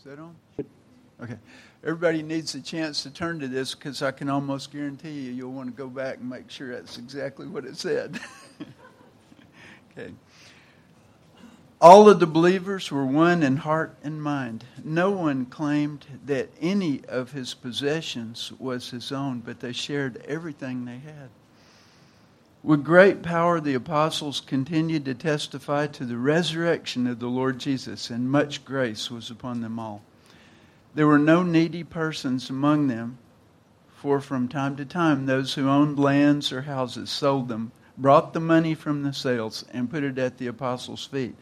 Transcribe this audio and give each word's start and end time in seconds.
Is 0.00 0.04
that 0.04 0.18
on? 0.18 0.34
Okay. 1.22 1.36
Everybody 1.84 2.22
needs 2.22 2.54
a 2.54 2.62
chance 2.62 3.02
to 3.02 3.10
turn 3.10 3.38
to 3.40 3.48
this 3.48 3.74
because 3.74 4.00
I 4.00 4.12
can 4.12 4.30
almost 4.30 4.72
guarantee 4.72 5.10
you 5.10 5.32
you'll 5.32 5.52
want 5.52 5.68
to 5.68 5.76
go 5.76 5.88
back 5.88 6.16
and 6.16 6.30
make 6.30 6.50
sure 6.50 6.74
that's 6.74 6.96
exactly 6.96 7.46
what 7.46 7.66
it 7.66 7.76
said. 7.76 8.18
okay. 9.92 10.14
All 11.82 12.08
of 12.08 12.18
the 12.18 12.26
believers 12.26 12.90
were 12.90 13.04
one 13.04 13.42
in 13.42 13.58
heart 13.58 13.94
and 14.02 14.22
mind. 14.22 14.64
No 14.82 15.10
one 15.10 15.44
claimed 15.44 16.06
that 16.24 16.48
any 16.62 17.04
of 17.06 17.32
his 17.32 17.52
possessions 17.52 18.52
was 18.58 18.88
his 18.88 19.12
own, 19.12 19.40
but 19.40 19.60
they 19.60 19.72
shared 19.72 20.24
everything 20.26 20.86
they 20.86 21.00
had. 21.00 21.28
With 22.62 22.84
great 22.84 23.22
power, 23.22 23.58
the 23.58 23.72
apostles 23.72 24.40
continued 24.40 25.06
to 25.06 25.14
testify 25.14 25.86
to 25.86 26.04
the 26.04 26.18
resurrection 26.18 27.06
of 27.06 27.18
the 27.18 27.26
Lord 27.26 27.58
Jesus, 27.58 28.10
and 28.10 28.30
much 28.30 28.66
grace 28.66 29.10
was 29.10 29.30
upon 29.30 29.62
them 29.62 29.78
all. 29.78 30.02
There 30.94 31.06
were 31.06 31.18
no 31.18 31.42
needy 31.42 31.84
persons 31.84 32.50
among 32.50 32.88
them, 32.88 33.16
for 33.96 34.20
from 34.20 34.46
time 34.46 34.76
to 34.76 34.84
time 34.84 35.24
those 35.24 35.54
who 35.54 35.70
owned 35.70 35.98
lands 35.98 36.52
or 36.52 36.62
houses 36.62 37.08
sold 37.08 37.48
them, 37.48 37.72
brought 37.96 38.34
the 38.34 38.40
money 38.40 38.74
from 38.74 39.04
the 39.04 39.14
sales, 39.14 39.64
and 39.72 39.90
put 39.90 40.04
it 40.04 40.18
at 40.18 40.36
the 40.36 40.46
apostles' 40.46 41.06
feet, 41.06 41.36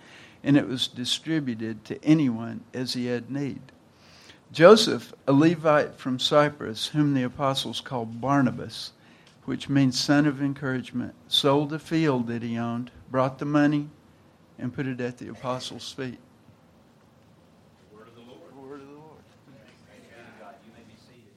and 0.44 0.56
it 0.56 0.68
was 0.68 0.86
distributed 0.86 1.84
to 1.86 2.04
anyone 2.04 2.60
as 2.72 2.94
he 2.94 3.06
had 3.06 3.28
need. 3.28 3.60
Joseph, 4.52 5.12
a 5.26 5.32
Levite 5.32 5.96
from 5.96 6.20
Cyprus, 6.20 6.88
whom 6.88 7.14
the 7.14 7.24
apostles 7.24 7.80
called 7.80 8.20
Barnabas, 8.20 8.92
which 9.48 9.70
means 9.70 9.98
son 9.98 10.26
of 10.26 10.42
encouragement, 10.42 11.14
sold 11.26 11.70
the 11.70 11.78
field 11.78 12.26
that 12.26 12.42
he 12.42 12.58
owned, 12.58 12.90
brought 13.10 13.38
the 13.38 13.46
money, 13.46 13.88
and 14.58 14.74
put 14.74 14.86
it 14.86 15.00
at 15.00 15.16
the 15.16 15.26
apostles' 15.26 15.90
feet. 15.90 16.18
Word 17.90 18.08
of 18.08 18.14
the 18.14 18.20
Lord. 18.20 18.54
Word 18.54 18.80
of 18.82 18.88
the 18.88 18.92
Lord. 18.92 19.16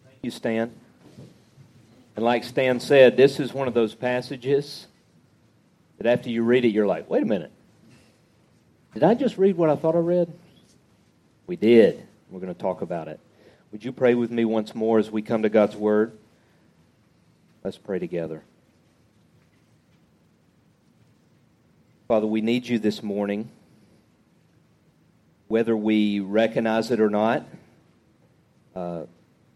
Thank 0.03 0.17
you 0.23 0.29
Stan. 0.29 0.73
And 2.17 2.25
like 2.25 2.43
Stan 2.43 2.81
said, 2.81 3.15
this 3.15 3.39
is 3.39 3.53
one 3.53 3.69
of 3.69 3.73
those 3.73 3.95
passages 3.95 4.87
that 5.97 6.05
after 6.05 6.29
you 6.29 6.43
read 6.43 6.65
it, 6.65 6.73
you're 6.73 6.85
like, 6.85 7.09
wait 7.09 7.23
a 7.23 7.25
minute. 7.25 7.53
Did 8.93 9.03
I 9.03 9.13
just 9.13 9.37
read 9.37 9.55
what 9.55 9.69
I 9.69 9.77
thought 9.77 9.95
I 9.95 9.99
read? 9.99 10.29
We 11.47 11.55
did. 11.55 12.05
We're 12.29 12.41
going 12.41 12.53
to 12.53 12.61
talk 12.61 12.81
about 12.81 13.07
it. 13.07 13.21
Would 13.71 13.85
you 13.85 13.93
pray 13.93 14.15
with 14.15 14.31
me 14.31 14.43
once 14.43 14.75
more 14.75 14.99
as 14.99 15.09
we 15.09 15.21
come 15.21 15.43
to 15.43 15.49
God's 15.49 15.77
Word? 15.77 16.17
Let's 17.63 17.77
pray 17.77 17.99
together. 17.99 18.43
Father, 22.07 22.25
we 22.25 22.41
need 22.41 22.67
you 22.67 22.79
this 22.79 23.03
morning, 23.03 23.51
whether 25.47 25.77
we 25.77 26.19
recognize 26.21 26.89
it 26.89 26.99
or 26.99 27.11
not. 27.11 27.45
Uh, 28.75 29.03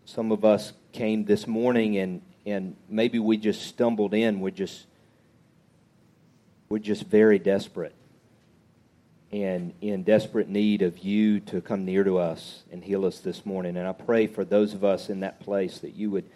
some 0.06 0.32
of 0.32 0.46
us 0.46 0.74
came 0.92 1.26
this 1.26 1.48
morning 1.48 1.98
and, 1.98 2.22
and 2.46 2.76
maybe 2.88 3.18
we 3.18 3.38
just 3.38 3.64
stumbled 3.64 4.14
in. 4.14 4.40
We're 4.40 4.52
just, 4.52 4.86
we're 6.70 6.78
just 6.78 7.06
very 7.06 7.40
desperate 7.40 7.96
and 9.32 9.74
in 9.82 10.04
desperate 10.04 10.48
need 10.48 10.84
of 10.84 11.00
you 11.00 11.40
to 11.40 11.60
come 11.60 11.86
near 11.86 12.04
to 12.04 12.20
us 12.20 12.66
and 12.72 12.84
heal 12.84 13.04
us 13.04 13.18
this 13.18 13.48
morning. 13.48 13.76
And 13.78 13.88
I 13.88 13.94
pray 13.94 14.28
for 14.28 14.46
those 14.46 14.76
of 14.76 14.84
us 14.84 15.10
in 15.10 15.22
that 15.22 15.40
place 15.40 15.80
that 15.80 15.96
you 15.96 16.12
would 16.12 16.30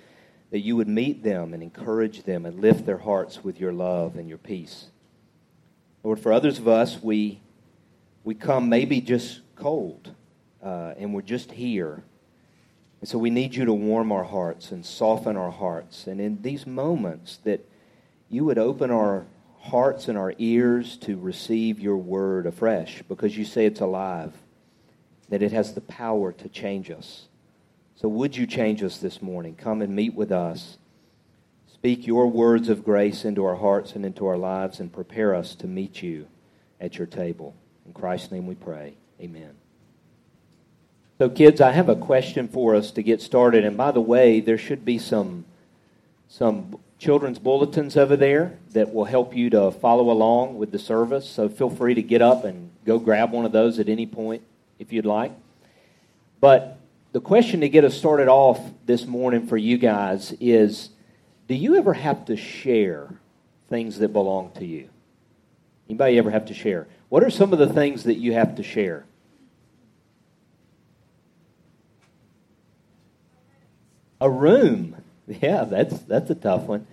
that 0.51 0.59
you 0.59 0.75
would 0.75 0.87
meet 0.87 1.23
them 1.23 1.53
and 1.53 1.61
encourage 1.61 2.23
them 2.23 2.45
and 2.45 2.59
lift 2.59 2.85
their 2.85 2.97
hearts 2.97 3.43
with 3.43 3.59
your 3.59 3.71
love 3.71 4.15
and 4.15 4.27
your 4.27 4.37
peace. 4.37 4.87
Lord, 6.03 6.19
for 6.19 6.31
others 6.31 6.57
of 6.57 6.67
us, 6.67 7.01
we, 7.01 7.39
we 8.23 8.33
come 8.33 8.69
maybe 8.69 9.01
just 9.01 9.41
cold 9.55 10.13
uh, 10.63 10.93
and 10.97 11.13
we're 11.13 11.21
just 11.21 11.51
here. 11.51 12.03
And 12.99 13.07
so 13.07 13.17
we 13.17 13.29
need 13.29 13.55
you 13.55 13.65
to 13.65 13.73
warm 13.73 14.11
our 14.11 14.23
hearts 14.23 14.71
and 14.71 14.85
soften 14.85 15.37
our 15.37 15.51
hearts. 15.51 16.07
And 16.07 16.19
in 16.19 16.41
these 16.41 16.65
moments, 16.65 17.37
that 17.43 17.67
you 18.27 18.45
would 18.45 18.57
open 18.57 18.91
our 18.91 19.25
hearts 19.59 20.07
and 20.07 20.17
our 20.17 20.33
ears 20.37 20.97
to 20.97 21.17
receive 21.17 21.79
your 21.79 21.97
word 21.97 22.45
afresh 22.45 23.01
because 23.07 23.37
you 23.37 23.45
say 23.45 23.65
it's 23.65 23.81
alive, 23.81 24.33
that 25.29 25.43
it 25.43 25.51
has 25.51 25.73
the 25.73 25.81
power 25.81 26.31
to 26.31 26.49
change 26.49 26.89
us. 26.89 27.28
So, 28.01 28.07
would 28.07 28.37
you 28.37 28.47
change 28.47 28.81
us 28.81 28.97
this 28.97 29.21
morning? 29.21 29.55
Come 29.55 29.81
and 29.81 29.93
meet 29.93 30.13
with 30.13 30.31
us. 30.31 30.77
Speak 31.73 32.07
your 32.07 32.27
words 32.27 32.69
of 32.69 32.85
grace 32.85 33.25
into 33.25 33.43
our 33.43 33.57
hearts 33.57 33.91
and 33.91 34.05
into 34.05 34.25
our 34.25 34.37
lives 34.37 34.79
and 34.79 34.91
prepare 34.91 35.35
us 35.35 35.53
to 35.55 35.67
meet 35.67 36.01
you 36.01 36.27
at 36.79 36.97
your 36.97 37.07
table. 37.07 37.53
In 37.85 37.91
Christ's 37.91 38.31
name 38.31 38.47
we 38.47 38.55
pray. 38.55 38.93
Amen. 39.19 39.51
So, 41.17 41.29
kids, 41.29 41.59
I 41.59 41.71
have 41.71 41.89
a 41.89 41.95
question 41.95 42.47
for 42.47 42.73
us 42.73 42.91
to 42.91 43.03
get 43.03 43.21
started. 43.21 43.65
And 43.65 43.75
by 43.75 43.91
the 43.91 43.99
way, 43.99 44.39
there 44.39 44.57
should 44.57 44.85
be 44.85 44.97
some, 44.97 45.43
some 46.29 46.79
children's 46.99 47.37
bulletins 47.37 47.97
over 47.97 48.15
there 48.15 48.59
that 48.71 48.93
will 48.93 49.05
help 49.05 49.35
you 49.35 49.49
to 49.49 49.71
follow 49.71 50.09
along 50.09 50.57
with 50.57 50.71
the 50.71 50.79
service. 50.79 51.29
So, 51.29 51.49
feel 51.49 51.69
free 51.69 51.95
to 51.95 52.01
get 52.01 52.21
up 52.21 52.45
and 52.45 52.71
go 52.85 52.97
grab 52.97 53.33
one 53.33 53.43
of 53.43 53.51
those 53.51 53.77
at 53.77 53.89
any 53.89 54.05
point 54.05 54.41
if 54.79 54.93
you'd 54.93 55.05
like. 55.05 55.33
But 56.39 56.78
the 57.11 57.21
question 57.21 57.61
to 57.61 57.69
get 57.69 57.83
us 57.83 57.97
started 57.97 58.27
off 58.27 58.59
this 58.85 59.05
morning 59.05 59.47
for 59.47 59.57
you 59.57 59.77
guys 59.77 60.33
is 60.39 60.89
do 61.47 61.55
you 61.55 61.75
ever 61.75 61.93
have 61.93 62.25
to 62.25 62.37
share 62.37 63.09
things 63.69 63.97
that 63.99 64.13
belong 64.13 64.51
to 64.53 64.65
you? 64.65 64.89
Anybody 65.87 66.19
ever 66.19 66.29
have 66.29 66.45
to 66.45 66.53
share? 66.53 66.87
What 67.09 67.23
are 67.23 67.31
some 67.31 67.51
of 67.51 67.59
the 67.59 67.71
things 67.71 68.03
that 68.03 68.15
you 68.15 68.33
have 68.33 68.55
to 68.57 68.63
share? 68.63 69.05
A 74.21 74.29
room. 74.29 74.95
Yeah, 75.41 75.63
that's 75.63 75.99
that's 75.99 76.29
a 76.31 76.35
tough 76.35 76.63
one. 76.63 76.87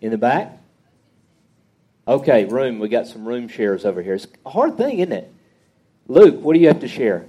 In 0.00 0.12
the 0.12 0.16
back? 0.16 0.56
Okay, 2.06 2.44
room. 2.44 2.78
We 2.78 2.88
got 2.88 3.08
some 3.08 3.26
room 3.26 3.48
shares 3.48 3.84
over 3.84 4.00
here. 4.00 4.14
It's 4.14 4.28
a 4.46 4.50
hard 4.50 4.76
thing, 4.76 5.00
isn't 5.00 5.12
it? 5.12 5.32
Luke, 6.06 6.40
what 6.40 6.54
do 6.54 6.60
you 6.60 6.68
have 6.68 6.80
to 6.80 6.88
share? 6.88 7.26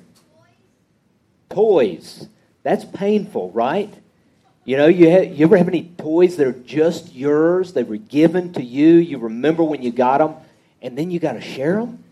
Toys. 1.51 2.28
That's 2.63 2.85
painful, 2.85 3.51
right? 3.51 3.94
You 4.63 4.78
know, 4.78 4.88
you, 4.88 5.09
you 5.22 5.45
ever 5.45 5.57
have 5.57 5.67
any 5.67 5.91
toys 5.97 6.38
that 6.38 6.47
are 6.47 6.51
just 6.51 7.13
yours? 7.13 7.73
They 7.73 7.84
were 7.84 7.97
given 7.97 8.53
to 8.53 8.63
you. 8.63 8.95
You 8.95 9.17
remember 9.17 9.63
when 9.63 9.81
you 9.81 9.91
got 9.91 10.19
them, 10.19 10.35
and 10.81 10.97
then 10.97 11.09
you 11.09 11.19
got 11.19 11.34
to 11.34 11.41
share 11.41 11.78
them? 11.78 12.03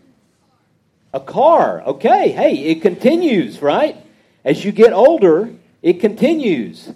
A 1.12 1.20
car. 1.20 1.82
Okay, 1.82 2.32
hey, 2.32 2.54
it 2.54 2.82
continues, 2.82 3.62
right? 3.62 3.96
As 4.44 4.64
you 4.64 4.72
get 4.72 4.92
older, 4.92 5.50
it 5.82 6.00
continues. 6.00 6.92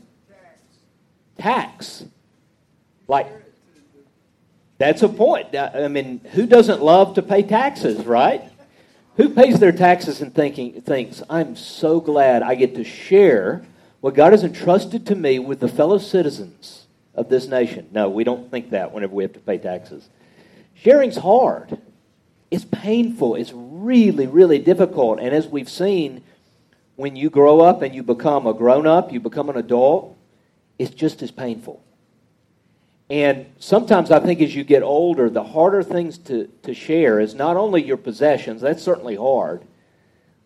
Tax. 1.39 2.05
Like, 3.07 3.29
that's 4.79 5.03
a 5.03 5.09
point. 5.09 5.55
I 5.57 5.89
mean, 5.89 6.21
who 6.33 6.47
doesn't 6.47 6.83
love 6.83 7.15
to 7.15 7.23
pay 7.23 7.43
taxes, 7.43 8.05
right? 8.05 8.43
Who 9.17 9.29
pays 9.29 9.61
their 9.61 9.73
taxes 9.73 10.21
and 10.21 10.35
thinking, 10.35 10.81
thinks, 10.81 11.23
I'm 11.31 11.55
so 11.55 12.01
glad 12.01 12.43
I 12.43 12.57
get 12.57 12.75
to 12.75 12.85
share 12.85 13.65
what 14.01 14.15
God 14.15 14.33
has 14.33 14.43
entrusted 14.43 15.07
to 15.07 15.15
me 15.15 15.39
with 15.39 15.61
the 15.61 15.69
fellow 15.69 15.99
citizens 15.99 16.87
of 17.15 17.29
this 17.29 17.47
nation? 17.47 17.89
No, 17.93 18.11
we 18.11 18.25
don't 18.25 18.51
think 18.51 18.71
that 18.71 18.93
whenever 18.93 19.15
we 19.15 19.23
have 19.23 19.33
to 19.35 19.41
pay 19.41 19.59
taxes. 19.59 20.09
Sharing's 20.75 21.17
hard. 21.17 21.79
It's 22.51 22.65
painful. 22.65 23.37
It's 23.37 23.53
really, 23.55 24.27
really 24.27 24.59
difficult. 24.59 25.21
And 25.21 25.33
as 25.33 25.47
we've 25.47 25.69
seen, 25.69 26.25
when 26.97 27.15
you 27.15 27.31
grow 27.31 27.61
up 27.61 27.83
and 27.83 27.95
you 27.95 28.03
become 28.03 28.47
a 28.49 28.55
grown 28.55 28.87
up, 28.87 29.13
you 29.13 29.21
become 29.21 29.49
an 29.49 29.57
adult, 29.57 30.17
it's 30.77 30.95
just 30.95 31.23
as 31.23 31.31
painful. 31.31 31.84
And 33.11 33.47
sometimes 33.59 34.11
I 34.11 34.21
think 34.21 34.41
as 34.41 34.55
you 34.55 34.65
get 34.65 34.83
older, 34.83 35.29
the 35.29 35.45
harder 35.45 35.83
things 35.83 36.17
to, 36.19 36.49
to 36.63 36.73
share 36.73 37.21
is 37.21 37.35
not 37.35 37.57
only 37.57 37.83
your 37.83 37.99
possessions, 37.99 38.63
that's 38.63 38.83
certainly 38.83 39.17
hard, 39.17 39.63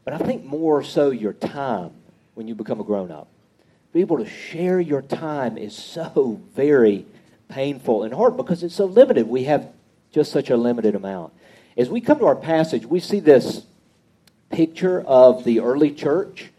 but 0.04 0.14
I 0.14 0.18
think 0.18 0.44
more 0.44 0.82
so 0.82 1.10
your 1.10 1.32
time 1.32 1.92
when 2.34 2.48
you 2.48 2.54
become 2.54 2.80
a 2.80 2.84
grown 2.84 3.10
up. 3.10 3.28
Be 3.92 4.00
able 4.00 4.18
to 4.18 4.28
share 4.28 4.80
your 4.80 5.02
time 5.02 5.56
is 5.56 5.74
so 5.74 6.40
very 6.54 7.06
painful 7.48 8.02
and 8.02 8.12
hard 8.12 8.36
because 8.36 8.62
it's 8.62 8.74
so 8.74 8.84
limited. 8.84 9.28
We 9.28 9.44
have 9.44 9.68
just 10.12 10.32
such 10.32 10.50
a 10.50 10.56
limited 10.56 10.94
amount. 10.94 11.32
As 11.76 11.88
we 11.88 12.00
come 12.00 12.18
to 12.18 12.26
our 12.26 12.36
passage, 12.36 12.84
we 12.84 13.00
see 13.00 13.20
this 13.20 13.64
picture 14.50 15.00
of 15.02 15.44
the 15.44 15.60
early 15.60 15.90
church 15.92 16.50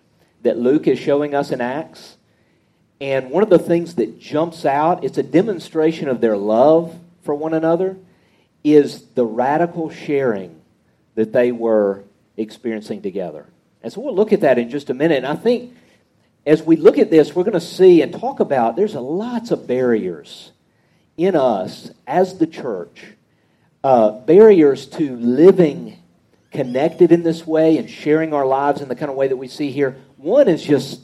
that 0.43 0.57
Luke 0.57 0.87
is 0.87 0.97
showing 0.97 1.35
us 1.35 1.51
in 1.51 1.59
Acts. 1.59 2.17
And 3.01 3.29
one 3.29 3.43
of 3.43 3.49
the 3.49 3.59
things 3.59 3.95
that 3.95 4.19
jumps 4.19 4.65
out, 4.65 5.03
it's 5.03 5.17
a 5.17 5.23
demonstration 5.23 6.09
of 6.09 6.19
their 6.19 6.35
love 6.35 6.97
for 7.23 7.33
one 7.33 7.53
another, 7.53 7.97
is 8.63 9.03
the 9.15 9.25
radical 9.25 9.89
sharing 9.89 10.59
that 11.15 11.31
they 11.31 11.51
were 11.51 12.03
experiencing 12.35 13.01
together. 13.01 13.45
And 13.81 13.91
so 13.91 14.01
we'll 14.01 14.15
look 14.15 14.33
at 14.33 14.41
that 14.41 14.57
in 14.57 14.69
just 14.69 14.89
a 14.89 14.93
minute. 14.93 15.17
And 15.17 15.27
I 15.27 15.35
think 15.35 15.73
as 16.45 16.61
we 16.61 16.75
look 16.75 16.97
at 16.97 17.09
this, 17.09 17.33
we're 17.33 17.43
going 17.43 17.53
to 17.53 17.61
see 17.61 18.01
and 18.01 18.13
talk 18.13 18.39
about 18.39 18.75
there's 18.75 18.95
a 18.95 19.01
lots 19.01 19.51
of 19.51 19.67
barriers 19.67 20.51
in 21.15 21.35
us 21.35 21.91
as 22.07 22.37
the 22.37 22.47
church, 22.47 23.03
uh, 23.83 24.11
barriers 24.11 24.87
to 24.87 25.15
living 25.17 25.97
connected 26.51 27.11
in 27.11 27.23
this 27.23 27.45
way 27.45 27.77
and 27.77 27.89
sharing 27.89 28.33
our 28.33 28.45
lives 28.45 28.81
in 28.81 28.89
the 28.89 28.95
kind 28.95 29.11
of 29.11 29.15
way 29.15 29.27
that 29.27 29.37
we 29.37 29.47
see 29.47 29.71
here. 29.71 29.97
One 30.17 30.47
is 30.47 30.63
just 30.63 31.01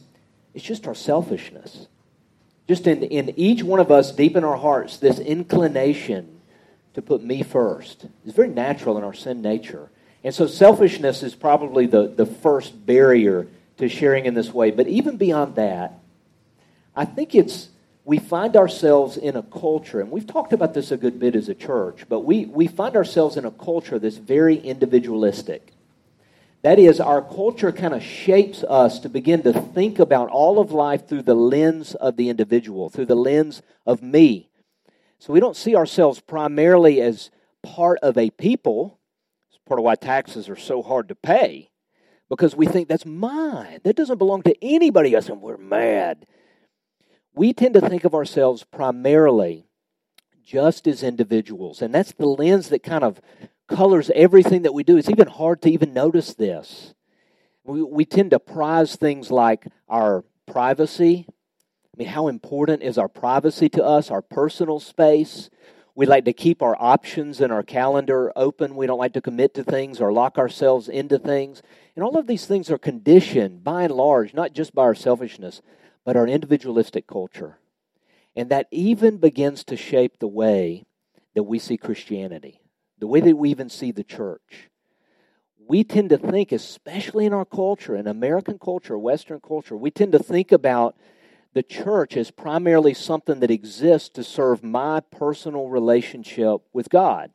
it's 0.56 0.64
just 0.64 0.88
our 0.88 0.96
selfishness. 0.96 1.88
Just 2.68 2.88
in, 2.88 3.04
in 3.04 3.38
each 3.38 3.62
one 3.62 3.80
of 3.80 3.92
us, 3.92 4.12
deep 4.12 4.36
in 4.36 4.44
our 4.44 4.58
hearts, 4.58 4.98
this 4.98 5.20
inclination 5.20 6.40
to 6.96 7.02
put 7.02 7.22
me 7.22 7.44
first 7.44 8.08
is 8.26 8.34
very 8.34 8.48
natural 8.48 8.98
in 8.98 9.04
our 9.04 9.14
sin 9.14 9.42
nature. 9.42 9.92
And 10.24 10.34
so 10.34 10.48
selfishness 10.48 11.22
is 11.22 11.36
probably 11.36 11.86
the, 11.86 12.08
the 12.08 12.26
first 12.26 12.86
barrier 12.86 13.48
to 13.78 13.88
sharing 13.88 14.26
in 14.26 14.34
this 14.34 14.52
way. 14.52 14.72
But 14.72 14.88
even 14.88 15.18
beyond 15.18 15.56
that, 15.56 16.00
I 16.96 17.06
think 17.06 17.36
it's 17.36 17.70
we 18.06 18.20
find 18.20 18.56
ourselves 18.56 19.18
in 19.18 19.36
a 19.36 19.42
culture, 19.42 20.00
and 20.00 20.12
we've 20.12 20.28
talked 20.28 20.54
about 20.54 20.76
this 20.76 20.92
a 20.92 20.98
good 20.98 21.20
bit 21.20 21.36
as 21.36 21.50
a 21.50 21.56
church, 21.56 22.06
but 22.08 22.20
we, 22.20 22.46
we 22.46 22.68
find 22.68 22.96
ourselves 22.96 23.36
in 23.36 23.46
a 23.46 23.52
culture 23.52 23.98
that's 23.98 24.18
very 24.18 24.58
individualistic. 24.58 25.74
That 26.66 26.80
is, 26.80 27.00
our 27.00 27.22
culture 27.22 27.72
kind 27.72 27.94
of 27.94 28.02
shapes 28.02 28.64
us 28.64 28.98
to 29.00 29.10
begin 29.10 29.44
to 29.44 29.54
think 29.54 30.00
about 30.00 30.30
all 30.30 30.60
of 30.60 30.72
life 30.72 31.08
through 31.08 31.22
the 31.22 31.36
lens 31.36 31.94
of 31.94 32.18
the 32.18 32.30
individual, 32.30 32.90
through 32.90 33.06
the 33.06 33.16
lens 33.16 33.62
of 33.86 34.02
me. 34.02 34.50
So 35.20 35.32
we 35.32 35.40
don't 35.40 35.56
see 35.56 35.76
ourselves 35.76 36.20
primarily 36.22 37.02
as 37.02 37.30
part 37.62 38.00
of 38.00 38.18
a 38.18 38.32
people. 38.32 39.00
It's 39.50 39.60
part 39.68 39.80
of 39.80 39.84
why 39.84 39.94
taxes 39.94 40.50
are 40.50 40.56
so 40.56 40.82
hard 40.82 41.08
to 41.10 41.16
pay, 41.16 41.70
because 42.30 42.56
we 42.56 42.66
think 42.66 42.88
that's 42.88 43.06
mine. 43.06 43.82
That 43.84 43.96
doesn't 43.96 44.18
belong 44.18 44.42
to 44.42 44.56
anybody 44.64 45.14
else, 45.14 45.30
and 45.30 45.42
we're 45.42 45.58
mad 45.58 46.26
we 47.36 47.54
tend 47.54 47.74
to 47.74 47.82
think 47.82 48.06
of 48.06 48.16
ourselves 48.16 48.64
primarily 48.64 49.68
just 50.44 50.88
as 50.88 51.04
individuals. 51.04 51.82
And 51.82 51.94
that's 51.94 52.14
the 52.14 52.26
lens 52.26 52.70
that 52.70 52.84
kind 52.84 53.04
of 53.04 53.20
colors 53.68 54.12
everything 54.14 54.64
that 54.64 54.74
we 54.74 54.84
do. 54.84 54.98
It's 54.98 55.10
even 55.10 55.28
hard 55.28 55.62
to 55.64 55.70
even 55.70 55.94
notice 55.94 56.34
this. 56.34 56.94
We, 57.64 57.82
we 57.82 58.06
tend 58.06 58.32
to 58.32 58.40
prize 58.40 58.96
things 58.96 59.32
like 59.32 59.68
our 59.90 60.24
privacy. 60.46 61.26
I 61.30 61.98
mean, 61.98 62.08
how 62.10 62.28
important 62.28 62.84
is 62.84 62.98
our 62.98 63.08
privacy 63.08 63.70
to 63.70 63.84
us, 63.84 64.12
our 64.12 64.22
personal 64.22 64.80
space? 64.80 65.50
We 65.96 66.06
like 66.06 66.26
to 66.26 66.34
keep 66.34 66.62
our 66.62 66.76
options 66.78 67.40
and 67.40 67.54
our 67.54 67.64
calendar 67.64 68.32
open. 68.36 68.76
We 68.76 68.86
don't 68.86 69.00
like 69.00 69.14
to 69.14 69.22
commit 69.22 69.54
to 69.54 69.64
things 69.64 70.02
or 70.02 70.12
lock 70.12 70.38
ourselves 70.38 70.90
into 70.90 71.18
things. 71.18 71.64
And 71.96 72.04
all 72.04 72.18
of 72.18 72.28
these 72.28 72.46
things 72.46 72.70
are 72.70 72.78
conditioned, 72.78 73.64
by 73.64 73.84
and 73.84 73.94
large, 73.94 74.34
not 74.34 74.52
just 74.52 74.76
by 74.76 74.84
our 74.84 74.96
selfishness, 74.96 75.62
but 76.04 76.18
our 76.18 76.28
individualistic 76.28 77.08
culture. 77.08 77.60
And 78.36 78.50
that 78.50 78.68
even 78.72 79.18
begins 79.18 79.64
to 79.64 79.78
shape 79.78 80.20
the 80.20 80.28
way 80.28 80.86
that 81.34 81.44
we 81.44 81.58
see 81.60 81.78
Christianity, 81.78 82.60
the 83.00 83.08
way 83.08 83.20
that 83.20 83.36
we 83.36 83.50
even 83.50 83.70
see 83.70 83.92
the 83.92 84.04
church. 84.04 84.70
We 85.68 85.84
tend 85.84 86.10
to 86.10 86.18
think, 86.18 86.52
especially 86.52 87.26
in 87.26 87.34
our 87.34 87.46
culture, 87.46 87.96
in 87.96 88.08
American 88.08 88.60
culture, 88.60 88.98
Western 88.98 89.40
culture, 89.40 89.76
we 89.76 89.92
tend 89.92 90.12
to 90.12 90.20
think 90.20 90.52
about 90.52 90.96
the 91.54 91.64
church 91.64 92.18
as 92.18 92.32
primarily 92.32 92.94
something 92.94 93.40
that 93.40 93.50
exists 93.50 94.10
to 94.10 94.24
serve 94.24 94.64
my 94.64 95.00
personal 95.00 95.70
relationship 95.70 96.62
with 96.74 96.90
God. 96.90 97.32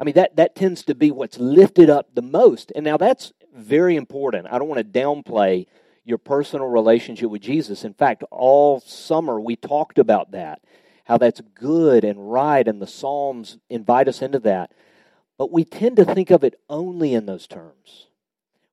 I 0.00 0.04
mean, 0.04 0.14
that, 0.14 0.36
that 0.36 0.56
tends 0.56 0.82
to 0.84 0.94
be 0.94 1.10
what's 1.10 1.38
lifted 1.38 1.88
up 1.88 2.14
the 2.14 2.22
most. 2.22 2.72
And 2.74 2.84
now 2.84 2.96
that's 2.96 3.32
very 3.54 3.94
important. 3.94 4.48
I 4.50 4.58
don't 4.58 4.68
want 4.68 4.78
to 4.78 5.00
downplay 5.00 5.66
your 6.04 6.18
personal 6.18 6.66
relationship 6.66 7.30
with 7.30 7.42
Jesus. 7.42 7.84
In 7.84 7.94
fact, 7.94 8.24
all 8.30 8.80
summer 8.80 9.40
we 9.40 9.54
talked 9.54 9.98
about 9.98 10.32
that, 10.32 10.60
how 11.04 11.18
that's 11.18 11.40
good 11.54 12.04
and 12.04 12.32
right, 12.32 12.66
and 12.66 12.80
the 12.80 12.86
Psalms 12.86 13.58
invite 13.68 14.08
us 14.08 14.22
into 14.22 14.38
that. 14.40 14.72
But 15.38 15.50
we 15.50 15.64
tend 15.64 15.96
to 15.96 16.04
think 16.04 16.30
of 16.30 16.44
it 16.44 16.60
only 16.68 17.14
in 17.14 17.26
those 17.26 17.46
terms. 17.46 18.06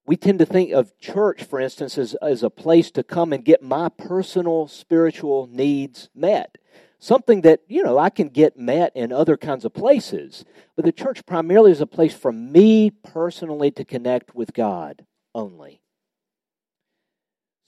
We 0.06 0.18
tend 0.18 0.40
to 0.40 0.46
think 0.46 0.72
of 0.72 0.98
church, 0.98 1.44
for 1.44 1.60
instance, 1.60 1.98
as, 1.98 2.16
as 2.16 2.42
a 2.42 2.50
place 2.50 2.90
to 2.92 3.04
come 3.04 3.32
and 3.32 3.46
get 3.46 3.62
my 3.62 3.90
personal 3.90 4.68
spiritual 4.68 5.48
needs 5.52 6.10
met. 6.16 6.58
Something 6.98 7.42
that, 7.42 7.62
you 7.68 7.84
know, 7.84 7.98
I 7.98 8.10
can 8.10 8.30
get 8.30 8.58
met 8.58 8.92
in 8.96 9.12
other 9.12 9.38
kinds 9.38 9.66
of 9.66 9.74
places. 9.74 10.46
But 10.76 10.86
the 10.86 10.92
church 10.92 11.26
primarily 11.26 11.72
is 11.72 11.80
a 11.80 11.86
place 11.86 12.14
for 12.14 12.32
me 12.32 12.90
personally 12.90 13.72
to 13.72 13.86
connect 13.86 14.36
with 14.36 14.54
God 14.54 15.06
only. 15.34 15.79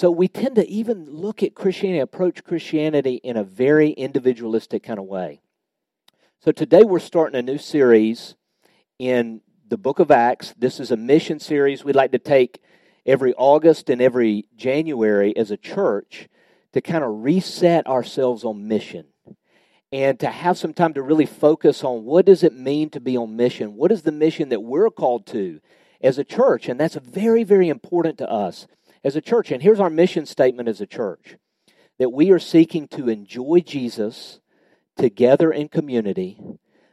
So 0.01 0.09
we 0.09 0.27
tend 0.27 0.55
to 0.55 0.67
even 0.67 1.05
look 1.05 1.43
at 1.43 1.53
Christianity, 1.53 1.99
approach 1.99 2.43
Christianity 2.43 3.21
in 3.23 3.37
a 3.37 3.43
very 3.43 3.91
individualistic 3.91 4.81
kind 4.81 4.97
of 4.97 5.05
way. 5.05 5.41
So 6.39 6.51
today 6.51 6.81
we're 6.81 6.97
starting 6.97 7.37
a 7.37 7.43
new 7.43 7.59
series 7.59 8.33
in 8.97 9.41
the 9.69 9.77
book 9.77 9.99
of 9.99 10.09
Acts. 10.09 10.55
This 10.57 10.79
is 10.79 10.89
a 10.89 10.97
mission 10.97 11.39
series 11.39 11.83
we'd 11.83 11.95
like 11.95 12.13
to 12.13 12.17
take 12.17 12.63
every 13.05 13.35
August 13.35 13.91
and 13.91 14.01
every 14.01 14.47
January 14.55 15.37
as 15.37 15.51
a 15.51 15.55
church 15.55 16.27
to 16.73 16.81
kind 16.81 17.03
of 17.03 17.23
reset 17.23 17.85
ourselves 17.85 18.43
on 18.43 18.67
mission 18.67 19.05
and 19.91 20.19
to 20.19 20.31
have 20.31 20.57
some 20.57 20.73
time 20.73 20.95
to 20.95 21.03
really 21.03 21.27
focus 21.27 21.83
on 21.83 22.05
what 22.05 22.25
does 22.25 22.41
it 22.41 22.55
mean 22.55 22.89
to 22.89 22.99
be 22.99 23.15
on 23.15 23.35
mission? 23.35 23.75
What 23.75 23.91
is 23.91 24.01
the 24.01 24.11
mission 24.11 24.49
that 24.49 24.63
we're 24.63 24.89
called 24.89 25.27
to 25.27 25.61
as 26.01 26.17
a 26.17 26.23
church? 26.23 26.67
And 26.67 26.79
that's 26.79 26.95
very, 26.95 27.43
very 27.43 27.69
important 27.69 28.17
to 28.17 28.27
us 28.27 28.65
as 29.03 29.15
a 29.15 29.21
church. 29.21 29.51
And 29.51 29.61
here's 29.61 29.79
our 29.79 29.89
mission 29.89 30.25
statement 30.25 30.69
as 30.69 30.81
a 30.81 30.87
church 30.87 31.37
that 31.99 32.09
we 32.09 32.31
are 32.31 32.39
seeking 32.39 32.87
to 32.89 33.09
enjoy 33.09 33.59
Jesus 33.59 34.39
together 34.97 35.51
in 35.51 35.69
community, 35.69 36.39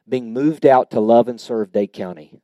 being 0.08 0.32
moved 0.32 0.66
out 0.66 0.90
to 0.90 1.00
love 1.00 1.28
and 1.28 1.40
serve 1.40 1.72
Dade 1.72 1.92
County. 1.92 2.40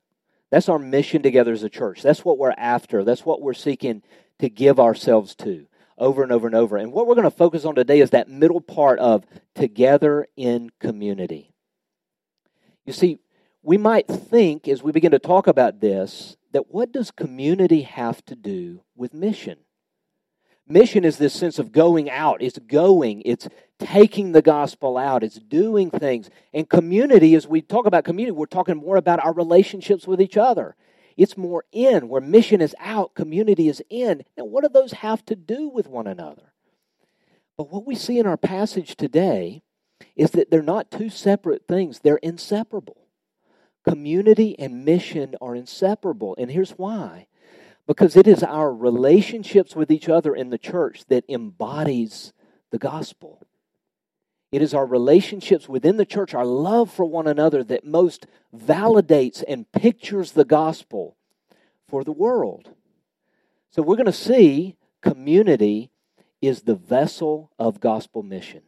That's 0.50 0.68
our 0.68 0.78
mission 0.78 1.22
together 1.22 1.52
as 1.52 1.62
a 1.62 1.68
church. 1.68 2.02
That's 2.02 2.24
what 2.24 2.38
we're 2.38 2.54
after. 2.56 3.04
That's 3.04 3.24
what 3.24 3.42
we're 3.42 3.54
seeking 3.54 4.02
to 4.38 4.48
give 4.48 4.78
ourselves 4.78 5.34
to 5.36 5.66
over 5.98 6.22
and 6.22 6.32
over 6.32 6.46
and 6.46 6.56
over. 6.56 6.76
And 6.76 6.92
what 6.92 7.06
we're 7.06 7.14
going 7.14 7.24
to 7.24 7.30
focus 7.30 7.64
on 7.64 7.74
today 7.74 8.00
is 8.00 8.10
that 8.10 8.28
middle 8.28 8.60
part 8.60 8.98
of 8.98 9.24
together 9.54 10.26
in 10.36 10.70
community. 10.80 11.52
You 12.84 12.92
see, 12.92 13.18
we 13.62 13.76
might 13.76 14.06
think 14.06 14.68
as 14.68 14.82
we 14.82 14.92
begin 14.92 15.12
to 15.12 15.18
talk 15.18 15.46
about 15.46 15.80
this 15.80 16.36
that 16.54 16.72
what 16.72 16.92
does 16.92 17.10
community 17.10 17.82
have 17.82 18.24
to 18.24 18.36
do 18.36 18.80
with 18.96 19.12
mission? 19.12 19.58
Mission 20.66 21.04
is 21.04 21.18
this 21.18 21.34
sense 21.34 21.58
of 21.58 21.72
going 21.72 22.08
out. 22.08 22.40
It's 22.40 22.58
going, 22.58 23.22
it's 23.26 23.48
taking 23.80 24.32
the 24.32 24.40
gospel 24.40 24.96
out, 24.96 25.24
it's 25.24 25.38
doing 25.38 25.90
things. 25.90 26.30
And 26.54 26.70
community, 26.70 27.34
as 27.34 27.46
we 27.46 27.60
talk 27.60 27.86
about 27.86 28.04
community, 28.04 28.30
we're 28.30 28.46
talking 28.46 28.76
more 28.76 28.96
about 28.96 29.22
our 29.22 29.34
relationships 29.34 30.06
with 30.06 30.22
each 30.22 30.36
other. 30.36 30.76
It's 31.16 31.36
more 31.36 31.64
in, 31.72 32.08
where 32.08 32.20
mission 32.20 32.60
is 32.60 32.74
out, 32.78 33.14
community 33.14 33.68
is 33.68 33.82
in. 33.90 34.24
Now, 34.38 34.44
what 34.44 34.62
do 34.62 34.70
those 34.70 34.92
have 34.92 35.24
to 35.26 35.36
do 35.36 35.68
with 35.68 35.88
one 35.88 36.06
another? 36.06 36.52
But 37.58 37.70
what 37.72 37.84
we 37.84 37.96
see 37.96 38.20
in 38.20 38.26
our 38.26 38.36
passage 38.36 38.96
today 38.96 39.62
is 40.16 40.30
that 40.30 40.52
they're 40.52 40.62
not 40.62 40.90
two 40.90 41.10
separate 41.10 41.66
things, 41.66 41.98
they're 41.98 42.16
inseparable. 42.16 43.03
Community 43.86 44.58
and 44.58 44.84
mission 44.84 45.34
are 45.40 45.54
inseparable. 45.54 46.34
And 46.38 46.50
here's 46.50 46.72
why 46.72 47.26
because 47.86 48.16
it 48.16 48.26
is 48.26 48.42
our 48.42 48.72
relationships 48.72 49.76
with 49.76 49.90
each 49.90 50.08
other 50.08 50.34
in 50.34 50.50
the 50.50 50.58
church 50.58 51.04
that 51.08 51.24
embodies 51.28 52.32
the 52.70 52.78
gospel. 52.78 53.46
It 54.50 54.62
is 54.62 54.72
our 54.72 54.86
relationships 54.86 55.68
within 55.68 55.96
the 55.96 56.06
church, 56.06 56.32
our 56.32 56.46
love 56.46 56.90
for 56.90 57.04
one 57.04 57.26
another, 57.26 57.64
that 57.64 57.84
most 57.84 58.26
validates 58.56 59.42
and 59.46 59.70
pictures 59.72 60.32
the 60.32 60.44
gospel 60.44 61.16
for 61.88 62.04
the 62.04 62.12
world. 62.12 62.70
So 63.70 63.82
we're 63.82 63.96
going 63.96 64.06
to 64.06 64.12
see 64.12 64.76
community 65.02 65.90
is 66.40 66.62
the 66.62 66.76
vessel 66.76 67.50
of 67.58 67.80
gospel 67.80 68.22
mission. 68.22 68.62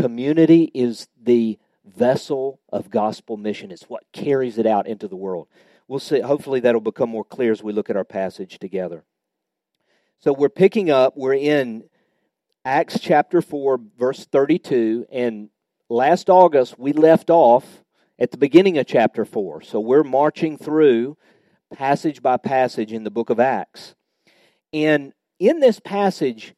Community 0.00 0.70
is 0.74 1.08
the 1.22 1.58
vessel 1.84 2.60
of 2.70 2.90
gospel 2.90 3.36
mission. 3.36 3.70
It's 3.70 3.84
what 3.84 4.04
carries 4.12 4.58
it 4.58 4.66
out 4.66 4.86
into 4.86 5.08
the 5.08 5.16
world. 5.16 5.48
We'll 5.86 5.98
see. 5.98 6.20
Hopefully, 6.20 6.60
that'll 6.60 6.80
become 6.80 7.10
more 7.10 7.24
clear 7.24 7.52
as 7.52 7.62
we 7.62 7.72
look 7.72 7.90
at 7.90 7.96
our 7.96 8.04
passage 8.04 8.58
together. 8.58 9.04
So, 10.20 10.32
we're 10.32 10.48
picking 10.48 10.90
up, 10.90 11.14
we're 11.16 11.34
in 11.34 11.84
Acts 12.64 12.98
chapter 12.98 13.42
4, 13.42 13.80
verse 13.98 14.24
32. 14.24 15.06
And 15.12 15.50
last 15.90 16.30
August, 16.30 16.78
we 16.78 16.92
left 16.92 17.28
off 17.28 17.84
at 18.18 18.30
the 18.30 18.38
beginning 18.38 18.78
of 18.78 18.86
chapter 18.86 19.24
4. 19.26 19.62
So, 19.62 19.78
we're 19.80 20.04
marching 20.04 20.56
through 20.56 21.18
passage 21.74 22.22
by 22.22 22.38
passage 22.38 22.92
in 22.92 23.04
the 23.04 23.10
book 23.10 23.28
of 23.28 23.38
Acts. 23.38 23.94
And 24.72 25.12
in 25.38 25.60
this 25.60 25.80
passage, 25.80 26.54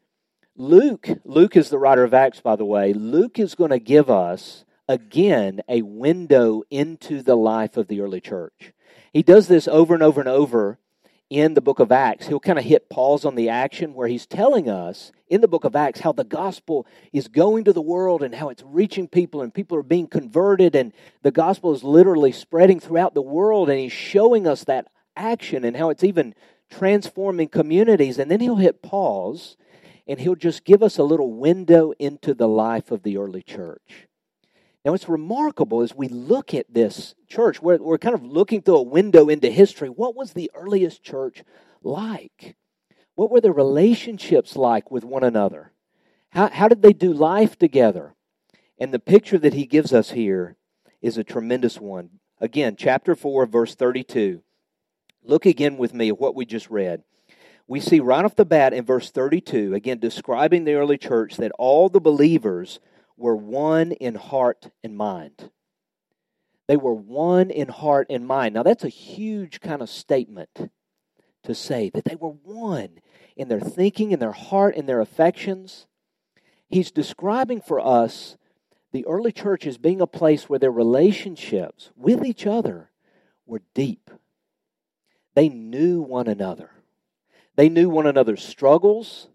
Luke, 0.57 1.09
Luke 1.25 1.57
is 1.57 1.69
the 1.69 1.79
writer 1.79 2.05
of 2.05 2.15
Acts, 2.15 2.41
by 2.41 2.55
the 2.55 2.65
way, 2.65 2.93
Luke 2.93 3.39
is 3.39 3.55
going 3.55 3.71
to 3.71 3.79
give 3.79 4.09
us 4.09 4.65
again 4.89 5.61
a 5.69 5.83
window 5.83 6.63
into 6.71 7.23
the 7.23 7.37
life 7.37 7.77
of 7.77 7.89
the 7.89 8.01
early 8.01 8.21
church. 8.21 8.73
He 9.13 9.23
does 9.23 9.49
this 9.49 9.67
over 9.69 9.95
and 9.95 10.03
over 10.03 10.21
and 10.21 10.29
over 10.29 10.79
in 11.29 11.55
the 11.55 11.61
book 11.61 11.81
of 11.81 11.91
Acts. 11.91 12.29
He'll 12.29 12.39
kind 12.39 12.59
of 12.59 12.65
hit 12.65 12.89
pause 12.89 13.25
on 13.25 13.35
the 13.35 13.49
action 13.49 13.95
where 13.95 14.07
he's 14.07 14.27
telling 14.27 14.69
us 14.69 15.11
in 15.29 15.41
the 15.41 15.49
book 15.49 15.65
of 15.65 15.75
Acts 15.75 16.01
how 16.01 16.13
the 16.13 16.25
gospel 16.25 16.87
is 17.13 17.27
going 17.27 17.65
to 17.65 17.73
the 17.73 17.83
world 17.83 18.23
and 18.23 18.35
how 18.35 18.49
it's 18.49 18.63
reaching 18.65 19.09
people 19.09 19.43
and 19.43 19.53
people 19.53 19.77
are 19.77 19.83
being 19.83 20.07
converted 20.07 20.77
and 20.77 20.93
the 21.23 21.33
gospel 21.33 21.75
is 21.75 21.83
literally 21.83 22.31
spreading 22.31 22.79
throughout 22.79 23.15
the 23.15 23.23
world 23.23 23.69
and 23.69 23.81
he's 23.81 23.93
showing 23.93 24.47
us 24.47 24.65
that 24.65 24.87
action 25.17 25.65
and 25.65 25.77
how 25.77 25.91
it's 25.91 26.05
even 26.05 26.35
transforming 26.71 27.49
communities. 27.49 28.19
And 28.19 28.31
then 28.31 28.41
he'll 28.41 28.57
hit 28.57 28.83
pause 28.83 29.57
and 30.07 30.21
he'll 30.21 30.37
just 30.37 30.65
give 30.65 30.83
us 30.83 30.99
a 30.99 31.03
little 31.03 31.33
window 31.33 31.93
into 31.99 32.35
the 32.35 32.49
life 32.49 32.93
of 32.93 33.03
the 33.03 33.17
early 33.17 33.43
church. 33.43 34.07
Now, 34.87 34.95
it's 34.95 35.09
remarkable 35.09 35.83
as 35.83 35.97
we 35.97 36.07
look 36.07 36.55
at 36.55 36.73
this 36.73 37.17
church, 37.27 37.61
we're, 37.61 37.79
we're 37.79 37.99
kind 37.99 38.15
of 38.15 38.23
looking 38.23 38.63
through 38.63 38.77
a 38.77 38.83
window 38.83 39.29
into 39.29 39.51
history. 39.51 39.89
What 39.89 40.15
was 40.15 40.33
the 40.33 40.49
earliest 40.55 41.03
church 41.03 41.43
like? 41.83 42.55
What 43.17 43.33
were 43.33 43.41
the 43.41 43.51
relationships 43.51 44.55
like 44.55 44.89
with 44.93 45.03
one 45.03 45.25
another? 45.25 45.73
How, 46.29 46.51
how 46.51 46.69
did 46.69 46.83
they 46.83 46.93
do 46.93 47.13
life 47.13 47.59
together? 47.59 48.15
And 48.79 48.95
the 48.95 49.01
picture 49.01 49.39
that 49.39 49.55
he 49.55 49.67
gives 49.67 49.93
us 49.93 50.13
here 50.13 50.57
is 51.03 51.19
a 51.19 51.25
tremendous 51.25 51.81
one. 51.81 52.21
Again, 52.41 52.77
chapter 52.79 53.17
4, 53.17 53.45
verse 53.47 53.75
32. 53.75 54.41
Look 55.25 55.47
again 55.47 55.79
with 55.79 55.95
me 55.95 56.11
at 56.11 56.21
what 56.21 56.37
we 56.37 56.47
just 56.47 56.71
read. 56.71 57.03
We 57.67 57.81
see 57.81 57.99
right 57.99 58.25
off 58.25 58.37
the 58.37 58.45
bat 58.45 58.73
in 58.73 58.85
verse 58.85 59.11
32, 59.11 59.75
again, 59.75 59.99
describing 59.99 60.63
the 60.63 60.75
early 60.75 60.97
church, 60.97 61.39
that 61.39 61.51
all 61.59 61.89
the 61.89 61.99
believers 61.99 62.79
were 63.17 63.37
one 63.37 63.93
in 63.93 64.15
heart 64.15 64.71
and 64.85 64.97
mind. 64.97 65.51
They 66.69 66.77
were 66.77 66.95
one 66.95 67.51
in 67.51 67.69
heart 67.69 68.09
and 68.11 68.27
mind. 68.27 68.55
Now, 68.55 68.63
that's 68.63 68.85
a 68.85 68.89
huge 68.89 69.61
kind 69.61 69.83
of 69.83 69.89
statement 69.89 70.71
to 71.45 71.55
say 71.55 71.91
that 71.91 72.05
they 72.05 72.17
were 72.17 72.31
one 72.31 73.01
in 73.37 73.49
their 73.49 73.61
thinking, 73.61 74.11
in 74.11 74.19
their 74.19 74.33
heart, 74.33 74.75
in 74.75 74.87
their 74.87 75.01
affections. 75.01 75.87
He's 76.69 76.91
describing 76.91 77.61
for 77.61 77.79
us 77.81 78.37
the 78.93 79.07
early 79.07 79.33
church 79.33 79.67
as 79.67 79.79
being 79.79 80.01
a 80.01 80.07
place 80.07 80.49
where 80.49 80.59
their 80.59 80.73
relationships 80.73 81.91
with 81.97 82.25
each 82.25 82.47
other 82.47 82.91
were 83.47 83.63
deep. 83.75 84.11
They 85.35 85.49
knew 85.49 86.01
one 86.01 86.27
another. 86.27 86.71
They 87.55 87.69
knew 87.69 87.89
one 87.89 88.07
another's 88.07 88.45
struggles. 88.45 89.29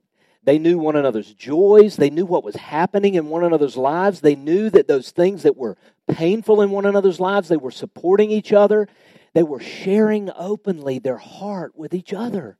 They 0.43 0.57
knew 0.57 0.79
one 0.79 0.95
another's 0.95 1.33
joys. 1.33 1.95
They 1.95 2.10
knew 2.10 2.25
what 2.25 2.43
was 2.43 2.55
happening 2.55 3.13
in 3.15 3.27
one 3.27 3.43
another's 3.43 3.77
lives. 3.77 4.21
They 4.21 4.36
knew 4.36 4.69
that 4.71 4.88
those 4.88 5.12
things 5.12 5.43
that 5.43 5.55
were 5.55 5.77
painful 6.07 6.62
in 6.62 6.71
one 6.71 6.86
another's 6.86 7.19
lives, 7.19 7.48
they 7.48 7.57
were 7.57 7.71
supporting 7.71 8.31
each 8.31 8.51
other. 8.51 8.88
They 9.33 9.43
were 9.43 9.60
sharing 9.60 10.31
openly 10.36 11.00
their 11.00 11.17
heart 11.17 11.77
with 11.77 11.93
each 11.93 12.12
other. 12.12 12.57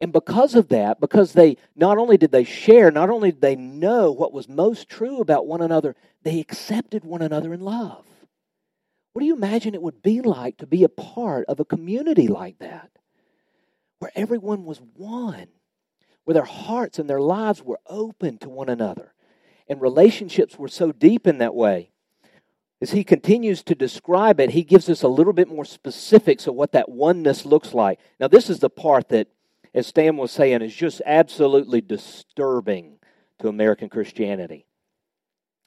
And 0.00 0.12
because 0.12 0.54
of 0.54 0.68
that, 0.68 0.98
because 0.98 1.34
they 1.34 1.58
not 1.76 1.98
only 1.98 2.16
did 2.16 2.32
they 2.32 2.44
share, 2.44 2.90
not 2.90 3.10
only 3.10 3.32
did 3.32 3.42
they 3.42 3.56
know 3.56 4.10
what 4.10 4.32
was 4.32 4.48
most 4.48 4.88
true 4.88 5.20
about 5.20 5.46
one 5.46 5.60
another, 5.60 5.94
they 6.22 6.40
accepted 6.40 7.04
one 7.04 7.20
another 7.20 7.52
in 7.52 7.60
love. 7.60 8.06
What 9.12 9.20
do 9.20 9.26
you 9.26 9.34
imagine 9.34 9.74
it 9.74 9.82
would 9.82 10.02
be 10.02 10.22
like 10.22 10.56
to 10.58 10.66
be 10.66 10.84
a 10.84 10.88
part 10.88 11.44
of 11.48 11.60
a 11.60 11.64
community 11.66 12.28
like 12.28 12.58
that? 12.60 12.90
Where 13.98 14.12
everyone 14.14 14.64
was 14.64 14.80
one 14.94 15.48
where 16.24 16.34
their 16.34 16.44
hearts 16.44 16.98
and 16.98 17.08
their 17.08 17.20
lives 17.20 17.62
were 17.62 17.80
open 17.86 18.38
to 18.38 18.48
one 18.48 18.68
another. 18.68 19.12
And 19.68 19.80
relationships 19.80 20.58
were 20.58 20.68
so 20.68 20.92
deep 20.92 21.26
in 21.26 21.38
that 21.38 21.54
way. 21.54 21.90
As 22.82 22.92
he 22.92 23.04
continues 23.04 23.62
to 23.64 23.74
describe 23.74 24.40
it, 24.40 24.50
he 24.50 24.64
gives 24.64 24.88
us 24.88 25.02
a 25.02 25.08
little 25.08 25.32
bit 25.32 25.48
more 25.48 25.64
specifics 25.64 26.46
of 26.46 26.54
what 26.54 26.72
that 26.72 26.88
oneness 26.88 27.44
looks 27.44 27.74
like. 27.74 28.00
Now, 28.18 28.28
this 28.28 28.48
is 28.48 28.60
the 28.60 28.70
part 28.70 29.10
that, 29.10 29.28
as 29.74 29.86
Stan 29.86 30.16
was 30.16 30.32
saying, 30.32 30.62
is 30.62 30.74
just 30.74 31.02
absolutely 31.04 31.82
disturbing 31.82 32.98
to 33.38 33.48
American 33.48 33.90
Christianity. 33.90 34.66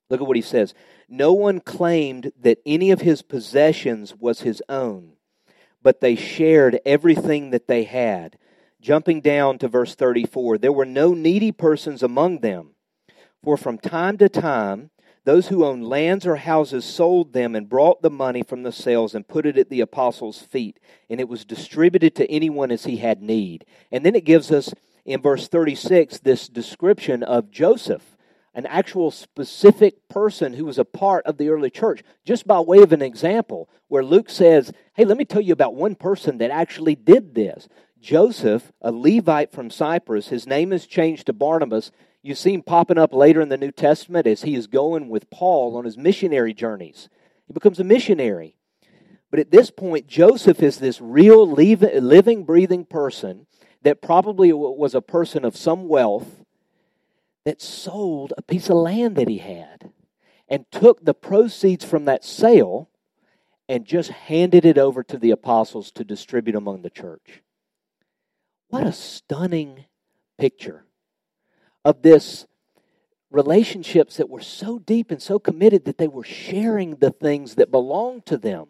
Look 0.10 0.22
at 0.22 0.28
what 0.28 0.36
he 0.36 0.42
says. 0.42 0.74
No 1.08 1.34
one 1.34 1.60
claimed 1.60 2.32
that 2.42 2.60
any 2.66 2.92
of 2.92 3.02
his 3.02 3.22
possessions 3.22 4.16
was 4.16 4.42
his 4.42 4.62
own, 4.68 5.14
but 5.82 6.02
they 6.02 6.16
shared 6.16 6.80
everything 6.86 7.52
that 7.52 7.68
they 7.68 7.84
had. 7.84 8.38
Jumping 8.84 9.22
down 9.22 9.58
to 9.60 9.70
verse 9.70 9.96
34, 9.96 10.58
there 10.58 10.74
were 10.74 10.84
no 10.84 11.14
needy 11.14 11.54
persons 11.54 12.04
among 12.04 12.40
them, 12.40 12.72
for 13.42 13.56
from 13.56 13.78
time 13.78 14.18
to 14.18 14.28
time, 14.28 14.90
those 15.24 15.48
who 15.48 15.64
owned 15.64 15.88
lands 15.88 16.28
or 16.28 16.36
houses 16.36 16.84
sold 16.84 17.32
them 17.32 17.56
and 17.56 17.70
brought 17.70 18.02
the 18.02 18.10
money 18.10 18.44
from 18.44 18.64
the 18.64 18.74
sales 18.74 19.16
and 19.16 19.26
put 19.26 19.46
it 19.46 19.58
at 19.58 19.70
the 19.70 19.80
apostles' 19.80 20.42
feet, 20.42 20.82
and 21.10 21.22
it 21.22 21.30
was 21.30 21.46
distributed 21.46 22.14
to 22.14 22.30
anyone 22.30 22.72
as 22.72 22.84
he 22.84 22.98
had 22.98 23.22
need. 23.22 23.64
And 23.90 24.06
then 24.06 24.16
it 24.16 24.26
gives 24.26 24.52
us 24.52 24.74
in 25.06 25.22
verse 25.22 25.48
36 25.48 26.20
this 26.20 26.50
description 26.50 27.24
of 27.24 27.52
Joseph, 27.52 28.18
an 28.54 28.66
actual 28.66 29.12
specific 29.12 30.10
person 30.10 30.56
who 30.56 30.66
was 30.66 30.78
a 30.78 30.84
part 30.84 31.26
of 31.26 31.38
the 31.38 31.48
early 31.48 31.70
church, 31.70 32.04
just 32.26 32.46
by 32.46 32.60
way 32.60 32.80
of 32.80 32.92
an 32.92 33.02
example, 33.02 33.70
where 33.88 34.04
Luke 34.04 34.30
says, 34.30 34.74
Hey, 34.94 35.06
let 35.06 35.18
me 35.18 35.24
tell 35.24 35.42
you 35.42 35.54
about 35.54 35.74
one 35.74 35.96
person 35.96 36.38
that 36.40 36.52
actually 36.52 36.96
did 36.96 37.34
this. 37.34 37.70
Joseph, 38.04 38.74
a 38.82 38.92
Levite 38.92 39.54
from 39.54 39.70
Cyprus, 39.70 40.28
his 40.28 40.46
name 40.46 40.74
is 40.74 40.86
changed 40.86 41.26
to 41.28 41.34
Barnabas. 41.34 41.90
You 42.22 42.36
see 42.36 42.54
him 42.54 42.62
popping 42.62 42.98
up 42.98 43.14
later 43.14 43.40
in 43.40 43.48
the 43.48 43.58
New 43.58 43.72
Testament 43.72 44.28
as 44.28 44.42
he 44.42 44.56
is 44.56 44.68
going 44.68 45.08
with 45.08 45.30
Paul 45.30 45.78
on 45.78 45.86
his 45.86 45.98
missionary 45.98 46.54
journeys. 46.54 47.08
He 47.48 47.54
becomes 47.54 47.80
a 47.80 47.86
missionary. 47.86 48.58
But 49.32 49.40
at 49.40 49.52
this 49.52 49.72
point, 49.72 50.08
Joseph 50.08 50.62
is 50.62 50.80
this 50.80 51.00
real 51.00 51.50
living, 51.50 52.44
breathing 52.44 52.84
person 52.84 53.48
that 53.84 54.02
probably 54.02 54.52
was 54.52 54.94
a 54.94 55.02
person 55.02 55.46
of 55.46 55.56
some 55.56 55.88
wealth 55.88 56.44
that 57.46 57.62
sold 57.62 58.34
a 58.38 58.42
piece 58.42 58.70
of 58.70 58.76
land 58.76 59.16
that 59.16 59.30
he 59.30 59.38
had 59.38 59.92
and 60.50 60.70
took 60.72 61.06
the 61.06 61.14
proceeds 61.14 61.86
from 61.86 62.04
that 62.04 62.26
sale 62.26 62.90
and 63.70 63.86
just 63.86 64.10
handed 64.10 64.66
it 64.66 64.78
over 64.78 65.04
to 65.04 65.18
the 65.18 65.32
apostles 65.32 65.90
to 65.92 66.04
distribute 66.04 66.56
among 66.56 66.82
the 66.82 66.90
church. 66.90 67.42
What 68.74 68.88
a 68.88 68.92
stunning 68.92 69.86
picture 70.40 70.84
of 71.86 72.02
this 72.02 72.48
relationships 73.30 74.18
that 74.18 74.32
were 74.32 74.42
so 74.42 74.80
deep 74.80 75.12
and 75.12 75.22
so 75.22 75.38
committed 75.38 75.86
that 75.86 76.00
they 76.00 76.08
were 76.08 76.24
sharing 76.24 76.96
the 76.96 77.12
things 77.12 77.54
that 77.54 77.70
belonged 77.70 78.26
to 78.26 78.36
them. 78.36 78.70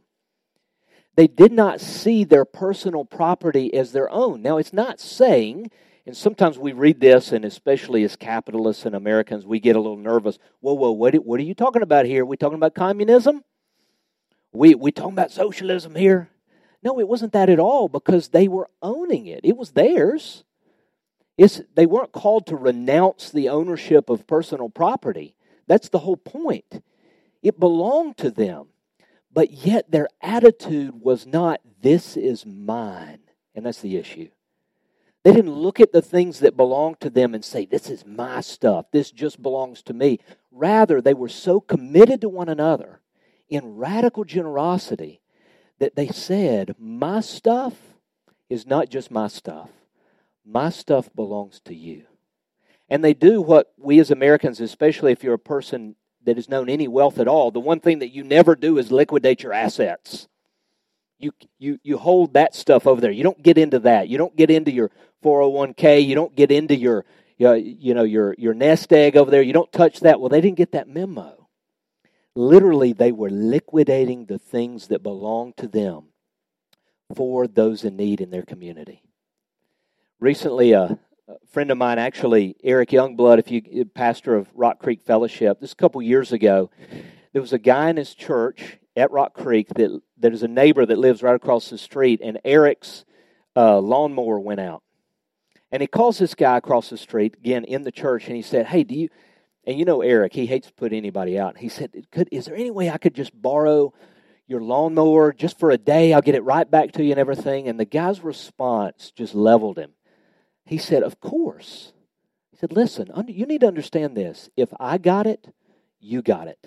They 1.16 1.28
did 1.28 1.54
not 1.54 1.80
see 1.80 2.26
their 2.26 2.44
personal 2.44 3.06
property 3.06 3.74
as 3.74 3.94
their 3.94 4.10
own. 4.10 4.42
Now, 4.42 4.58
it's 4.58 4.74
not 4.74 5.00
saying, 5.00 5.72
and 6.06 6.18
sometimes 6.18 6.60
we 6.60 6.74
read 6.74 7.00
this, 7.00 7.32
and 7.32 7.46
especially 7.46 8.04
as 8.04 8.18
capitalists 8.18 8.86
and 8.86 8.98
Americans, 8.98 9.46
we 9.46 9.62
get 9.62 9.78
a 9.78 9.80
little 9.80 9.96
nervous. 9.96 10.38
Whoa, 10.60 10.74
whoa, 10.74 10.92
what, 10.92 11.16
what 11.16 11.40
are 11.40 11.44
you 11.44 11.56
talking 11.56 11.82
about 11.82 12.06
here? 12.06 12.24
Are 12.24 12.26
we 12.26 12.36
talking 12.36 12.58
about 12.58 12.76
communism? 12.76 13.42
We, 14.52 14.76
we 14.76 14.92
talking 14.92 15.14
about 15.14 15.32
socialism 15.32 15.96
here? 15.96 16.30
No, 16.84 17.00
it 17.00 17.08
wasn't 17.08 17.34
that 17.34 17.50
at 17.50 17.60
all 17.60 17.88
because 17.88 18.30
they 18.30 18.48
were 18.48 18.70
owning 18.82 19.26
it. 19.26 19.42
It 19.44 19.56
was 19.56 19.72
theirs. 19.72 20.44
It's, 21.38 21.62
they 21.76 21.86
weren't 21.86 22.12
called 22.12 22.46
to 22.48 22.56
renounce 22.56 23.32
the 23.32 23.50
ownership 23.50 24.10
of 24.10 24.28
personal 24.28 24.70
property. 24.70 25.36
That's 25.66 25.90
the 25.90 26.00
whole 26.00 26.18
point. 26.18 26.84
It 27.42 27.60
belonged 27.60 28.18
to 28.18 28.30
them. 28.30 28.68
But 29.32 29.52
yet 29.52 29.90
their 29.90 30.10
attitude 30.22 31.02
was 31.02 31.26
not, 31.26 31.62
this 31.82 32.16
is 32.18 32.46
mine. 32.46 33.20
And 33.56 33.66
that's 33.66 33.82
the 33.82 33.98
issue. 33.98 34.30
They 35.24 35.32
didn't 35.32 35.54
look 35.54 35.80
at 35.80 35.94
the 35.94 36.02
things 36.02 36.40
that 36.40 36.58
belonged 36.58 37.00
to 37.00 37.10
them 37.10 37.34
and 37.34 37.46
say, 37.46 37.66
This 37.66 37.90
is 37.90 38.06
my 38.06 38.42
stuff. 38.42 38.88
This 38.92 39.10
just 39.10 39.42
belongs 39.42 39.82
to 39.84 39.94
me. 39.94 40.20
Rather, 40.52 41.02
they 41.02 41.14
were 41.14 41.30
so 41.30 41.62
committed 41.62 42.22
to 42.22 42.30
one 42.30 42.50
another 42.50 43.00
in 43.48 43.78
radical 43.78 44.26
generosity 44.26 45.22
that 45.84 45.98
they 45.98 46.08
said, 46.08 46.76
My 46.80 47.20
stuff 47.20 47.74
is 48.50 48.66
not 48.66 48.90
just 48.90 49.12
my 49.12 49.28
stuff, 49.28 49.70
my 50.46 50.70
stuff 50.70 51.10
belongs 51.14 51.60
to 51.66 51.76
you. 51.76 52.06
And 52.88 53.04
they 53.04 53.14
do 53.14 53.42
what 53.42 53.74
we 53.78 54.00
as 54.00 54.10
Americans, 54.10 54.62
especially 54.62 55.12
if 55.12 55.24
you're 55.24 55.34
a 55.34 55.40
person 55.40 55.96
that 56.24 56.38
has 56.38 56.48
known 56.48 56.70
any 56.70 56.88
wealth 56.88 57.20
at 57.20 57.28
all, 57.28 57.52
the 57.52 57.60
one 57.60 57.82
thing 57.82 58.00
that 58.00 58.14
you 58.14 58.24
never 58.24 58.56
do 58.56 58.78
is 58.78 58.94
liquidate 58.94 59.44
your 59.44 59.52
assets. 59.52 60.30
You, 61.20 61.34
you, 61.60 61.80
you 61.84 61.98
hold 61.98 62.34
that 62.34 62.56
stuff 62.56 62.88
over 62.88 63.02
there. 63.02 63.12
You 63.12 63.24
don't 63.24 63.44
get 63.44 63.58
into 63.58 63.80
that. 63.80 64.08
You 64.08 64.18
don't 64.18 64.36
get 64.38 64.50
into 64.50 64.72
your 64.72 64.90
401k. 65.22 66.06
You 66.06 66.16
don't 66.16 66.34
get 66.34 66.50
into 66.50 66.76
your, 66.78 67.04
uh, 67.42 67.54
you 67.54 67.94
know, 67.94 68.04
your, 68.04 68.36
your 68.38 68.54
nest 68.54 68.94
egg 68.94 69.18
over 69.18 69.30
there. 69.30 69.42
You 69.42 69.54
don't 69.54 69.72
touch 69.74 70.00
that. 70.02 70.22
Well, 70.22 70.30
they 70.30 70.40
didn't 70.40 70.58
get 70.58 70.72
that 70.72 70.88
memo. 70.88 71.43
Literally, 72.36 72.94
they 72.94 73.12
were 73.12 73.30
liquidating 73.30 74.26
the 74.26 74.40
things 74.40 74.88
that 74.88 75.04
belonged 75.04 75.58
to 75.58 75.68
them 75.68 76.06
for 77.16 77.48
those 77.48 77.84
in 77.84 77.96
need 77.96 78.22
in 78.22 78.32
their 78.32 78.44
community. 78.44 79.04
Recently, 80.20 80.72
a, 80.72 80.98
friend 81.52 81.70
of 81.72 81.78
mine, 81.78 82.00
actually, 82.00 82.56
Eric 82.64 82.90
Youngblood, 82.90 83.40
if 83.40 83.52
you 83.52 83.86
pastor 83.86 84.36
of 84.36 84.48
Rock 84.54 84.80
Creek 84.80 85.02
Fellowship, 85.02 85.60
this 85.60 85.74
a 85.74 85.76
couple 85.76 86.02
years 86.02 86.32
ago, 86.32 86.72
there 87.34 87.42
was 87.42 87.54
a 87.54 87.60
guy 87.60 87.90
in 87.90 87.98
his 87.98 88.16
church 88.16 88.80
at 88.96 89.12
Rock 89.12 89.34
Creek 89.34 89.68
that 89.76 90.02
that 90.24 90.34
is 90.34 90.44
a 90.44 90.48
neighbor 90.48 90.86
that 90.86 90.98
lives 90.98 91.22
right 91.22 91.36
across 91.36 91.70
the 91.70 91.78
street, 91.78 92.22
and 92.24 92.40
Eric's 92.46 93.06
uh, 93.56 93.80
lawnmower 93.80 94.40
went 94.40 94.62
out. 94.62 94.82
And 95.72 95.82
he 95.82 95.88
calls 95.88 96.18
this 96.18 96.36
guy 96.36 96.58
across 96.58 96.90
the 96.90 96.98
street, 96.98 97.36
again 97.36 97.66
in 97.66 97.84
the 97.84 97.92
church, 97.92 98.28
and 98.28 98.36
he 98.36 98.42
said, 98.42 98.68
Hey, 98.68 98.84
do 98.84 98.96
you 98.96 99.10
and 99.66 99.78
you 99.78 99.86
know 99.86 100.02
Eric, 100.02 100.34
he 100.34 100.46
hates 100.46 100.68
to 100.68 100.74
put 100.74 100.94
anybody 100.94 101.40
out. 101.40 101.58
He 101.58 101.70
said, 101.70 101.92
"Could 102.12 102.30
is 102.32 102.46
there 102.46 102.56
any 102.56 102.72
way 102.72 102.90
I 102.90 102.98
could 102.98 103.16
just 103.16 103.40
borrow 103.40 103.94
your 104.48 104.62
lawnmower 104.62 105.34
just 105.34 105.60
for 105.60 105.72
a 105.72 105.78
day. 105.78 106.14
I'll 106.14 106.22
get 106.22 106.36
it 106.36 106.44
right 106.44 106.70
back 106.70 106.92
to 106.94 107.04
you 107.04 107.12
and 107.12 107.20
everything. 107.20 107.68
And 107.68 107.80
the 107.80 107.86
guy's 107.86 108.24
response 108.24 109.12
just 109.12 109.34
leveled 109.34 109.78
him. 109.78 109.92
He 110.66 110.78
said, 110.78 111.04
Of 111.04 111.20
course. 111.20 111.94
He 112.52 112.58
said, 112.58 112.72
Listen, 112.72 113.10
you 113.28 113.46
need 113.46 113.62
to 113.62 113.68
understand 113.68 114.16
this. 114.16 114.50
If 114.56 114.70
I 114.80 114.98
got 114.98 115.28
it, 115.28 115.48
you 116.00 116.22
got 116.22 116.48
it. 116.48 116.60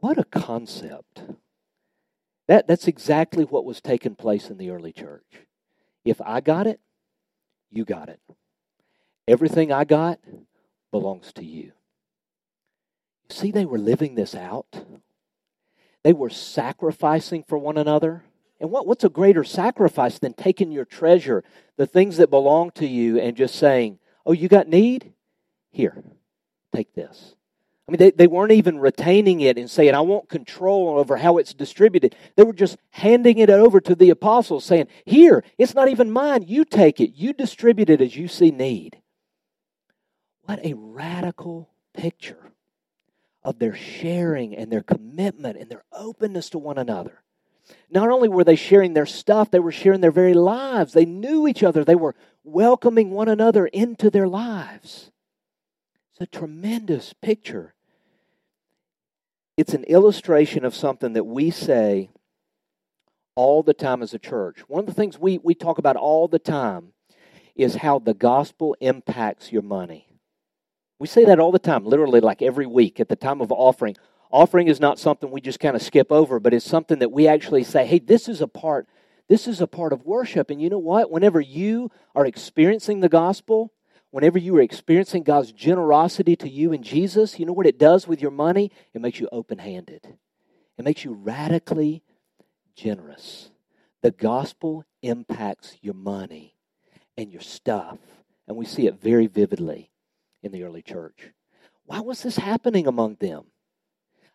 What 0.00 0.18
a 0.18 0.24
concept. 0.24 1.22
That, 2.48 2.68
that's 2.68 2.86
exactly 2.86 3.44
what 3.44 3.64
was 3.64 3.80
taking 3.80 4.14
place 4.14 4.50
in 4.50 4.56
the 4.56 4.70
early 4.70 4.92
church. 4.92 5.26
If 6.04 6.20
I 6.20 6.40
got 6.40 6.68
it, 6.68 6.80
you 7.70 7.84
got 7.84 8.08
it. 8.08 8.20
Everything 9.26 9.72
I 9.72 9.84
got 9.84 10.20
belongs 11.00 11.30
to 11.34 11.44
you. 11.44 11.72
See, 13.28 13.50
they 13.50 13.66
were 13.66 13.76
living 13.78 14.14
this 14.14 14.34
out. 14.34 14.86
They 16.04 16.14
were 16.14 16.30
sacrificing 16.30 17.44
for 17.46 17.58
one 17.58 17.76
another. 17.76 18.24
And 18.60 18.70
what, 18.70 18.86
what's 18.86 19.04
a 19.04 19.10
greater 19.10 19.44
sacrifice 19.44 20.18
than 20.18 20.32
taking 20.32 20.72
your 20.72 20.86
treasure, 20.86 21.44
the 21.76 21.86
things 21.86 22.16
that 22.16 22.30
belong 22.30 22.70
to 22.72 22.86
you, 22.86 23.18
and 23.18 23.36
just 23.36 23.56
saying, 23.56 23.98
Oh, 24.24 24.32
you 24.32 24.48
got 24.48 24.68
need? 24.68 25.12
Here, 25.70 26.02
take 26.72 26.94
this. 26.94 27.34
I 27.86 27.92
mean, 27.92 27.98
they, 27.98 28.10
they 28.10 28.26
weren't 28.26 28.52
even 28.52 28.78
retaining 28.78 29.40
it 29.42 29.58
and 29.58 29.70
saying, 29.70 29.94
I 29.94 30.00
want 30.00 30.30
control 30.30 30.98
over 30.98 31.18
how 31.18 31.36
it's 31.36 31.52
distributed. 31.52 32.16
They 32.36 32.42
were 32.42 32.54
just 32.54 32.78
handing 32.90 33.38
it 33.38 33.50
over 33.50 33.80
to 33.82 33.94
the 33.94 34.10
apostles, 34.10 34.64
saying, 34.64 34.86
Here, 35.04 35.44
it's 35.58 35.74
not 35.74 35.88
even 35.88 36.10
mine. 36.10 36.44
You 36.46 36.64
take 36.64 37.00
it. 37.00 37.14
You 37.14 37.34
distribute 37.34 37.90
it 37.90 38.00
as 38.00 38.16
you 38.16 38.28
see 38.28 38.50
need. 38.50 39.02
What 40.46 40.64
a 40.64 40.74
radical 40.74 41.68
picture 41.92 42.52
of 43.42 43.58
their 43.58 43.74
sharing 43.74 44.56
and 44.56 44.70
their 44.70 44.82
commitment 44.82 45.58
and 45.58 45.68
their 45.68 45.84
openness 45.92 46.50
to 46.50 46.58
one 46.58 46.78
another. 46.78 47.22
Not 47.90 48.10
only 48.10 48.28
were 48.28 48.44
they 48.44 48.54
sharing 48.54 48.94
their 48.94 49.06
stuff, 49.06 49.50
they 49.50 49.58
were 49.58 49.72
sharing 49.72 50.00
their 50.00 50.12
very 50.12 50.34
lives. 50.34 50.92
They 50.92 51.04
knew 51.04 51.48
each 51.48 51.64
other, 51.64 51.84
they 51.84 51.96
were 51.96 52.14
welcoming 52.44 53.10
one 53.10 53.28
another 53.28 53.66
into 53.66 54.08
their 54.08 54.28
lives. 54.28 55.10
It's 56.12 56.20
a 56.20 56.38
tremendous 56.38 57.12
picture. 57.12 57.74
It's 59.56 59.74
an 59.74 59.84
illustration 59.84 60.64
of 60.64 60.76
something 60.76 61.12
that 61.14 61.24
we 61.24 61.50
say 61.50 62.10
all 63.34 63.64
the 63.64 63.74
time 63.74 64.00
as 64.00 64.14
a 64.14 64.18
church. 64.18 64.60
One 64.68 64.80
of 64.80 64.86
the 64.86 64.94
things 64.94 65.18
we, 65.18 65.38
we 65.38 65.54
talk 65.54 65.78
about 65.78 65.96
all 65.96 66.28
the 66.28 66.38
time 66.38 66.92
is 67.56 67.76
how 67.76 67.98
the 67.98 68.14
gospel 68.14 68.76
impacts 68.80 69.50
your 69.50 69.62
money. 69.62 70.06
We 70.98 71.06
say 71.06 71.24
that 71.26 71.38
all 71.38 71.52
the 71.52 71.58
time, 71.58 71.84
literally 71.84 72.20
like 72.20 72.40
every 72.40 72.66
week 72.66 73.00
at 73.00 73.08
the 73.08 73.16
time 73.16 73.40
of 73.40 73.52
offering. 73.52 73.96
Offering 74.30 74.68
is 74.68 74.80
not 74.80 74.98
something 74.98 75.30
we 75.30 75.40
just 75.40 75.60
kind 75.60 75.76
of 75.76 75.82
skip 75.82 76.10
over, 76.10 76.40
but 76.40 76.54
it's 76.54 76.64
something 76.64 76.98
that 77.00 77.12
we 77.12 77.28
actually 77.28 77.64
say, 77.64 77.86
hey, 77.86 77.98
this 77.98 78.28
is 78.28 78.40
a 78.40 78.48
part, 78.48 78.88
this 79.28 79.46
is 79.46 79.60
a 79.60 79.66
part 79.66 79.92
of 79.92 80.04
worship. 80.04 80.50
And 80.50 80.60
you 80.60 80.70
know 80.70 80.78
what? 80.78 81.10
Whenever 81.10 81.40
you 81.40 81.90
are 82.14 82.26
experiencing 82.26 83.00
the 83.00 83.08
gospel, 83.08 83.72
whenever 84.10 84.38
you 84.38 84.56
are 84.56 84.62
experiencing 84.62 85.22
God's 85.22 85.52
generosity 85.52 86.34
to 86.36 86.48
you 86.48 86.72
in 86.72 86.82
Jesus, 86.82 87.38
you 87.38 87.44
know 87.44 87.52
what 87.52 87.66
it 87.66 87.78
does 87.78 88.08
with 88.08 88.22
your 88.22 88.30
money? 88.30 88.72
It 88.94 89.00
makes 89.00 89.20
you 89.20 89.28
open 89.30 89.58
handed, 89.58 90.16
it 90.78 90.84
makes 90.84 91.04
you 91.04 91.12
radically 91.12 92.02
generous. 92.74 93.50
The 94.02 94.10
gospel 94.12 94.84
impacts 95.02 95.76
your 95.80 95.94
money 95.94 96.54
and 97.16 97.32
your 97.32 97.40
stuff, 97.40 97.98
and 98.46 98.56
we 98.56 98.64
see 98.64 98.86
it 98.86 99.00
very 99.00 99.26
vividly 99.26 99.90
in 100.46 100.52
the 100.52 100.62
early 100.62 100.82
church. 100.82 101.32
Why 101.84 102.00
was 102.00 102.22
this 102.22 102.36
happening 102.36 102.86
among 102.86 103.16
them? 103.16 103.44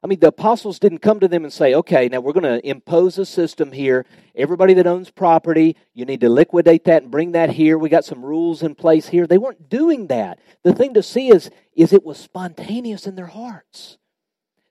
I 0.04 0.08
mean, 0.08 0.20
the 0.20 0.30
apostles 0.30 0.80
didn't 0.80 1.00
come 1.00 1.20
to 1.20 1.28
them 1.28 1.44
and 1.44 1.54
say, 1.54 1.76
okay, 1.76 2.08
now 2.08 2.22
we're 2.22 2.34
going 2.34 2.62
to 2.62 2.68
impose 2.68 3.20
a 3.20 3.26
system 3.26 3.72
here. 3.72 4.06
Everybody 4.36 4.74
that 4.76 4.88
owns 4.88 5.12
property, 5.12 5.76
you 5.94 6.06
need 6.06 6.22
to 6.22 6.30
liquidate 6.30 6.86
that 6.86 7.04
and 7.04 7.12
bring 7.12 7.34
that 7.34 7.52
here. 7.52 7.78
We 7.78 7.90
got 7.90 8.06
some 8.06 8.26
rules 8.26 8.64
in 8.64 8.74
place 8.74 9.10
here. 9.10 9.28
They 9.28 9.38
weren't 9.38 9.70
doing 9.70 10.08
that. 10.08 10.40
The 10.64 10.74
thing 10.74 10.96
to 10.96 11.04
see 11.04 11.30
is, 11.30 11.52
is 11.76 11.94
it 11.94 12.04
was 12.04 12.18
spontaneous 12.18 13.06
in 13.06 13.16
their 13.16 13.28
hearts. 13.28 13.98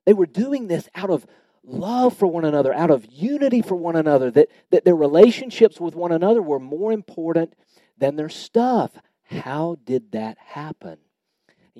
They 0.05 0.15
were 0.15 0.27
doing 0.27 0.67
this 0.67 0.89
out 0.97 1.11
of 1.11 1.27
love 1.63 2.17
for 2.17 2.27
one 2.27 2.45
another, 2.45 2.75
out 2.75 2.91
of 2.91 3.07
unity 3.07 3.63
for 3.63 3.77
one 3.77 3.95
another, 3.95 4.33
that, 4.33 4.49
that 4.71 4.85
their 4.85 4.97
relationships 4.97 5.79
with 5.79 5.95
one 5.95 6.11
another 6.11 6.43
were 6.43 6.59
more 6.59 6.91
important 6.91 7.55
than 7.97 8.17
their 8.17 8.31
stuff. 8.31 8.91
How 9.31 9.77
did 9.85 10.11
that 10.11 10.39
happen? 10.39 10.99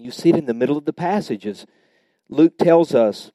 You 0.05 0.11
see 0.11 0.31
it 0.31 0.37
in 0.37 0.47
the 0.47 0.55
middle 0.55 0.77
of 0.77 0.85
the 0.85 0.93
passages. 0.93 1.67
Luke 2.29 2.59
tells 2.59 2.95
us 2.95 3.33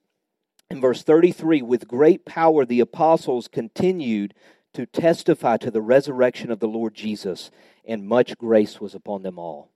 in 0.69 0.81
verse 0.81 1.03
33 1.03 1.61
with 1.61 1.87
great 1.87 2.25
power 2.25 2.65
the 2.65 2.79
apostles 2.79 3.47
continued 3.47 4.33
to 4.73 4.85
testify 4.85 5.57
to 5.57 5.71
the 5.71 5.81
resurrection 5.81 6.51
of 6.51 6.59
the 6.59 6.67
Lord 6.67 6.93
Jesus, 6.93 7.49
and 7.85 8.07
much 8.07 8.37
grace 8.37 8.81
was 8.81 8.93
upon 8.93 9.23
them 9.23 9.39
all. 9.39 9.71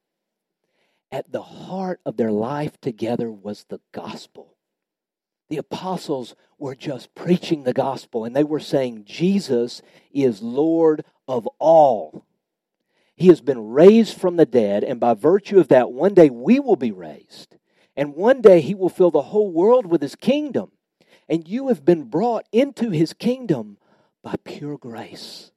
At 1.11 1.31
the 1.31 1.41
heart 1.41 2.01
of 2.05 2.17
their 2.17 2.31
life 2.31 2.79
together 2.81 3.31
was 3.31 3.65
the 3.69 3.79
gospel. 3.93 4.55
The 5.47 5.57
apostles 5.57 6.35
were 6.57 6.75
just 6.75 7.15
preaching 7.15 7.63
the 7.63 7.73
gospel, 7.73 8.25
and 8.25 8.35
they 8.35 8.43
were 8.43 8.59
saying, 8.59 9.05
Jesus 9.05 9.81
is 10.11 10.41
Lord 10.41 11.03
of 11.27 11.47
all. 11.59 12.25
He 13.19 13.27
has 13.27 13.41
been 13.41 13.71
raised 13.71 14.17
from 14.17 14.37
the 14.37 14.45
dead, 14.45 14.81
and 14.85 14.97
by 14.97 15.13
virtue 15.13 15.59
of 15.59 15.67
that, 15.67 15.91
one 15.91 16.13
day 16.13 16.29
we 16.29 16.57
will 16.57 16.77
be 16.77 16.93
raised. 16.93 17.57
And 17.97 18.15
one 18.15 18.39
day 18.39 18.61
he 18.61 18.73
will 18.73 18.87
fill 18.87 19.11
the 19.11 19.23
whole 19.23 19.51
world 19.51 19.85
with 19.85 20.01
his 20.01 20.15
kingdom. 20.15 20.71
And 21.27 21.45
you 21.45 21.67
have 21.67 21.83
been 21.83 22.05
brought 22.05 22.45
into 22.53 22.91
his 22.91 23.11
kingdom 23.11 23.77
by 24.23 24.35
pure 24.45 24.77
grace. 24.77 25.51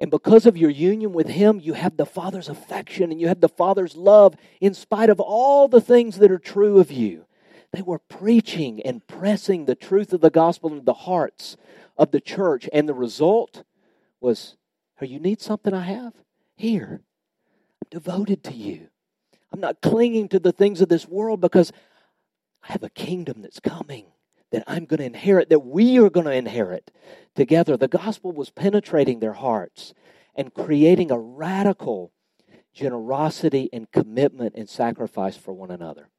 And 0.00 0.10
because 0.10 0.46
of 0.46 0.56
your 0.56 0.70
union 0.70 1.12
with 1.12 1.28
him, 1.28 1.60
you 1.60 1.74
have 1.74 1.96
the 1.96 2.04
Father's 2.04 2.48
affection 2.48 3.12
and 3.12 3.20
you 3.20 3.28
have 3.28 3.40
the 3.40 3.48
Father's 3.48 3.94
love 3.94 4.34
in 4.60 4.74
spite 4.74 5.10
of 5.10 5.20
all 5.20 5.68
the 5.68 5.80
things 5.80 6.16
that 6.16 6.32
are 6.32 6.40
true 6.40 6.80
of 6.80 6.90
you. 6.90 7.24
They 7.72 7.82
were 7.82 8.00
preaching 8.00 8.82
and 8.82 9.06
pressing 9.06 9.66
the 9.66 9.76
truth 9.76 10.12
of 10.12 10.22
the 10.22 10.30
gospel 10.30 10.70
into 10.72 10.84
the 10.84 10.94
hearts 10.94 11.56
of 11.96 12.10
the 12.10 12.20
church. 12.20 12.68
And 12.72 12.88
the 12.88 12.94
result 12.94 13.62
was, 14.20 14.56
Oh, 15.00 15.04
you 15.04 15.20
need 15.20 15.40
something 15.40 15.72
I 15.72 15.82
have? 15.82 16.14
Here, 16.60 17.00
I'm 17.82 17.88
devoted 17.90 18.44
to 18.44 18.52
you. 18.52 18.88
I'm 19.50 19.60
not 19.60 19.80
clinging 19.80 20.28
to 20.28 20.38
the 20.38 20.52
things 20.52 20.82
of 20.82 20.90
this 20.90 21.08
world 21.08 21.40
because 21.40 21.72
I 22.62 22.72
have 22.72 22.82
a 22.82 22.90
kingdom 22.90 23.40
that's 23.40 23.60
coming 23.60 24.04
that 24.52 24.64
I'm 24.66 24.84
going 24.84 24.98
to 24.98 25.06
inherit, 25.06 25.48
that 25.48 25.60
we 25.60 25.98
are 25.98 26.10
going 26.10 26.26
to 26.26 26.34
inherit 26.34 26.90
together. 27.34 27.78
The 27.78 27.88
gospel 27.88 28.32
was 28.32 28.50
penetrating 28.50 29.20
their 29.20 29.32
hearts 29.32 29.94
and 30.34 30.52
creating 30.52 31.10
a 31.10 31.18
radical 31.18 32.12
generosity 32.74 33.70
and 33.72 33.90
commitment 33.90 34.54
and 34.54 34.68
sacrifice 34.68 35.38
for 35.38 35.54
one 35.54 35.70
another. 35.70 36.10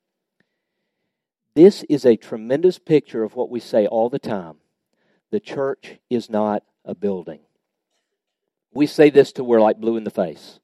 This 1.53 1.83
is 1.83 2.03
a 2.03 2.17
tremendous 2.17 2.79
picture 2.79 3.21
of 3.21 3.35
what 3.35 3.51
we 3.51 3.59
say 3.59 3.85
all 3.85 4.09
the 4.09 4.17
time 4.17 4.55
the 5.29 5.39
church 5.39 5.99
is 6.09 6.31
not 6.31 6.63
a 6.83 6.95
building. 6.95 7.41
We 8.73 8.87
say 8.87 9.09
this 9.09 9.31
till 9.31 9.45
we're 9.45 9.61
like 9.61 9.77
blue 9.79 9.97
in 9.97 10.03
the 10.03 10.09
face. 10.09 10.59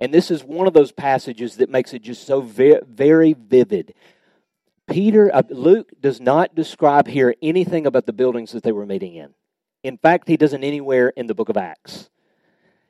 And 0.00 0.14
this 0.14 0.30
is 0.30 0.44
one 0.44 0.66
of 0.66 0.74
those 0.74 0.92
passages 0.92 1.56
that 1.56 1.70
makes 1.70 1.92
it 1.92 2.02
just 2.02 2.26
so 2.26 2.40
very, 2.40 2.80
very 2.86 3.32
vivid. 3.32 3.94
Peter, 4.88 5.30
uh, 5.34 5.42
Luke 5.50 5.90
does 6.00 6.20
not 6.20 6.54
describe 6.54 7.08
here 7.08 7.34
anything 7.42 7.86
about 7.86 8.06
the 8.06 8.12
buildings 8.12 8.52
that 8.52 8.62
they 8.62 8.72
were 8.72 8.86
meeting 8.86 9.14
in. 9.14 9.34
In 9.82 9.98
fact, 9.98 10.28
he 10.28 10.36
doesn't 10.36 10.64
anywhere 10.64 11.10
in 11.10 11.26
the 11.26 11.34
book 11.34 11.48
of 11.48 11.56
Acts. 11.56 12.10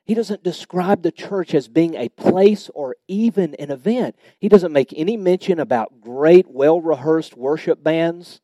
He 0.05 0.15
doesn't 0.15 0.43
describe 0.43 1.03
the 1.03 1.11
church 1.11 1.53
as 1.53 1.67
being 1.67 1.93
a 1.95 2.09
place 2.09 2.69
or 2.73 2.95
even 3.07 3.53
an 3.55 3.69
event. 3.69 4.15
He 4.39 4.49
doesn't 4.49 4.73
make 4.73 4.91
any 4.95 5.17
mention 5.17 5.59
about 5.59 6.01
great, 6.01 6.47
well 6.49 6.81
rehearsed 6.81 7.37
worship 7.37 7.83
bands. 7.83 8.41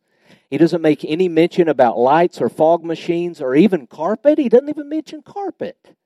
He 0.55 0.59
doesn't 0.59 0.81
make 0.81 1.03
any 1.03 1.27
mention 1.27 1.67
about 1.67 1.97
lights 1.97 2.39
or 2.39 2.47
fog 2.47 2.85
machines 2.85 3.41
or 3.41 3.55
even 3.55 3.87
carpet. 3.87 4.37
He 4.37 4.47
doesn't 4.47 4.69
even 4.69 4.87
mention 4.87 5.21
carpet. 5.21 5.97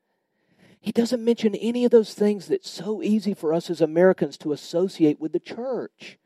He 0.81 0.91
doesn't 0.91 1.23
mention 1.23 1.53
any 1.53 1.85
of 1.85 1.91
those 1.91 2.15
things 2.15 2.47
that's 2.47 2.67
so 2.67 3.03
easy 3.03 3.35
for 3.35 3.53
us 3.53 3.69
as 3.69 3.79
Americans 3.79 4.39
to 4.39 4.51
associate 4.51 5.19
with 5.19 5.33
the 5.33 5.39
church. 5.39 6.17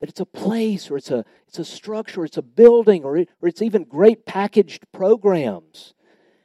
That 0.00 0.10
it's 0.10 0.20
a 0.20 0.26
place 0.26 0.90
or 0.90 0.98
it's 0.98 1.10
a, 1.10 1.24
it's 1.48 1.58
a 1.58 1.64
structure, 1.64 2.26
it's 2.26 2.36
a 2.36 2.42
building, 2.42 3.04
or, 3.04 3.16
it, 3.16 3.30
or 3.40 3.48
it's 3.48 3.62
even 3.62 3.84
great 3.84 4.26
packaged 4.26 4.84
programs. 4.92 5.94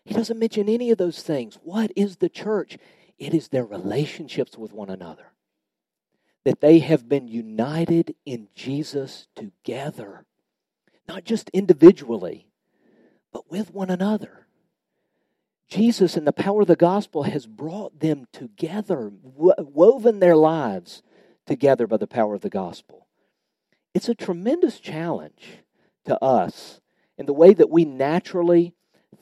He 0.05 0.13
doesn't 0.13 0.39
mention 0.39 0.69
any 0.69 0.91
of 0.91 0.97
those 0.97 1.21
things. 1.21 1.59
What 1.61 1.91
is 1.97 2.15
the 2.15 2.29
church? 2.29 2.77
It 3.19 3.33
is 3.33 3.49
their 3.49 3.65
relationships 3.65 4.57
with 4.57 4.71
one 4.71 4.89
another. 4.89 5.33
That 6.45 6.61
they 6.61 6.79
have 6.79 7.09
been 7.09 7.27
united 7.27 8.15
in 8.25 8.47
Jesus 8.55 9.27
together 9.35 10.25
not 11.07 11.23
just 11.23 11.49
individually, 11.51 12.47
but 13.31 13.49
with 13.49 13.73
one 13.73 13.89
another. 13.89 14.47
Jesus 15.67 16.17
and 16.17 16.27
the 16.27 16.33
power 16.33 16.61
of 16.61 16.67
the 16.67 16.75
gospel 16.75 17.23
has 17.23 17.45
brought 17.45 17.99
them 17.99 18.27
together, 18.33 19.11
woven 19.23 20.19
their 20.19 20.35
lives 20.35 21.01
together 21.45 21.87
by 21.87 21.97
the 21.97 22.07
power 22.07 22.35
of 22.35 22.41
the 22.41 22.49
gospel. 22.49 23.07
It's 23.93 24.09
a 24.09 24.15
tremendous 24.15 24.79
challenge 24.79 25.59
to 26.05 26.21
us 26.21 26.81
and 27.17 27.27
the 27.27 27.33
way 27.33 27.53
that 27.53 27.69
we 27.69 27.85
naturally 27.85 28.73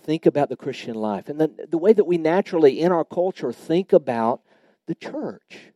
think 0.04 0.26
about 0.26 0.50
the 0.50 0.56
Christian 0.56 0.96
life 0.96 1.30
and 1.30 1.39
the, 1.39 1.68
the 1.70 1.78
way 1.78 1.94
that 1.94 2.06
we 2.06 2.18
naturally 2.18 2.80
in 2.80 2.92
our 2.92 3.06
culture 3.06 3.52
think 3.52 3.94
about 3.94 4.42
the 4.88 4.96
church. 4.96 5.72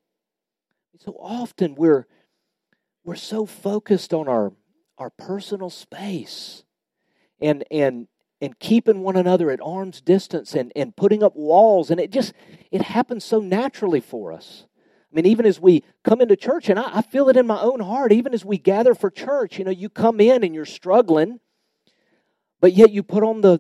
So 1.00 1.18
often 1.20 1.76
we're 1.76 2.08
we're 3.04 3.16
so 3.16 3.46
focused 3.46 4.14
on 4.14 4.28
our 4.30 4.54
our 4.98 5.10
personal 5.10 5.70
space 5.70 6.64
and 7.42 7.64
and 7.72 8.08
and 8.42 8.60
keeping 8.60 9.02
one 9.02 9.16
another 9.16 9.52
at 9.52 9.62
arm's 9.62 10.02
distance 10.02 10.54
and, 10.54 10.72
and 10.76 10.98
putting 10.98 11.24
up 11.24 11.34
walls. 11.36 11.90
And 11.90 12.00
it 12.00 12.12
just 12.12 12.34
it 12.72 12.82
happens 12.82 13.24
so 13.24 13.40
naturally 13.40 14.02
for 14.02 14.34
us. 14.34 14.66
I 15.12 15.16
mean 15.16 15.26
even 15.26 15.46
as 15.46 15.60
we 15.60 15.84
come 16.04 16.22
into 16.22 16.36
church 16.36 16.70
and 16.70 16.80
I, 16.80 16.98
I 16.98 17.02
feel 17.02 17.30
it 17.30 17.38
in 17.38 17.48
my 17.48 17.60
own 17.60 17.80
heart 17.80 18.12
even 18.12 18.34
as 18.34 18.44
we 18.44 18.58
gather 18.58 18.96
for 18.96 19.10
church 19.10 19.60
you 19.60 19.66
know 19.66 19.72
you 19.72 19.90
come 19.90 20.20
in 20.20 20.44
and 20.44 20.56
you're 20.56 20.66
struggling 20.66 21.40
but 22.60 22.74
yet 22.74 22.92
you 22.92 23.04
put 23.04 23.24
on 23.24 23.42
the 23.42 23.60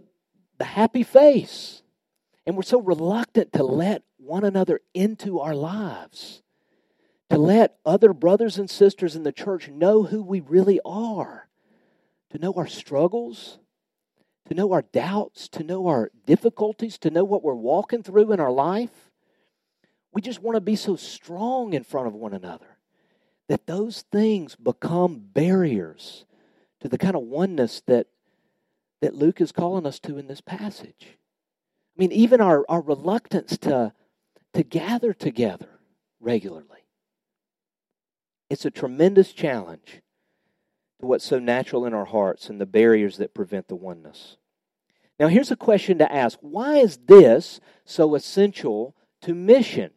the 0.57 0.65
happy 0.65 1.03
face. 1.03 1.81
And 2.45 2.55
we're 2.55 2.63
so 2.63 2.81
reluctant 2.81 3.53
to 3.53 3.63
let 3.63 4.03
one 4.17 4.43
another 4.43 4.81
into 4.93 5.39
our 5.39 5.55
lives 5.55 6.42
to 7.33 7.39
let 7.39 7.77
other 7.85 8.13
brothers 8.13 8.57
and 8.57 8.69
sisters 8.69 9.15
in 9.15 9.23
the 9.23 9.31
church 9.31 9.69
know 9.69 10.03
who 10.03 10.21
we 10.21 10.39
really 10.39 10.79
are 10.85 11.47
to 12.29 12.37
know 12.39 12.53
our 12.53 12.67
struggles 12.67 13.59
to 14.47 14.53
know 14.53 14.73
our 14.73 14.81
doubts, 14.81 15.47
to 15.49 15.63
know 15.63 15.87
our 15.87 16.11
difficulties, 16.25 16.97
to 16.99 17.09
know 17.09 17.23
what 17.23 17.43
we're 17.43 17.53
walking 17.53 18.03
through 18.03 18.31
in 18.31 18.39
our 18.39 18.51
life. 18.51 19.11
We 20.11 20.21
just 20.21 20.41
want 20.41 20.55
to 20.55 20.61
be 20.61 20.75
so 20.75 20.95
strong 20.95 21.73
in 21.73 21.83
front 21.83 22.07
of 22.07 22.13
one 22.13 22.33
another 22.33 22.77
that 23.47 23.67
those 23.67 24.03
things 24.11 24.55
become 24.55 25.19
barriers 25.33 26.25
to 26.81 26.87
the 26.87 26.97
kind 26.97 27.15
of 27.15 27.23
oneness 27.23 27.81
that, 27.87 28.07
that 29.01 29.15
Luke 29.15 29.41
is 29.41 29.51
calling 29.51 29.85
us 29.85 29.99
to 30.01 30.17
in 30.17 30.27
this 30.27 30.41
passage. 30.41 31.17
I 31.97 31.97
mean, 31.97 32.11
even 32.11 32.41
our, 32.41 32.65
our 32.67 32.81
reluctance 32.81 33.57
to, 33.59 33.93
to 34.53 34.63
gather 34.63 35.13
together 35.13 35.79
regularly. 36.19 36.82
It's 38.53 38.65
a 38.65 38.71
tremendous 38.71 39.33
challenge 39.33 40.03
to 40.99 41.07
what's 41.07 41.25
so 41.25 41.39
natural 41.39 41.87
in 41.87 41.93
our 41.95 42.05
hearts 42.05 42.51
and 42.51 42.61
the 42.61 42.67
barriers 42.67 43.17
that 43.17 43.33
prevent 43.33 43.67
the 43.67 43.75
oneness. 43.75 44.37
Now, 45.19 45.27
here's 45.27 45.49
a 45.49 45.55
question 45.55 45.97
to 45.97 46.13
ask 46.13 46.37
Why 46.41 46.77
is 46.77 46.99
this 47.07 47.59
so 47.83 48.13
essential 48.13 48.95
to 49.21 49.33
mission? 49.33 49.89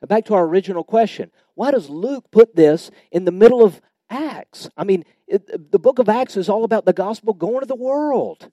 Now, 0.00 0.06
back 0.06 0.24
to 0.26 0.34
our 0.34 0.44
original 0.44 0.84
question 0.84 1.32
why 1.56 1.72
does 1.72 1.90
Luke 1.90 2.30
put 2.30 2.54
this 2.54 2.92
in 3.10 3.24
the 3.24 3.32
middle 3.32 3.64
of 3.64 3.80
Acts? 4.08 4.70
I 4.76 4.84
mean, 4.84 5.04
it, 5.26 5.72
the 5.72 5.80
book 5.80 5.98
of 5.98 6.08
Acts 6.08 6.36
is 6.36 6.48
all 6.48 6.62
about 6.62 6.84
the 6.84 6.92
gospel 6.92 7.34
going 7.34 7.58
to 7.58 7.66
the 7.66 7.74
world. 7.74 8.52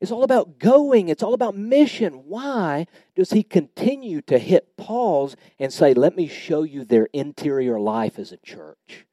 It's 0.00 0.10
all 0.10 0.24
about 0.24 0.58
going. 0.58 1.08
It's 1.08 1.22
all 1.22 1.34
about 1.34 1.56
mission. 1.56 2.24
Why 2.26 2.86
does 3.14 3.30
he 3.30 3.42
continue 3.42 4.20
to 4.22 4.38
hit 4.38 4.76
pause 4.76 5.36
and 5.58 5.72
say, 5.72 5.94
Let 5.94 6.16
me 6.16 6.26
show 6.26 6.62
you 6.62 6.84
their 6.84 7.08
interior 7.12 7.78
life 7.80 8.18
as 8.18 8.32
a 8.32 8.36
church? 8.38 9.06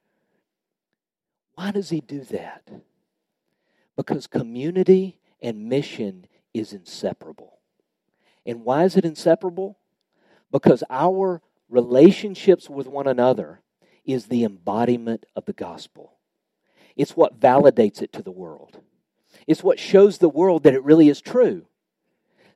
Why 1.56 1.72
does 1.72 1.90
he 1.90 2.02
do 2.02 2.22
that? 2.26 2.68
Because 3.96 4.28
community 4.28 5.20
and 5.42 5.70
mission 5.70 6.26
is 6.54 6.74
inseparable. 6.74 7.60
And 8.46 8.64
why 8.66 8.84
is 8.84 8.98
it 8.98 9.06
inseparable? 9.06 9.78
Because 10.52 10.84
our 10.90 11.42
relationships 11.70 12.70
with 12.70 12.88
one 12.88 13.08
another 13.08 13.62
is 14.06 14.26
the 14.26 14.44
embodiment 14.44 15.26
of 15.36 15.46
the 15.46 15.54
gospel. 15.54 16.14
It's 16.96 17.16
what 17.16 17.40
validates 17.40 18.02
it 18.02 18.12
to 18.14 18.22
the 18.22 18.32
world. 18.32 18.80
It's 19.48 19.64
what 19.64 19.80
shows 19.80 20.18
the 20.18 20.30
world 20.30 20.64
that 20.64 20.74
it 20.74 20.84
really 20.84 21.10
is 21.10 21.22
true. 21.22 21.66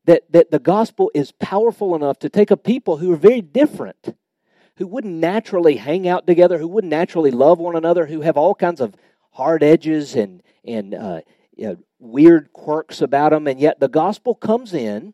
That, 0.06 0.32
that 0.32 0.52
the 0.52 0.60
gospel 0.60 1.10
is 1.16 1.32
powerful 1.32 1.96
enough 1.96 2.20
to 2.20 2.30
take 2.30 2.52
a 2.52 2.58
people 2.58 2.98
who 2.98 3.12
are 3.12 3.18
very 3.18 3.42
different 3.42 4.16
who 4.78 4.88
wouldn't 4.88 5.14
naturally 5.14 5.78
hang 5.78 6.08
out 6.08 6.28
together, 6.28 6.58
who 6.58 6.68
wouldn't 6.68 6.92
naturally 6.92 7.32
love 7.32 7.60
one 7.60 7.76
another, 7.76 8.06
who 8.08 8.22
have 8.22 8.38
all 8.38 8.54
kinds 8.54 8.82
of 8.82 8.96
hard 9.32 9.64
edges 9.64 10.16
and, 10.16 10.44
and 10.66 10.94
uh, 10.94 11.22
you 11.56 11.68
know, 11.68 11.78
weird 12.00 12.52
quirks 12.52 13.02
about 13.02 13.32
them, 13.32 13.48
and 13.48 13.60
yet 13.60 13.80
the 13.80 13.88
gospel 13.88 14.36
comes 14.36 14.74
in 14.74 15.14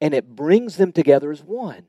and 0.00 0.14
it 0.14 0.34
brings 0.34 0.76
them 0.76 0.92
together 0.92 1.30
as 1.30 1.42
one. 1.42 1.84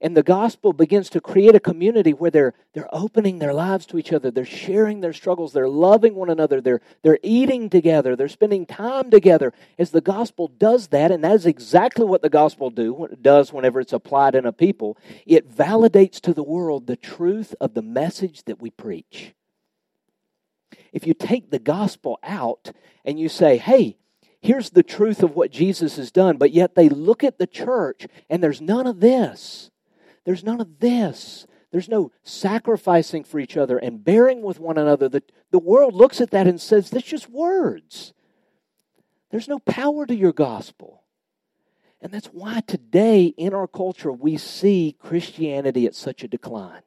And 0.00 0.16
the 0.16 0.22
gospel 0.22 0.72
begins 0.72 1.08
to 1.10 1.20
create 1.20 1.54
a 1.54 1.60
community 1.60 2.12
where 2.12 2.30
they're, 2.30 2.54
they're 2.72 2.94
opening 2.94 3.38
their 3.38 3.54
lives 3.54 3.86
to 3.86 3.98
each 3.98 4.12
other. 4.12 4.30
They're 4.30 4.44
sharing 4.44 5.00
their 5.00 5.12
struggles. 5.12 5.52
They're 5.52 5.68
loving 5.68 6.14
one 6.14 6.30
another. 6.30 6.60
They're, 6.60 6.80
they're 7.02 7.18
eating 7.22 7.70
together. 7.70 8.16
They're 8.16 8.28
spending 8.28 8.66
time 8.66 9.10
together. 9.10 9.52
As 9.78 9.90
the 9.90 10.00
gospel 10.00 10.48
does 10.48 10.88
that, 10.88 11.10
and 11.10 11.24
that 11.24 11.32
is 11.32 11.46
exactly 11.46 12.04
what 12.04 12.22
the 12.22 12.30
gospel 12.30 12.70
do, 12.70 13.08
does 13.20 13.52
whenever 13.52 13.80
it's 13.80 13.92
applied 13.92 14.34
in 14.34 14.46
a 14.46 14.52
people, 14.52 14.98
it 15.26 15.50
validates 15.50 16.20
to 16.20 16.34
the 16.34 16.42
world 16.42 16.86
the 16.86 16.96
truth 16.96 17.54
of 17.60 17.74
the 17.74 17.82
message 17.82 18.44
that 18.44 18.60
we 18.60 18.70
preach. 18.70 19.34
If 20.92 21.06
you 21.06 21.14
take 21.14 21.50
the 21.50 21.58
gospel 21.58 22.18
out 22.22 22.72
and 23.04 23.18
you 23.18 23.28
say, 23.28 23.56
hey, 23.56 23.96
here's 24.40 24.70
the 24.70 24.82
truth 24.82 25.22
of 25.22 25.34
what 25.34 25.50
Jesus 25.50 25.96
has 25.96 26.12
done, 26.12 26.36
but 26.36 26.52
yet 26.52 26.74
they 26.74 26.88
look 26.88 27.24
at 27.24 27.38
the 27.38 27.46
church 27.46 28.06
and 28.30 28.42
there's 28.42 28.60
none 28.60 28.86
of 28.86 29.00
this 29.00 29.70
there's 30.24 30.44
none 30.44 30.60
of 30.60 30.78
this. 30.80 31.46
There's 31.70 31.88
no 31.88 32.12
sacrificing 32.22 33.24
for 33.24 33.40
each 33.40 33.56
other 33.56 33.78
and 33.78 34.04
bearing 34.04 34.42
with 34.42 34.60
one 34.60 34.78
another. 34.78 35.08
The, 35.08 35.22
the 35.50 35.58
world 35.58 35.94
looks 35.94 36.20
at 36.20 36.30
that 36.30 36.46
and 36.46 36.60
says, 36.60 36.88
that's 36.88 37.04
just 37.04 37.28
words. 37.28 38.12
There's 39.30 39.48
no 39.48 39.58
power 39.58 40.06
to 40.06 40.14
your 40.14 40.32
gospel. 40.32 41.02
And 42.00 42.12
that's 42.12 42.28
why 42.28 42.60
today 42.60 43.24
in 43.36 43.54
our 43.54 43.66
culture 43.66 44.12
we 44.12 44.36
see 44.36 44.94
Christianity 45.00 45.86
at 45.86 45.96
such 45.96 46.22
a 46.22 46.28
decline. 46.28 46.82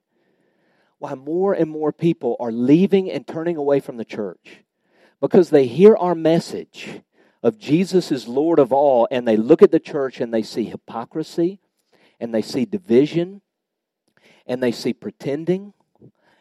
Why 1.00 1.16
more 1.16 1.54
and 1.54 1.70
more 1.70 1.92
people 1.92 2.38
are 2.40 2.52
leaving 2.52 3.12
and 3.12 3.28
turning 3.28 3.58
away 3.58 3.80
from 3.80 3.98
the 3.98 4.06
church. 4.06 4.64
Because 5.20 5.50
they 5.50 5.68
hear 5.68 5.96
our 5.98 6.16
message 6.16 7.02
of 7.44 7.58
Jesus 7.58 8.12
is 8.12 8.28
Lord 8.28 8.60
of 8.60 8.72
all, 8.72 9.08
and 9.12 9.28
they 9.28 9.38
look 9.38 9.62
at 9.62 9.72
the 9.72 9.80
church 9.80 10.22
and 10.22 10.34
they 10.34 10.44
see 10.44 10.64
hypocrisy, 10.64 11.60
and 12.20 12.34
they 12.34 12.42
see 12.42 12.66
division 12.66 13.42
and 14.46 14.62
they 14.62 14.72
see 14.72 14.94
pretending 14.94 15.74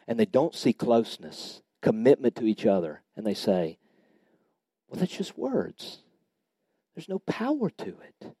and 0.07 0.19
they 0.19 0.25
don't 0.25 0.55
see 0.55 0.73
closeness, 0.73 1.61
commitment 1.81 2.35
to 2.35 2.45
each 2.45 2.65
other, 2.65 3.01
and 3.15 3.25
they 3.25 3.33
say, 3.33 3.77
well, 4.87 4.99
that's 4.99 5.15
just 5.15 5.37
words. 5.37 5.99
There's 6.95 7.09
no 7.09 7.19
power 7.19 7.69
to 7.69 7.87
it. 7.89 8.33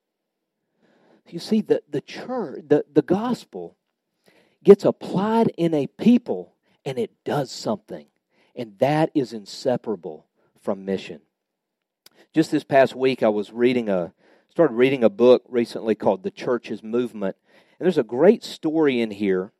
You 1.29 1.39
see, 1.39 1.61
the, 1.61 1.83
the 1.89 2.01
church, 2.01 2.63
the, 2.67 2.85
the 2.91 3.01
gospel 3.01 3.75
gets 4.63 4.85
applied 4.85 5.51
in 5.57 5.73
a 5.73 5.87
people 5.87 6.53
and 6.85 6.97
it 6.97 7.11
does 7.25 7.51
something. 7.51 8.07
And 8.55 8.79
that 8.79 9.11
is 9.13 9.33
inseparable 9.33 10.25
from 10.61 10.85
mission. 10.85 11.21
Just 12.33 12.51
this 12.51 12.63
past 12.63 12.95
week, 12.95 13.23
I 13.23 13.29
was 13.29 13.51
reading 13.51 13.89
a, 13.89 14.13
started 14.57 14.73
reading 14.73 15.03
a 15.03 15.09
book 15.11 15.43
recently 15.49 15.93
called 15.93 16.23
The 16.23 16.31
Church 16.31 16.71
as 16.71 16.81
Movement. 16.81 17.35
And 17.77 17.85
there's 17.85 17.99
a 17.99 18.03
great 18.03 18.43
story 18.43 18.99
in 18.99 19.11
here. 19.11 19.51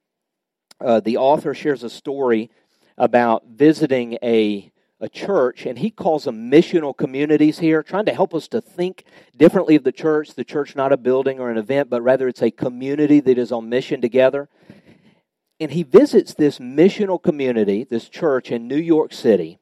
Uh, 0.83 1.01
the 1.01 1.17
author 1.17 1.53
shares 1.53 1.83
a 1.83 1.89
story 1.91 2.49
about 2.97 3.43
visiting 3.45 4.17
a, 4.23 4.71
a 4.99 5.07
church, 5.07 5.67
and 5.67 5.77
he 5.77 5.91
calls 5.91 6.23
them 6.23 6.49
missional 6.49 6.97
communities 6.97 7.59
here, 7.59 7.83
trying 7.83 8.05
to 8.05 8.11
help 8.11 8.33
us 8.33 8.47
to 8.47 8.59
think 8.59 9.03
differently 9.37 9.75
of 9.75 9.83
the 9.83 9.91
church. 9.91 10.33
The 10.33 10.43
church, 10.43 10.75
not 10.75 10.91
a 10.91 10.97
building 10.97 11.39
or 11.39 11.51
an 11.51 11.59
event, 11.59 11.91
but 11.91 12.01
rather 12.01 12.27
it's 12.27 12.41
a 12.41 12.49
community 12.49 13.19
that 13.19 13.37
is 13.37 13.51
on 13.51 13.69
mission 13.69 14.01
together. 14.01 14.49
And 15.59 15.69
he 15.69 15.83
visits 15.83 16.33
this 16.33 16.57
missional 16.57 17.21
community, 17.21 17.83
this 17.83 18.09
church 18.09 18.49
in 18.49 18.67
New 18.67 18.79
York 18.79 19.13
City. 19.13 19.59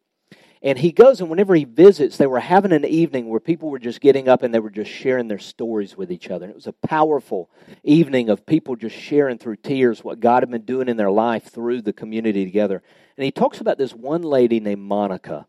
And 0.65 0.79
he 0.79 0.91
goes, 0.91 1.21
and 1.21 1.29
whenever 1.29 1.53
he 1.53 1.63
visits, 1.63 2.17
they 2.17 2.25
were 2.25 2.39
having 2.39 2.71
an 2.71 2.85
evening 2.85 3.29
where 3.29 3.39
people 3.39 3.69
were 3.69 3.77
just 3.77 4.01
getting 4.01 4.27
up 4.27 4.41
and 4.41 4.51
they 4.51 4.59
were 4.59 4.71
just 4.71 4.89
sharing 4.89 5.27
their 5.27 5.37
stories 5.37 5.95
with 5.95 6.11
each 6.11 6.31
other. 6.31 6.45
And 6.45 6.51
it 6.51 6.55
was 6.55 6.65
a 6.65 6.73
powerful 6.73 7.51
evening 7.83 8.29
of 8.29 8.47
people 8.47 8.75
just 8.75 8.95
sharing 8.95 9.37
through 9.37 9.57
tears 9.57 10.03
what 10.03 10.19
God 10.19 10.41
had 10.41 10.49
been 10.49 10.63
doing 10.63 10.89
in 10.89 10.97
their 10.97 11.11
life 11.11 11.51
through 11.51 11.83
the 11.83 11.93
community 11.93 12.45
together. 12.45 12.81
And 13.15 13.23
he 13.23 13.29
talks 13.29 13.61
about 13.61 13.77
this 13.77 13.93
one 13.93 14.23
lady 14.23 14.59
named 14.59 14.81
Monica 14.81 15.45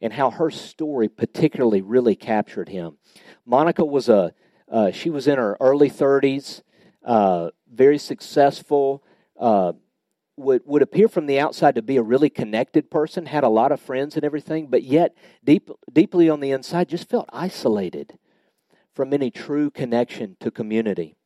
and 0.00 0.14
how 0.14 0.30
her 0.30 0.50
story 0.50 1.10
particularly 1.10 1.82
really 1.82 2.16
captured 2.16 2.70
him. 2.70 2.96
Monica 3.44 3.84
was 3.84 4.08
a, 4.08 4.32
uh, 4.70 4.92
she 4.92 5.10
was 5.10 5.28
in 5.28 5.36
her 5.36 5.58
early 5.60 5.90
30s, 5.90 6.62
uh, 7.04 7.50
very 7.70 7.98
successful, 7.98 9.04
uh, 9.38 9.74
would, 10.36 10.62
would 10.64 10.82
appear 10.82 11.08
from 11.08 11.26
the 11.26 11.38
outside 11.38 11.74
to 11.76 11.82
be 11.82 11.96
a 11.96 12.02
really 12.02 12.30
connected 12.30 12.90
person, 12.90 13.26
had 13.26 13.44
a 13.44 13.48
lot 13.48 13.72
of 13.72 13.80
friends 13.80 14.16
and 14.16 14.24
everything, 14.24 14.66
but 14.66 14.82
yet 14.82 15.16
deep, 15.44 15.70
deeply 15.92 16.28
on 16.28 16.40
the 16.40 16.50
inside 16.50 16.88
just 16.88 17.08
felt 17.08 17.28
isolated 17.32 18.18
from 18.94 19.12
any 19.12 19.30
true 19.30 19.70
connection 19.70 20.36
to 20.40 20.50
community. 20.50 21.16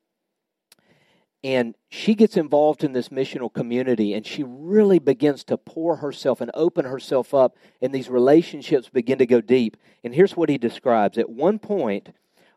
and 1.44 1.76
she 1.88 2.14
gets 2.14 2.36
involved 2.36 2.82
in 2.82 2.92
this 2.92 3.10
missional 3.10 3.52
community 3.52 4.12
and 4.12 4.26
she 4.26 4.42
really 4.42 4.98
begins 4.98 5.44
to 5.44 5.56
pour 5.56 5.96
herself 5.96 6.40
and 6.40 6.50
open 6.52 6.84
herself 6.84 7.32
up 7.32 7.56
and 7.80 7.92
these 7.94 8.10
relationships 8.10 8.88
begin 8.88 9.18
to 9.18 9.26
go 9.26 9.40
deep. 9.40 9.76
And 10.02 10.14
here's 10.14 10.36
what 10.36 10.48
he 10.48 10.58
describes. 10.58 11.16
At 11.16 11.30
one 11.30 11.58
point 11.58 12.08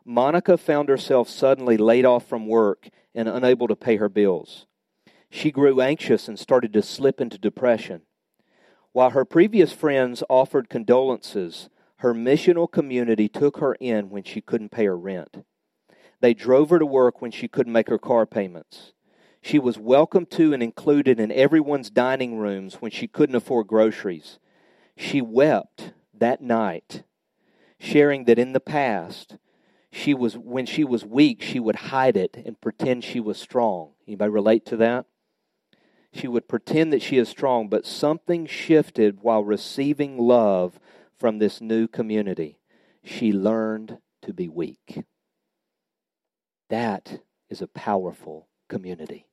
monica 0.04 0.58
found 0.58 0.88
herself 0.88 1.28
suddenly 1.28 1.76
laid 1.76 2.04
off 2.04 2.26
from 2.26 2.48
work 2.48 2.88
and 3.14 3.28
unable 3.28 3.68
to 3.68 3.76
pay 3.76 3.96
her 3.96 4.08
bills 4.08 4.66
she 5.32 5.50
grew 5.50 5.80
anxious 5.80 6.28
and 6.28 6.38
started 6.38 6.72
to 6.72 6.82
slip 6.82 7.20
into 7.20 7.38
depression 7.38 8.02
while 8.92 9.10
her 9.10 9.24
previous 9.24 9.72
friends 9.72 10.22
offered 10.28 10.68
condolences 10.68 11.68
her 11.96 12.12
missional 12.12 12.70
community 12.70 13.28
took 13.28 13.58
her 13.58 13.74
in 13.80 14.10
when 14.10 14.22
she 14.22 14.40
couldn't 14.40 14.70
pay 14.70 14.84
her 14.84 14.96
rent 14.96 15.44
they 16.22 16.32
drove 16.32 16.70
her 16.70 16.78
to 16.78 16.86
work 16.86 17.20
when 17.20 17.32
she 17.32 17.48
couldn't 17.48 17.72
make 17.72 17.88
her 17.88 17.98
car 17.98 18.24
payments. 18.26 18.92
She 19.42 19.58
was 19.58 19.76
welcomed 19.76 20.30
to 20.30 20.54
and 20.54 20.62
included 20.62 21.18
in 21.18 21.32
everyone's 21.32 21.90
dining 21.90 22.38
rooms 22.38 22.76
when 22.76 22.92
she 22.92 23.08
couldn't 23.08 23.34
afford 23.34 23.66
groceries. 23.66 24.38
She 24.96 25.20
wept 25.20 25.92
that 26.14 26.40
night, 26.40 27.02
sharing 27.80 28.24
that 28.26 28.38
in 28.38 28.52
the 28.52 28.60
past, 28.60 29.36
she 29.90 30.14
was 30.14 30.38
when 30.38 30.64
she 30.64 30.84
was 30.84 31.04
weak, 31.04 31.42
she 31.42 31.58
would 31.58 31.76
hide 31.76 32.16
it 32.16 32.36
and 32.46 32.60
pretend 32.60 33.02
she 33.02 33.18
was 33.18 33.36
strong. 33.36 33.90
Anybody 34.06 34.30
relate 34.30 34.64
to 34.66 34.76
that? 34.76 35.06
She 36.12 36.28
would 36.28 36.48
pretend 36.48 36.92
that 36.92 37.02
she 37.02 37.16
is 37.16 37.28
strong, 37.28 37.68
but 37.68 37.86
something 37.86 38.46
shifted 38.46 39.22
while 39.22 39.42
receiving 39.42 40.18
love 40.18 40.78
from 41.18 41.38
this 41.38 41.60
new 41.60 41.88
community. 41.88 42.58
She 43.02 43.32
learned 43.32 43.98
to 44.22 44.32
be 44.32 44.48
weak. 44.48 45.04
That 46.68 47.20
is 47.48 47.62
a 47.62 47.66
powerful 47.66 48.48
community. 48.68 49.26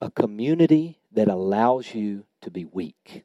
A 0.00 0.10
community 0.10 0.98
that 1.12 1.28
allows 1.28 1.94
you 1.94 2.26
to 2.42 2.50
be 2.50 2.64
weak. 2.64 3.24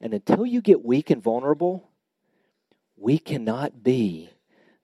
And 0.00 0.12
until 0.12 0.44
you 0.44 0.60
get 0.60 0.84
weak 0.84 1.10
and 1.10 1.22
vulnerable, 1.22 1.88
we 2.96 3.18
cannot 3.18 3.82
be 3.82 4.30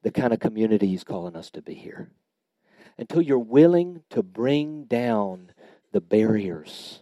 the 0.02 0.10
kind 0.10 0.32
of 0.32 0.40
community 0.40 0.86
He's 0.86 1.04
calling 1.04 1.36
us 1.36 1.50
to 1.50 1.62
be 1.62 1.74
here. 1.74 2.10
Until 2.96 3.22
you're 3.22 3.38
willing 3.38 4.02
to 4.10 4.22
bring 4.22 4.84
down 4.84 5.52
the 5.92 6.00
barriers, 6.00 7.00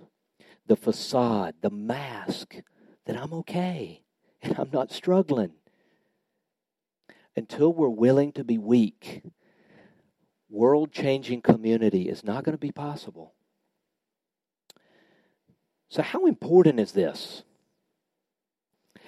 the 0.66 0.76
facade, 0.76 1.54
the 1.60 1.70
mask 1.70 2.56
that 3.06 3.16
I'm 3.16 3.32
okay 3.34 4.02
and 4.42 4.56
I'm 4.58 4.70
not 4.72 4.92
struggling. 4.92 5.52
Until 7.36 7.72
we're 7.72 7.88
willing 7.88 8.32
to 8.32 8.44
be 8.44 8.58
weak 8.58 9.22
world 10.50 10.92
changing 10.92 11.42
community 11.42 12.08
is 12.08 12.24
not 12.24 12.42
going 12.44 12.56
to 12.56 12.60
be 12.60 12.72
possible. 12.72 13.34
So, 15.88 16.02
how 16.02 16.26
important 16.26 16.80
is 16.80 16.92
this? 16.92 17.42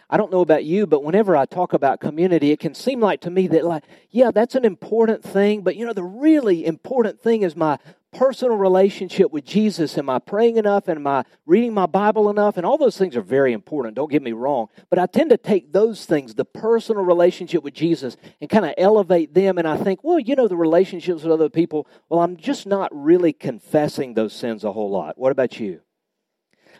I 0.09 0.17
don't 0.17 0.33
know 0.33 0.41
about 0.41 0.65
you, 0.65 0.87
but 0.87 1.05
whenever 1.05 1.37
I 1.37 1.47
talk 1.47 1.73
about 1.73 2.01
community, 2.01 2.51
it 2.51 2.59
can 2.59 2.75
seem 2.75 3.01
like 3.01 3.21
to 3.21 3.31
me 3.31 3.47
that, 3.49 3.65
like, 3.65 3.85
yeah, 4.11 4.33
that's 4.33 4.57
an 4.57 4.65
important 4.65 5.23
thing, 5.23 5.63
but 5.63 5.77
you 5.77 5.87
know, 5.87 5.93
the 5.93 6.03
really 6.03 6.67
important 6.67 7.21
thing 7.21 7.43
is 7.43 7.55
my 7.55 7.79
personal 8.13 8.57
relationship 8.57 9.31
with 9.31 9.45
Jesus. 9.45 9.97
Am 9.97 10.11
I 10.11 10.19
praying 10.19 10.57
enough? 10.57 10.89
Am 10.89 11.07
I 11.07 11.25
reading 11.47 11.73
my 11.73 11.87
Bible 11.87 12.29
enough? 12.31 12.57
And 12.57 12.67
all 12.67 12.79
those 12.79 12.97
things 12.97 13.17
are 13.17 13.23
very 13.23 13.53
important, 13.53 13.95
don't 13.95 14.11
get 14.11 14.23
me 14.23 14.33
wrong. 14.33 14.69
But 14.89 14.99
I 14.99 15.07
tend 15.07 15.31
to 15.31 15.37
take 15.37 15.73
those 15.73 16.07
things, 16.07 16.35
the 16.35 16.45
personal 16.45 17.05
relationship 17.05 17.63
with 17.63 17.75
Jesus, 17.75 18.17
and 18.41 18.51
kind 18.51 18.65
of 18.65 18.75
elevate 18.77 19.35
them. 19.35 19.59
And 19.59 19.69
I 19.69 19.77
think, 19.77 20.03
well, 20.03 20.19
you 20.19 20.35
know, 20.35 20.49
the 20.49 20.57
relationships 20.57 21.23
with 21.23 21.33
other 21.33 21.49
people, 21.49 21.87
well, 22.09 22.21
I'm 22.21 22.37
just 22.37 22.67
not 22.67 22.91
really 22.93 23.33
confessing 23.33 24.15
those 24.15 24.33
sins 24.33 24.65
a 24.65 24.73
whole 24.73 24.91
lot. 24.91 25.19
What 25.19 25.33
about 25.33 25.61
you? 25.61 25.81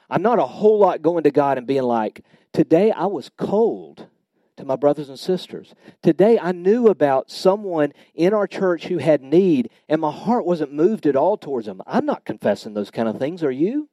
I'm 0.09 0.23
not 0.23 0.39
a 0.39 0.47
whole 0.47 0.79
lot 0.79 1.03
going 1.03 1.25
to 1.25 1.31
God 1.31 1.59
and 1.59 1.67
being 1.67 1.85
like, 1.85 2.25
Today 2.53 2.91
I 2.91 3.07
was 3.07 3.31
cold 3.39 4.09
to 4.61 4.67
my 4.67 4.77
brothers 4.77 5.09
and 5.09 5.19
sisters. 5.19 5.75
Today 6.03 6.39
I 6.39 6.53
knew 6.53 6.87
about 6.87 7.31
someone 7.31 7.93
in 8.15 8.33
our 8.33 8.47
church 8.47 8.87
who 8.87 8.99
had 8.99 9.23
need, 9.23 9.71
and 9.89 10.01
my 10.01 10.13
heart 10.13 10.47
wasn't 10.47 10.73
moved 10.73 11.07
at 11.07 11.17
all 11.17 11.37
towards 11.37 11.67
them. 11.67 11.83
I'm 11.87 12.07
not 12.07 12.25
confessing 12.25 12.75
those 12.75 12.91
kind 12.91 13.09
of 13.09 13.19
things, 13.19 13.43
are 13.43 13.51
you? 13.51 13.89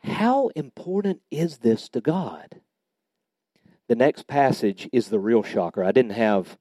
How 0.00 0.48
important 0.48 1.20
is 1.30 1.58
this 1.58 1.88
to 1.90 2.00
God? 2.00 2.60
The 3.88 3.96
next 3.96 4.26
passage 4.26 4.88
is 4.92 5.08
the 5.08 5.18
real 5.18 5.42
shocker. 5.42 5.82
I 5.82 5.92
didn't 5.92 6.12
have 6.12 6.58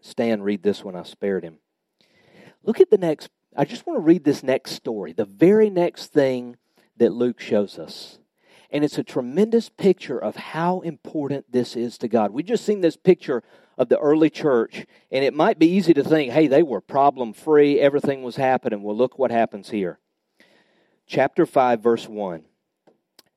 Stan 0.00 0.42
read 0.42 0.62
this 0.62 0.82
one, 0.84 0.96
I 0.96 1.02
spared 1.02 1.44
him. 1.44 1.58
Look 2.62 2.80
at 2.80 2.90
the 2.90 2.98
next, 2.98 3.30
I 3.56 3.64
just 3.64 3.86
want 3.86 3.98
to 3.98 4.02
read 4.02 4.24
this 4.24 4.42
next 4.42 4.72
story, 4.72 5.12
the 5.12 5.24
very 5.24 5.70
next 5.70 6.12
thing 6.12 6.56
that 6.96 7.12
Luke 7.12 7.40
shows 7.40 7.78
us. 7.78 8.19
And 8.72 8.84
it's 8.84 8.98
a 8.98 9.04
tremendous 9.04 9.68
picture 9.68 10.18
of 10.18 10.36
how 10.36 10.80
important 10.80 11.50
this 11.50 11.74
is 11.76 11.98
to 11.98 12.08
God. 12.08 12.30
We 12.30 12.42
just 12.42 12.64
seen 12.64 12.80
this 12.80 12.96
picture 12.96 13.42
of 13.76 13.88
the 13.88 13.98
early 13.98 14.30
church, 14.30 14.86
and 15.10 15.24
it 15.24 15.34
might 15.34 15.58
be 15.58 15.66
easy 15.66 15.94
to 15.94 16.04
think, 16.04 16.32
hey, 16.32 16.46
they 16.46 16.62
were 16.62 16.80
problem 16.80 17.32
free, 17.32 17.80
everything 17.80 18.22
was 18.22 18.36
happening. 18.36 18.82
Well, 18.82 18.96
look 18.96 19.18
what 19.18 19.30
happens 19.30 19.70
here. 19.70 19.98
Chapter 21.06 21.46
5, 21.46 21.80
verse 21.80 22.06
1. 22.06 22.44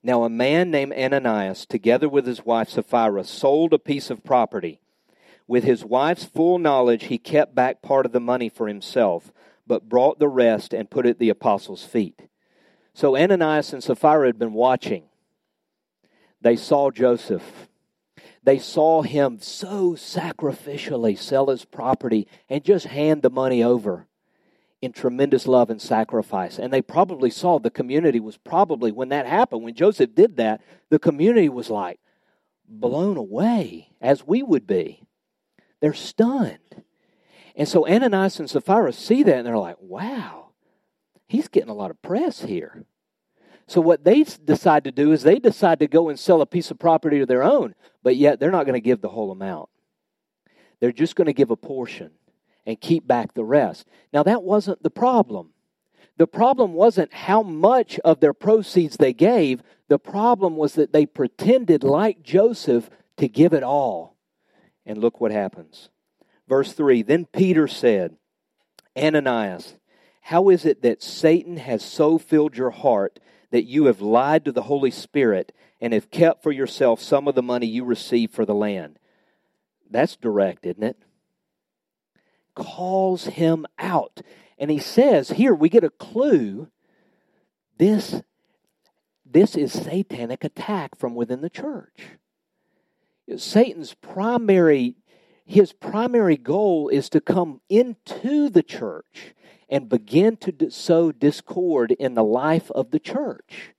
Now, 0.04 0.24
a 0.24 0.30
man 0.30 0.70
named 0.70 0.94
Ananias, 0.94 1.66
together 1.66 2.10
with 2.10 2.28
his 2.28 2.46
wife 2.46 2.70
Sapphira, 2.70 3.24
sold 3.24 3.74
a 3.74 3.80
piece 3.80 4.10
of 4.10 4.24
property. 4.24 4.82
With 5.48 5.64
his 5.64 5.86
wife's 5.86 6.26
full 6.26 6.60
knowledge, 6.60 7.06
he 7.06 7.18
kept 7.18 7.56
back 7.56 7.82
part 7.82 8.06
of 8.06 8.12
the 8.12 8.20
money 8.20 8.50
for 8.50 8.68
himself, 8.68 9.32
but 9.66 9.88
brought 9.90 10.20
the 10.20 10.28
rest 10.28 10.74
and 10.74 10.92
put 10.92 11.06
it 11.06 11.12
at 11.12 11.20
the 11.20 11.30
apostles' 11.30 11.86
feet. 11.86 12.24
So 12.94 13.16
Ananias 13.16 13.72
and 13.72 13.82
Sapphira 13.82 14.28
had 14.28 14.38
been 14.38 14.54
watching. 14.54 15.06
They 16.44 16.58
saw 16.58 16.92
Joseph. 16.92 17.70
They 18.44 18.60
saw 18.60 19.02
him 19.02 19.40
so 19.40 19.94
sacrificially 19.94 21.18
sell 21.18 21.48
his 21.48 21.64
property 21.64 22.28
and 22.50 22.64
just 22.64 22.86
hand 22.88 23.22
the 23.22 23.30
money 23.30 23.64
over 23.64 24.08
in 24.82 24.92
tremendous 24.92 25.48
love 25.48 25.70
and 25.70 25.82
sacrifice. 25.82 26.60
And 26.60 26.74
they 26.74 26.82
probably 26.82 27.30
saw 27.30 27.58
the 27.58 27.70
community 27.70 28.20
was 28.20 28.36
probably, 28.36 28.92
when 28.92 29.08
that 29.10 29.26
happened, 29.26 29.64
when 29.64 29.74
Joseph 29.74 30.14
did 30.14 30.36
that, 30.36 30.62
the 30.90 31.00
community 31.00 31.48
was 31.48 31.70
like 31.70 32.02
blown 32.68 33.16
away, 33.16 33.92
as 34.02 34.28
we 34.28 34.44
would 34.44 34.68
be. 34.68 35.08
They're 35.80 35.94
stunned. 35.94 36.84
And 37.56 37.70
so 37.70 37.88
Ananias 37.88 38.40
and 38.40 38.50
Sapphira 38.50 38.92
see 38.92 39.24
that 39.24 39.38
and 39.38 39.48
they're 39.48 39.58
like, 39.58 39.78
wow, 39.80 40.50
he's 41.26 41.48
getting 41.48 41.70
a 41.70 41.74
lot 41.74 41.92
of 41.92 42.02
press 42.02 42.42
here. 42.42 42.84
So 43.68 43.82
what 43.82 44.04
they 44.04 44.24
decide 44.24 44.84
to 44.84 44.92
do 44.92 45.12
is 45.12 45.24
they 45.24 45.40
decide 45.40 45.80
to 45.80 45.88
go 45.88 46.10
and 46.10 46.20
sell 46.20 46.42
a 46.42 46.46
piece 46.46 46.72
of 46.72 46.80
property 46.80 47.22
of 47.22 47.28
their 47.28 47.44
own, 47.44 47.76
but 48.02 48.16
yet 48.16 48.40
they're 48.40 48.52
not 48.52 48.66
going 48.66 48.74
to 48.74 48.82
give 48.82 49.02
the 49.02 49.10
whole 49.10 49.32
amount. 49.32 49.70
They're 50.80 50.92
just 50.92 51.16
going 51.16 51.28
to 51.28 51.34
give 51.34 51.50
a 51.50 51.56
portion 51.56 52.12
and 52.66 52.80
keep 52.80 53.08
back 53.08 53.34
the 53.34 53.44
rest. 53.44 53.88
Now 54.12 54.24
that 54.24 54.44
wasn't 54.44 54.84
the 54.84 54.90
problem. 54.90 55.52
The 56.18 56.28
problem 56.28 56.74
wasn't 56.74 57.14
how 57.14 57.42
much 57.42 58.00
of 58.00 58.20
their 58.20 58.34
proceeds 58.34 58.98
they 58.98 59.14
gave. 59.14 59.64
The 59.88 60.00
problem 60.00 60.56
was 60.58 60.74
that 60.74 60.94
they 60.94 61.06
pretended 61.06 61.84
like 61.84 62.22
Joseph 62.22 62.90
to 63.18 63.28
give 63.28 63.54
it 63.54 63.64
all. 63.64 64.16
And 64.86 64.98
look 64.98 65.22
what 65.22 65.32
happens. 65.32 65.90
Verse 66.48 66.74
3 66.74 67.02
Then 67.02 67.26
Peter 67.26 67.68
said, 67.68 68.18
Ananias, 68.98 69.76
how 70.22 70.50
is 70.50 70.66
it 70.66 70.82
that 70.84 71.02
Satan 71.02 71.58
has 71.58 71.84
so 71.84 72.18
filled 72.18 72.56
your 72.56 72.72
heart 72.72 73.20
that 73.54 73.66
you 73.66 73.86
have 73.86 74.02
lied 74.02 74.44
to 74.46 74.52
the 74.52 74.64
Holy 74.64 74.90
Spirit 74.90 75.52
and 75.80 75.94
have 75.94 76.10
kept 76.10 76.42
for 76.42 76.52
yourself 76.52 77.00
some 77.00 77.28
of 77.28 77.36
the 77.36 77.44
money 77.44 77.68
you 77.68 77.86
received 77.86 78.34
for 78.34 78.48
the 78.48 78.56
land. 78.56 78.98
That's 79.92 80.16
direct, 80.16 80.66
isn't 80.66 80.82
it? 80.82 80.98
Calls 82.56 83.26
him 83.26 83.68
out. 83.78 84.22
And 84.58 84.72
he 84.72 84.80
says, 84.80 85.30
here 85.30 85.54
we 85.54 85.70
get 85.70 85.84
a 85.84 85.92
clue. 85.92 86.70
This, 87.78 88.24
this 89.24 89.56
is 89.56 89.72
satanic 89.72 90.44
attack 90.44 90.98
from 90.98 91.14
within 91.14 91.42
the 91.42 91.50
church. 91.50 92.08
Satan's 93.38 93.94
primary 93.94 94.96
his 95.46 95.74
primary 95.74 96.38
goal 96.38 96.88
is 96.88 97.10
to 97.10 97.22
come 97.22 97.60
into 97.70 98.50
the 98.50 98.64
church 98.64 99.36
and 99.74 99.90
begin 99.90 100.38
to 100.38 100.70
sow 100.70 101.12
discord 101.12 101.92
in 101.94 102.14
the 102.14 102.24
life 102.24 102.70
of 102.72 102.92
the 102.92 103.00
church. 103.00 103.74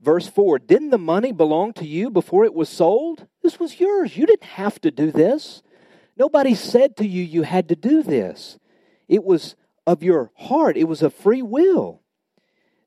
Verse 0.00 0.28
4 0.28 0.60
Didn't 0.60 0.90
the 0.90 0.96
money 0.98 1.32
belong 1.32 1.72
to 1.72 1.84
you 1.84 2.08
before 2.08 2.44
it 2.44 2.54
was 2.54 2.68
sold? 2.68 3.26
This 3.42 3.58
was 3.58 3.80
yours. 3.80 4.16
You 4.16 4.26
didn't 4.26 4.44
have 4.44 4.80
to 4.82 4.92
do 4.92 5.10
this. 5.10 5.64
Nobody 6.16 6.54
said 6.54 6.96
to 6.98 7.06
you 7.06 7.24
you 7.24 7.42
had 7.42 7.68
to 7.70 7.74
do 7.74 8.00
this. 8.00 8.60
It 9.08 9.24
was 9.24 9.56
of 9.84 10.04
your 10.04 10.30
heart, 10.36 10.76
it 10.76 10.84
was 10.84 11.02
a 11.02 11.10
free 11.10 11.42
will. 11.42 12.00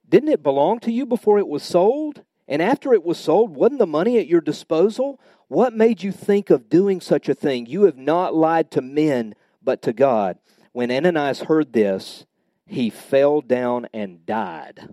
Didn't 0.07 0.29
it 0.29 0.41
belong 0.41 0.79
to 0.81 0.91
you 0.91 1.05
before 1.05 1.37
it 1.37 1.49
was 1.49 1.63
sold? 1.63 2.23
And 2.47 2.61
after 2.61 2.93
it 2.93 3.03
was 3.03 3.17
sold, 3.17 3.55
wasn't 3.55 3.79
the 3.79 3.87
money 3.87 4.17
at 4.17 4.27
your 4.27 4.41
disposal? 4.41 5.19
What 5.47 5.73
made 5.73 6.03
you 6.03 6.11
think 6.11 6.49
of 6.49 6.69
doing 6.69 6.99
such 6.99 7.29
a 7.29 7.33
thing? 7.33 7.65
You 7.65 7.83
have 7.83 7.97
not 7.97 8.35
lied 8.35 8.71
to 8.71 8.81
men, 8.81 9.35
but 9.61 9.81
to 9.83 9.93
God. 9.93 10.37
When 10.71 10.91
Ananias 10.91 11.41
heard 11.41 11.73
this, 11.73 12.25
he 12.65 12.89
fell 12.89 13.41
down 13.41 13.87
and 13.93 14.25
died. 14.25 14.89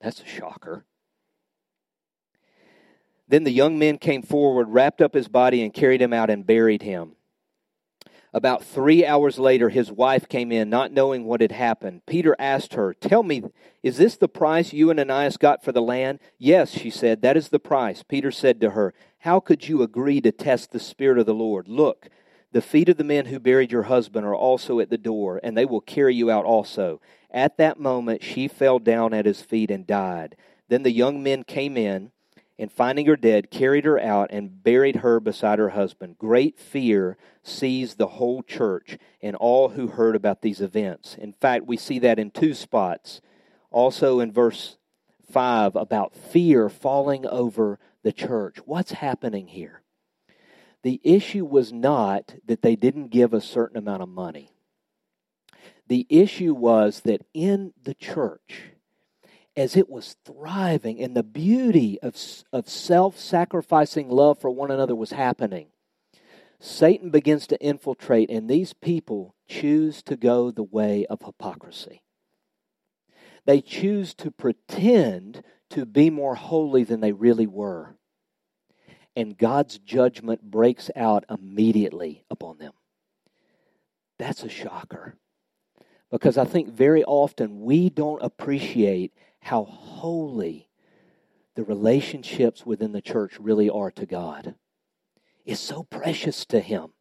That's 0.00 0.20
a 0.20 0.26
shocker. 0.26 0.84
Then 3.28 3.44
the 3.44 3.50
young 3.50 3.78
men 3.78 3.98
came 3.98 4.22
forward, 4.22 4.68
wrapped 4.68 5.02
up 5.02 5.14
his 5.14 5.28
body, 5.28 5.62
and 5.62 5.72
carried 5.72 6.00
him 6.00 6.12
out 6.12 6.30
and 6.30 6.46
buried 6.46 6.82
him. 6.82 7.12
About 8.34 8.62
three 8.62 9.06
hours 9.06 9.38
later, 9.38 9.70
his 9.70 9.90
wife 9.90 10.28
came 10.28 10.52
in, 10.52 10.68
not 10.68 10.92
knowing 10.92 11.24
what 11.24 11.40
had 11.40 11.52
happened. 11.52 12.02
Peter 12.06 12.36
asked 12.38 12.74
her, 12.74 12.92
Tell 12.92 13.22
me, 13.22 13.42
is 13.82 13.96
this 13.96 14.16
the 14.16 14.28
price 14.28 14.72
you 14.72 14.90
and 14.90 15.00
Ananias 15.00 15.38
got 15.38 15.64
for 15.64 15.72
the 15.72 15.80
land? 15.80 16.18
Yes, 16.38 16.70
she 16.70 16.90
said, 16.90 17.22
That 17.22 17.36
is 17.36 17.48
the 17.48 17.58
price. 17.58 18.02
Peter 18.02 18.30
said 18.30 18.60
to 18.60 18.70
her, 18.70 18.92
How 19.20 19.40
could 19.40 19.68
you 19.68 19.82
agree 19.82 20.20
to 20.20 20.32
test 20.32 20.72
the 20.72 20.80
Spirit 20.80 21.18
of 21.18 21.26
the 21.26 21.34
Lord? 21.34 21.68
Look, 21.68 22.08
the 22.52 22.62
feet 22.62 22.88
of 22.88 22.96
the 22.98 23.04
men 23.04 23.26
who 23.26 23.38
buried 23.38 23.72
your 23.72 23.84
husband 23.84 24.26
are 24.26 24.34
also 24.34 24.78
at 24.80 24.90
the 24.90 24.98
door, 24.98 25.40
and 25.42 25.56
they 25.56 25.64
will 25.64 25.80
carry 25.80 26.14
you 26.14 26.30
out 26.30 26.44
also. 26.44 27.00
At 27.30 27.56
that 27.56 27.80
moment, 27.80 28.22
she 28.22 28.48
fell 28.48 28.78
down 28.78 29.14
at 29.14 29.26
his 29.26 29.42
feet 29.42 29.70
and 29.70 29.86
died. 29.86 30.36
Then 30.68 30.82
the 30.82 30.92
young 30.92 31.22
men 31.22 31.44
came 31.44 31.76
in 31.76 32.10
and 32.58 32.72
finding 32.72 33.06
her 33.06 33.16
dead, 33.16 33.50
carried 33.50 33.84
her 33.84 33.98
out 33.98 34.30
and 34.32 34.62
buried 34.62 34.96
her 34.96 35.20
beside 35.20 35.58
her 35.58 35.70
husband. 35.70 36.18
Great 36.18 36.58
fear 36.58 37.16
seized 37.42 37.98
the 37.98 38.08
whole 38.08 38.42
church 38.42 38.98
and 39.22 39.36
all 39.36 39.70
who 39.70 39.88
heard 39.88 40.16
about 40.16 40.42
these 40.42 40.60
events. 40.60 41.14
In 41.14 41.32
fact, 41.32 41.66
we 41.66 41.76
see 41.76 41.98
that 42.00 42.18
in 42.18 42.30
two 42.30 42.54
spots. 42.54 43.20
Also 43.70 44.18
in 44.18 44.32
verse 44.32 44.76
5 45.30 45.76
about 45.76 46.14
fear 46.14 46.68
falling 46.68 47.26
over 47.26 47.78
the 48.02 48.12
church. 48.12 48.58
What's 48.64 48.92
happening 48.92 49.48
here? 49.48 49.82
The 50.82 51.00
issue 51.04 51.44
was 51.44 51.72
not 51.72 52.36
that 52.46 52.62
they 52.62 52.76
didn't 52.76 53.08
give 53.08 53.34
a 53.34 53.40
certain 53.40 53.76
amount 53.76 54.02
of 54.02 54.08
money. 54.08 54.52
The 55.86 56.06
issue 56.08 56.54
was 56.54 57.00
that 57.00 57.24
in 57.34 57.72
the 57.82 57.94
church, 57.94 58.72
as 59.58 59.76
it 59.76 59.90
was 59.90 60.16
thriving 60.24 61.02
and 61.02 61.16
the 61.16 61.22
beauty 61.24 61.98
of, 62.00 62.14
of 62.52 62.68
self 62.68 63.18
sacrificing 63.18 64.08
love 64.08 64.38
for 64.38 64.50
one 64.50 64.70
another 64.70 64.94
was 64.94 65.10
happening, 65.10 65.66
Satan 66.60 67.10
begins 67.10 67.48
to 67.48 67.60
infiltrate, 67.60 68.30
and 68.30 68.48
these 68.48 68.72
people 68.72 69.34
choose 69.48 70.00
to 70.04 70.16
go 70.16 70.52
the 70.52 70.62
way 70.62 71.06
of 71.06 71.22
hypocrisy. 71.24 72.02
They 73.46 73.60
choose 73.60 74.14
to 74.14 74.30
pretend 74.30 75.42
to 75.70 75.84
be 75.84 76.08
more 76.08 76.36
holy 76.36 76.84
than 76.84 77.00
they 77.00 77.12
really 77.12 77.46
were. 77.46 77.96
And 79.16 79.36
God's 79.36 79.78
judgment 79.78 80.42
breaks 80.42 80.88
out 80.94 81.24
immediately 81.28 82.24
upon 82.30 82.58
them. 82.58 82.72
That's 84.20 84.44
a 84.44 84.48
shocker. 84.48 85.16
Because 86.10 86.38
I 86.38 86.44
think 86.44 86.68
very 86.68 87.02
often 87.04 87.60
we 87.62 87.90
don't 87.90 88.22
appreciate 88.22 89.12
how 89.40 89.64
holy 89.64 90.68
the 91.54 91.64
relationships 91.64 92.64
within 92.64 92.92
the 92.92 93.00
church 93.00 93.38
really 93.40 93.68
are 93.68 93.90
to 93.90 94.06
God. 94.06 94.54
It's 95.44 95.60
so 95.60 95.82
precious 95.82 96.44
to 96.46 96.60
Him. 96.60 96.92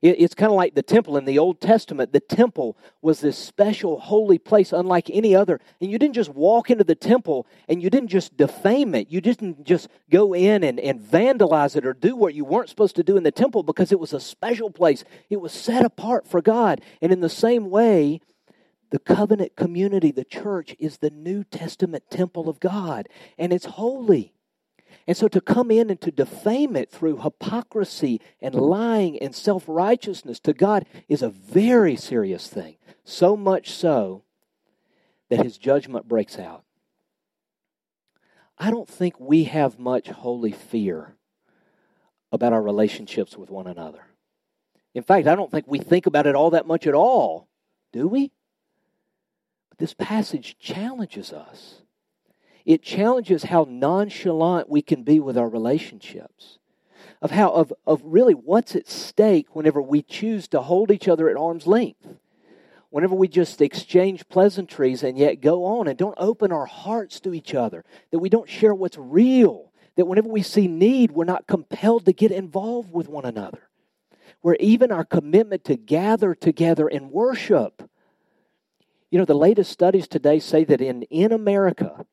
It's 0.00 0.34
kind 0.34 0.52
of 0.52 0.56
like 0.56 0.76
the 0.76 0.82
temple 0.82 1.16
in 1.16 1.24
the 1.24 1.40
Old 1.40 1.60
Testament. 1.60 2.12
The 2.12 2.20
temple 2.20 2.76
was 3.02 3.20
this 3.20 3.36
special 3.36 3.98
holy 3.98 4.38
place, 4.38 4.72
unlike 4.72 5.10
any 5.10 5.34
other. 5.34 5.58
And 5.80 5.90
you 5.90 5.98
didn't 5.98 6.14
just 6.14 6.30
walk 6.30 6.70
into 6.70 6.84
the 6.84 6.94
temple 6.94 7.48
and 7.68 7.82
you 7.82 7.90
didn't 7.90 8.10
just 8.10 8.36
defame 8.36 8.94
it. 8.94 9.10
You 9.10 9.20
didn't 9.20 9.64
just 9.64 9.88
go 10.08 10.34
in 10.34 10.62
and, 10.62 10.78
and 10.78 11.00
vandalize 11.00 11.74
it 11.74 11.84
or 11.84 11.94
do 11.94 12.14
what 12.14 12.34
you 12.34 12.44
weren't 12.44 12.68
supposed 12.68 12.94
to 12.96 13.02
do 13.02 13.16
in 13.16 13.24
the 13.24 13.32
temple 13.32 13.64
because 13.64 13.90
it 13.90 13.98
was 13.98 14.12
a 14.12 14.20
special 14.20 14.70
place. 14.70 15.02
It 15.30 15.40
was 15.40 15.52
set 15.52 15.84
apart 15.84 16.28
for 16.28 16.40
God. 16.40 16.80
And 17.02 17.10
in 17.10 17.18
the 17.18 17.28
same 17.28 17.68
way, 17.68 18.20
the 18.90 18.98
covenant 18.98 19.56
community, 19.56 20.10
the 20.10 20.24
church, 20.24 20.74
is 20.78 20.98
the 20.98 21.10
New 21.10 21.44
Testament 21.44 22.04
temple 22.10 22.48
of 22.48 22.60
God, 22.60 23.08
and 23.36 23.52
it's 23.52 23.66
holy. 23.66 24.32
And 25.06 25.16
so 25.16 25.28
to 25.28 25.40
come 25.40 25.70
in 25.70 25.90
and 25.90 26.00
to 26.02 26.10
defame 26.10 26.76
it 26.76 26.90
through 26.90 27.18
hypocrisy 27.18 28.20
and 28.40 28.54
lying 28.54 29.18
and 29.18 29.34
self 29.34 29.64
righteousness 29.66 30.40
to 30.40 30.52
God 30.52 30.86
is 31.08 31.22
a 31.22 31.30
very 31.30 31.96
serious 31.96 32.46
thing. 32.48 32.76
So 33.04 33.36
much 33.36 33.70
so 33.70 34.24
that 35.30 35.42
his 35.44 35.58
judgment 35.58 36.08
breaks 36.08 36.38
out. 36.38 36.64
I 38.58 38.70
don't 38.70 38.88
think 38.88 39.20
we 39.20 39.44
have 39.44 39.78
much 39.78 40.08
holy 40.08 40.52
fear 40.52 41.14
about 42.32 42.52
our 42.52 42.62
relationships 42.62 43.36
with 43.36 43.50
one 43.50 43.66
another. 43.66 44.04
In 44.94 45.02
fact, 45.02 45.26
I 45.26 45.34
don't 45.34 45.50
think 45.50 45.66
we 45.68 45.78
think 45.78 46.06
about 46.06 46.26
it 46.26 46.34
all 46.34 46.50
that 46.50 46.66
much 46.66 46.86
at 46.86 46.94
all, 46.94 47.48
do 47.92 48.08
we? 48.08 48.32
This 49.78 49.94
passage 49.94 50.56
challenges 50.58 51.32
us. 51.32 51.82
It 52.64 52.82
challenges 52.82 53.44
how 53.44 53.66
nonchalant 53.68 54.68
we 54.68 54.82
can 54.82 55.04
be 55.04 55.20
with 55.20 55.38
our 55.38 55.48
relationships. 55.48 56.58
Of 57.22 57.30
how 57.30 57.50
of, 57.50 57.72
of 57.86 58.02
really 58.04 58.34
what's 58.34 58.76
at 58.76 58.88
stake 58.88 59.54
whenever 59.54 59.80
we 59.80 60.02
choose 60.02 60.48
to 60.48 60.60
hold 60.60 60.90
each 60.90 61.08
other 61.08 61.28
at 61.28 61.36
arm's 61.36 61.66
length. 61.66 62.06
Whenever 62.90 63.14
we 63.14 63.28
just 63.28 63.60
exchange 63.60 64.28
pleasantries 64.28 65.02
and 65.02 65.16
yet 65.18 65.40
go 65.40 65.64
on 65.64 65.88
and 65.88 65.98
don't 65.98 66.14
open 66.18 66.52
our 66.52 66.66
hearts 66.66 67.20
to 67.20 67.34
each 67.34 67.54
other, 67.54 67.84
that 68.10 68.18
we 68.18 68.28
don't 68.28 68.48
share 68.48 68.74
what's 68.74 68.96
real, 68.98 69.72
that 69.96 70.06
whenever 70.06 70.28
we 70.28 70.42
see 70.42 70.68
need, 70.68 71.12
we're 71.12 71.24
not 71.24 71.46
compelled 71.46 72.04
to 72.06 72.12
get 72.12 72.30
involved 72.30 72.92
with 72.92 73.08
one 73.08 73.24
another. 73.24 73.68
Where 74.40 74.56
even 74.60 74.92
our 74.92 75.04
commitment 75.04 75.64
to 75.64 75.76
gather 75.76 76.34
together 76.34 76.88
and 76.88 77.10
worship 77.10 77.87
you 79.10 79.18
know, 79.18 79.24
the 79.24 79.34
latest 79.34 79.72
studies 79.72 80.06
today 80.06 80.38
say 80.38 80.64
that 80.64 80.80
in, 80.80 81.02
in 81.04 81.32
America, 81.32 82.06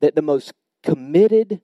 that 0.00 0.14
the 0.14 0.22
most 0.22 0.52
committed 0.82 1.60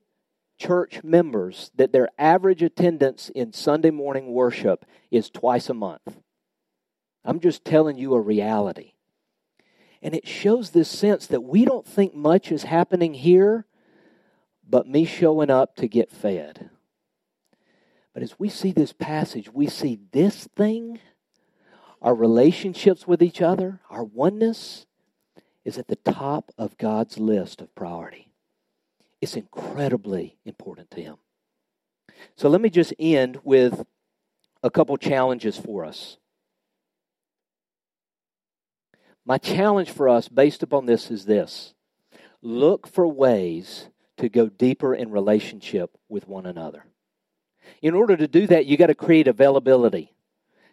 church 0.57 1.03
members, 1.03 1.71
that 1.75 1.91
their 1.91 2.09
average 2.17 2.63
attendance 2.63 3.29
in 3.29 3.53
Sunday 3.53 3.91
morning 3.91 4.31
worship 4.31 4.85
is 5.11 5.29
twice 5.29 5.69
a 5.69 5.73
month. 5.73 6.17
I'm 7.23 7.39
just 7.39 7.63
telling 7.63 7.97
you 7.97 8.13
a 8.13 8.21
reality. 8.21 8.93
And 10.01 10.13
it 10.13 10.27
shows 10.27 10.71
this 10.71 10.89
sense 10.89 11.27
that 11.27 11.41
we 11.41 11.63
don't 11.63 11.87
think 11.87 12.13
much 12.13 12.51
is 12.51 12.63
happening 12.63 13.13
here, 13.13 13.65
but 14.67 14.87
me 14.87 15.05
showing 15.05 15.49
up 15.49 15.75
to 15.77 15.87
get 15.87 16.11
fed. 16.11 16.69
But 18.13 18.23
as 18.23 18.37
we 18.37 18.49
see 18.49 18.71
this 18.71 18.93
passage, 18.93 19.51
we 19.51 19.67
see 19.67 19.99
this 20.11 20.47
thing 20.55 20.99
our 22.03 22.13
relationships 22.13 23.07
with 23.07 23.23
each 23.23 23.41
other, 23.41 23.79
our 23.89 24.03
oneness, 24.03 24.85
is 25.63 25.77
at 25.77 25.87
the 25.87 25.95
top 25.95 26.51
of 26.57 26.77
God's 26.77 27.17
list 27.17 27.61
of 27.61 27.73
priority. 27.73 28.29
It's 29.21 29.37
incredibly 29.37 30.37
important 30.43 30.91
to 30.91 31.01
Him. 31.01 31.15
So 32.35 32.49
let 32.49 32.59
me 32.59 32.69
just 32.69 32.93
end 32.99 33.39
with 33.43 33.85
a 34.61 34.69
couple 34.69 34.97
challenges 34.97 35.57
for 35.57 35.85
us. 35.85 36.17
My 39.25 39.37
challenge 39.37 39.89
for 39.89 40.09
us, 40.09 40.27
based 40.27 40.61
upon 40.61 40.85
this, 40.85 41.09
is 41.09 41.25
this 41.25 41.73
look 42.41 42.85
for 42.85 43.07
ways 43.07 43.87
to 44.17 44.27
go 44.27 44.49
deeper 44.49 44.93
in 44.93 45.09
relationship 45.09 45.97
with 46.09 46.27
one 46.27 46.45
another. 46.45 46.85
In 47.81 47.93
order 47.93 48.17
to 48.17 48.27
do 48.27 48.45
that, 48.47 48.65
you 48.65 48.75
got 48.75 48.87
to 48.87 48.95
create 48.95 49.29
availability. 49.29 50.13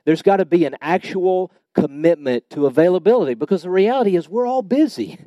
There's 0.05 0.23
got 0.23 0.37
to 0.37 0.45
be 0.45 0.65
an 0.65 0.77
actual 0.81 1.53
commitment 1.75 2.49
to 2.51 2.67
availability 2.67 3.35
because 3.35 3.63
the 3.63 3.71
reality 3.71 4.17
is 4.17 4.29
we're 4.29 4.47
all 4.47 4.63
busy. 4.63 5.19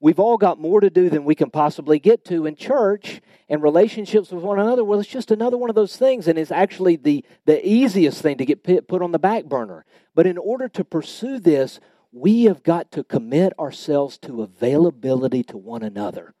We've 0.00 0.20
all 0.20 0.36
got 0.36 0.60
more 0.60 0.80
to 0.80 0.90
do 0.90 1.10
than 1.10 1.24
we 1.24 1.34
can 1.34 1.50
possibly 1.50 1.98
get 1.98 2.24
to 2.26 2.46
in 2.46 2.54
church 2.54 3.20
and 3.48 3.62
relationships 3.62 4.30
with 4.30 4.44
one 4.44 4.60
another. 4.60 4.84
Well, 4.84 5.00
it's 5.00 5.08
just 5.08 5.30
another 5.32 5.56
one 5.56 5.70
of 5.70 5.76
those 5.76 5.96
things, 5.96 6.28
and 6.28 6.38
it's 6.38 6.52
actually 6.52 6.96
the, 6.96 7.24
the 7.46 7.66
easiest 7.66 8.22
thing 8.22 8.38
to 8.38 8.44
get 8.44 8.62
put 8.62 9.02
on 9.02 9.10
the 9.10 9.18
back 9.18 9.46
burner. 9.46 9.84
But 10.14 10.26
in 10.26 10.38
order 10.38 10.68
to 10.68 10.84
pursue 10.84 11.40
this, 11.40 11.80
we 12.12 12.44
have 12.44 12.62
got 12.62 12.92
to 12.92 13.02
commit 13.02 13.58
ourselves 13.58 14.18
to 14.18 14.42
availability 14.42 15.42
to 15.44 15.56
one 15.56 15.82
another. 15.82 16.34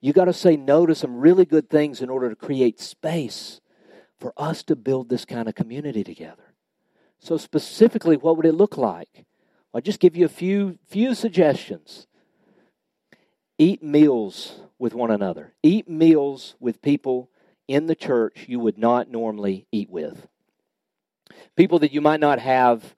You 0.00 0.12
got 0.12 0.26
to 0.26 0.32
say 0.32 0.56
no 0.56 0.86
to 0.86 0.94
some 0.94 1.16
really 1.16 1.44
good 1.44 1.70
things 1.70 2.00
in 2.02 2.10
order 2.10 2.28
to 2.28 2.36
create 2.36 2.80
space 2.80 3.60
for 4.18 4.32
us 4.36 4.62
to 4.64 4.76
build 4.76 5.08
this 5.08 5.24
kind 5.24 5.48
of 5.48 5.54
community 5.54 6.04
together. 6.04 6.47
So, 7.20 7.36
specifically, 7.36 8.16
what 8.16 8.36
would 8.36 8.46
it 8.46 8.54
look 8.54 8.76
like? 8.76 9.26
I'll 9.74 9.80
just 9.80 10.00
give 10.00 10.16
you 10.16 10.24
a 10.24 10.30
few, 10.30 10.78
few 10.86 11.14
suggestions. 11.14 12.06
Eat 13.58 13.82
meals 13.82 14.60
with 14.78 14.94
one 14.94 15.10
another, 15.10 15.54
eat 15.62 15.88
meals 15.88 16.54
with 16.60 16.80
people 16.80 17.30
in 17.66 17.86
the 17.86 17.96
church 17.96 18.46
you 18.48 18.60
would 18.60 18.78
not 18.78 19.10
normally 19.10 19.66
eat 19.72 19.90
with. 19.90 20.28
People 21.56 21.80
that 21.80 21.92
you 21.92 22.00
might 22.00 22.20
not 22.20 22.38
have 22.38 22.94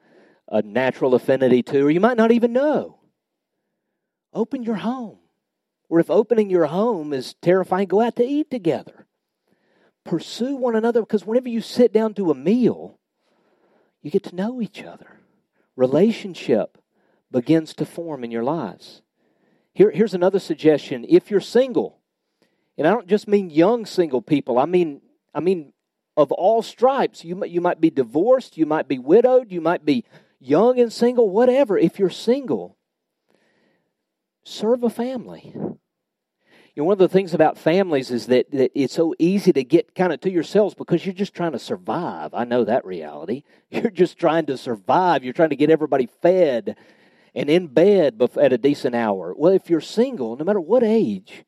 a 0.49 0.63
natural 0.63 1.15
affinity 1.15 1.63
to, 1.63 1.87
or 1.87 1.91
you 1.91 2.01
might 2.01 2.17
not 2.17 2.31
even 2.31 2.53
know. 2.53 2.99
Open 4.33 4.63
your 4.63 4.77
home. 4.77 5.19
Or 5.89 5.99
if 5.99 6.09
opening 6.09 6.51
your 6.51 6.67
home 6.67 7.13
is 7.13 7.35
terrifying, 7.43 7.89
go 7.89 8.01
out 8.01 8.17
to 8.17 8.25
eat 8.25 8.51
together. 8.51 9.07
Pursue 10.05 10.55
one 10.55 10.77
another 10.77 11.01
because 11.01 11.27
whenever 11.27 11.49
you 11.49 11.61
sit 11.61 11.93
down 11.93 12.15
to 12.15 12.31
a 12.31 12.35
meal, 12.35 13.00
You 14.03 14.11
get 14.11 14.25
to 14.25 14.35
know 14.35 14.61
each 14.61 14.83
other. 14.83 15.21
Relationship 15.77 16.79
begins 17.31 17.75
to 17.75 17.85
form 17.85 18.25
in 18.25 18.31
your 18.31 18.45
lives. 18.45 19.03
Here, 19.73 19.91
here's 19.91 20.15
another 20.15 20.39
suggestion. 20.39 21.07
If 21.09 21.31
you're 21.31 21.41
single, 21.41 22.01
and 22.77 22.87
I 22.87 22.91
don't 22.91 23.07
just 23.07 23.29
mean 23.29 23.51
young 23.51 23.87
single 23.87 24.23
people, 24.23 24.59
I 24.59 24.67
mean, 24.67 25.01
I 25.35 25.41
mean 25.41 25.73
of 26.17 26.33
all 26.33 26.63
stripes. 26.63 27.25
You, 27.25 27.45
you 27.45 27.61
might 27.61 27.81
be 27.81 27.91
divorced, 27.91 28.57
you 28.57 28.67
might 28.67 28.89
be 28.89 28.99
widowed, 28.99 29.51
you 29.51 29.61
might 29.61 29.85
be 29.85 30.05
young 30.39 30.79
and 30.79 30.93
single, 30.93 31.31
whatever. 31.31 31.79
If 31.79 31.99
you're 31.99 32.11
single, 32.11 32.77
serve 34.45 34.83
a 34.83 34.91
family. 34.91 35.55
Know, 36.81 36.87
one 36.87 36.95
of 36.95 36.99
the 36.99 37.09
things 37.11 37.35
about 37.35 37.59
families 37.59 38.11
is 38.11 38.29
that, 38.29 38.51
that 38.53 38.71
it's 38.75 38.95
so 38.95 39.15
easy 39.19 39.53
to 39.53 39.63
get 39.63 39.95
kind 39.95 40.15
of 40.15 40.21
to 40.23 40.31
yourselves 40.31 40.75
because 40.75 41.05
you're 41.05 41.13
just 41.13 41.35
trying 41.35 41.53
to 41.53 41.59
survive. 41.59 42.33
I 42.33 42.45
know 42.45 42.65
that 42.65 42.87
reality. 42.87 43.43
You're 43.71 43.91
just 43.91 44.17
trying 44.17 44.47
to 44.47 44.57
survive. 44.57 45.23
You're 45.23 45.35
trying 45.35 45.51
to 45.51 45.57
get 45.57 45.69
everybody 45.69 46.09
fed 46.23 46.79
and 47.35 47.51
in 47.51 47.67
bed 47.67 48.19
at 48.41 48.55
a 48.55 48.57
decent 48.57 48.95
hour. 48.95 49.35
Well, 49.37 49.53
if 49.53 49.69
you're 49.69 49.83
single, 49.83 50.37
no 50.37 50.45
matter 50.45 50.61
what 50.61 50.83
age, 50.83 51.45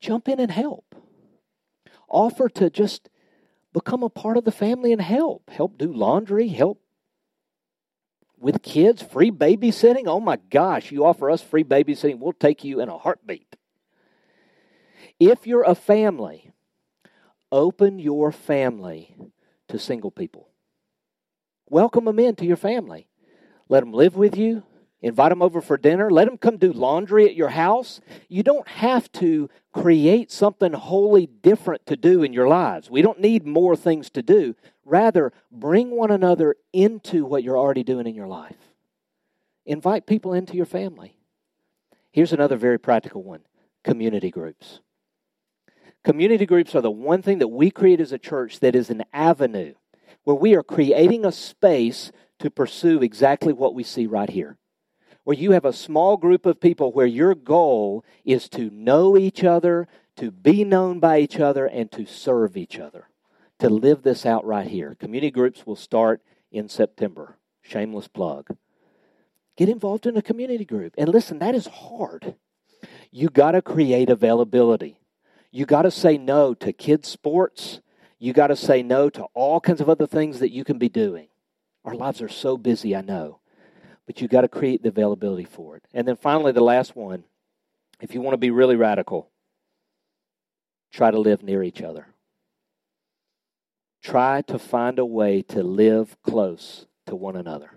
jump 0.00 0.28
in 0.28 0.38
and 0.38 0.50
help. 0.50 0.94
Offer 2.06 2.50
to 2.50 2.68
just 2.68 3.08
become 3.72 4.02
a 4.02 4.10
part 4.10 4.36
of 4.36 4.44
the 4.44 4.52
family 4.52 4.92
and 4.92 5.00
help. 5.00 5.48
Help 5.48 5.78
do 5.78 5.90
laundry, 5.90 6.48
help 6.48 6.78
with 8.38 8.62
kids, 8.62 9.00
free 9.00 9.30
babysitting. 9.30 10.04
Oh 10.06 10.20
my 10.20 10.36
gosh, 10.50 10.92
you 10.92 11.06
offer 11.06 11.30
us 11.30 11.40
free 11.40 11.64
babysitting, 11.64 12.18
we'll 12.18 12.34
take 12.34 12.64
you 12.64 12.80
in 12.80 12.90
a 12.90 12.98
heartbeat. 12.98 13.56
If 15.18 15.46
you're 15.46 15.62
a 15.62 15.74
family, 15.74 16.52
open 17.50 17.98
your 17.98 18.32
family 18.32 19.14
to 19.68 19.78
single 19.78 20.10
people. 20.10 20.48
Welcome 21.68 22.04
them 22.04 22.18
into 22.18 22.44
your 22.44 22.56
family. 22.56 23.08
Let 23.68 23.80
them 23.80 23.92
live 23.92 24.16
with 24.16 24.36
you. 24.36 24.62
Invite 25.02 25.30
them 25.30 25.42
over 25.42 25.60
for 25.60 25.76
dinner. 25.76 26.10
Let 26.10 26.26
them 26.26 26.38
come 26.38 26.56
do 26.56 26.72
laundry 26.72 27.26
at 27.26 27.34
your 27.34 27.50
house. 27.50 28.00
You 28.28 28.42
don't 28.42 28.66
have 28.66 29.10
to 29.12 29.50
create 29.72 30.32
something 30.32 30.72
wholly 30.72 31.26
different 31.26 31.86
to 31.86 31.96
do 31.96 32.22
in 32.22 32.32
your 32.32 32.48
lives. 32.48 32.90
We 32.90 33.02
don't 33.02 33.20
need 33.20 33.46
more 33.46 33.76
things 33.76 34.10
to 34.10 34.22
do. 34.22 34.54
Rather, 34.84 35.32
bring 35.50 35.90
one 35.90 36.10
another 36.10 36.56
into 36.72 37.24
what 37.24 37.42
you're 37.42 37.58
already 37.58 37.84
doing 37.84 38.06
in 38.06 38.14
your 38.14 38.28
life. 38.28 38.56
Invite 39.66 40.06
people 40.06 40.32
into 40.32 40.54
your 40.54 40.66
family. 40.66 41.18
Here's 42.10 42.32
another 42.32 42.56
very 42.56 42.78
practical 42.78 43.22
one 43.22 43.42
community 43.84 44.30
groups. 44.30 44.80
Community 46.06 46.46
groups 46.46 46.76
are 46.76 46.80
the 46.82 46.88
one 46.88 47.20
thing 47.20 47.38
that 47.38 47.48
we 47.48 47.68
create 47.68 48.00
as 48.00 48.12
a 48.12 48.18
church 48.18 48.60
that 48.60 48.76
is 48.76 48.90
an 48.90 49.02
avenue 49.12 49.74
where 50.22 50.36
we 50.36 50.54
are 50.54 50.62
creating 50.62 51.24
a 51.24 51.32
space 51.32 52.12
to 52.38 52.48
pursue 52.48 53.02
exactly 53.02 53.52
what 53.52 53.74
we 53.74 53.82
see 53.82 54.06
right 54.06 54.30
here. 54.30 54.56
Where 55.24 55.36
you 55.36 55.50
have 55.50 55.64
a 55.64 55.72
small 55.72 56.16
group 56.16 56.46
of 56.46 56.60
people 56.60 56.92
where 56.92 57.06
your 57.06 57.34
goal 57.34 58.04
is 58.24 58.48
to 58.50 58.70
know 58.70 59.16
each 59.16 59.42
other, 59.42 59.88
to 60.14 60.30
be 60.30 60.62
known 60.62 61.00
by 61.00 61.18
each 61.18 61.40
other, 61.40 61.66
and 61.66 61.90
to 61.90 62.06
serve 62.06 62.56
each 62.56 62.78
other. 62.78 63.08
To 63.58 63.68
live 63.68 64.04
this 64.04 64.24
out 64.24 64.44
right 64.44 64.68
here. 64.68 64.94
Community 65.00 65.32
groups 65.32 65.66
will 65.66 65.74
start 65.74 66.22
in 66.52 66.68
September. 66.68 67.36
Shameless 67.62 68.06
plug. 68.06 68.56
Get 69.56 69.68
involved 69.68 70.06
in 70.06 70.16
a 70.16 70.22
community 70.22 70.64
group. 70.64 70.94
And 70.96 71.08
listen, 71.08 71.40
that 71.40 71.56
is 71.56 71.66
hard. 71.66 72.36
You 73.10 73.28
got 73.28 73.52
to 73.52 73.60
create 73.60 74.08
availability. 74.08 75.00
You 75.50 75.66
got 75.66 75.82
to 75.82 75.90
say 75.90 76.18
no 76.18 76.54
to 76.54 76.72
kids' 76.72 77.08
sports. 77.08 77.80
You 78.18 78.32
got 78.32 78.48
to 78.48 78.56
say 78.56 78.82
no 78.82 79.10
to 79.10 79.24
all 79.34 79.60
kinds 79.60 79.80
of 79.80 79.88
other 79.88 80.06
things 80.06 80.40
that 80.40 80.52
you 80.52 80.64
can 80.64 80.78
be 80.78 80.88
doing. 80.88 81.28
Our 81.84 81.94
lives 81.94 82.20
are 82.20 82.28
so 82.28 82.56
busy, 82.56 82.96
I 82.96 83.00
know. 83.00 83.40
But 84.06 84.20
you 84.20 84.28
got 84.28 84.42
to 84.42 84.48
create 84.48 84.82
the 84.82 84.88
availability 84.88 85.44
for 85.44 85.76
it. 85.76 85.84
And 85.92 86.06
then 86.06 86.16
finally, 86.16 86.52
the 86.52 86.60
last 86.60 86.96
one 86.96 87.24
if 88.00 88.14
you 88.14 88.20
want 88.20 88.34
to 88.34 88.38
be 88.38 88.50
really 88.50 88.76
radical, 88.76 89.30
try 90.92 91.10
to 91.10 91.18
live 91.18 91.42
near 91.42 91.62
each 91.62 91.82
other. 91.82 92.08
Try 94.02 94.42
to 94.42 94.58
find 94.58 94.98
a 94.98 95.06
way 95.06 95.42
to 95.42 95.62
live 95.62 96.16
close 96.22 96.86
to 97.06 97.16
one 97.16 97.36
another. 97.36 97.70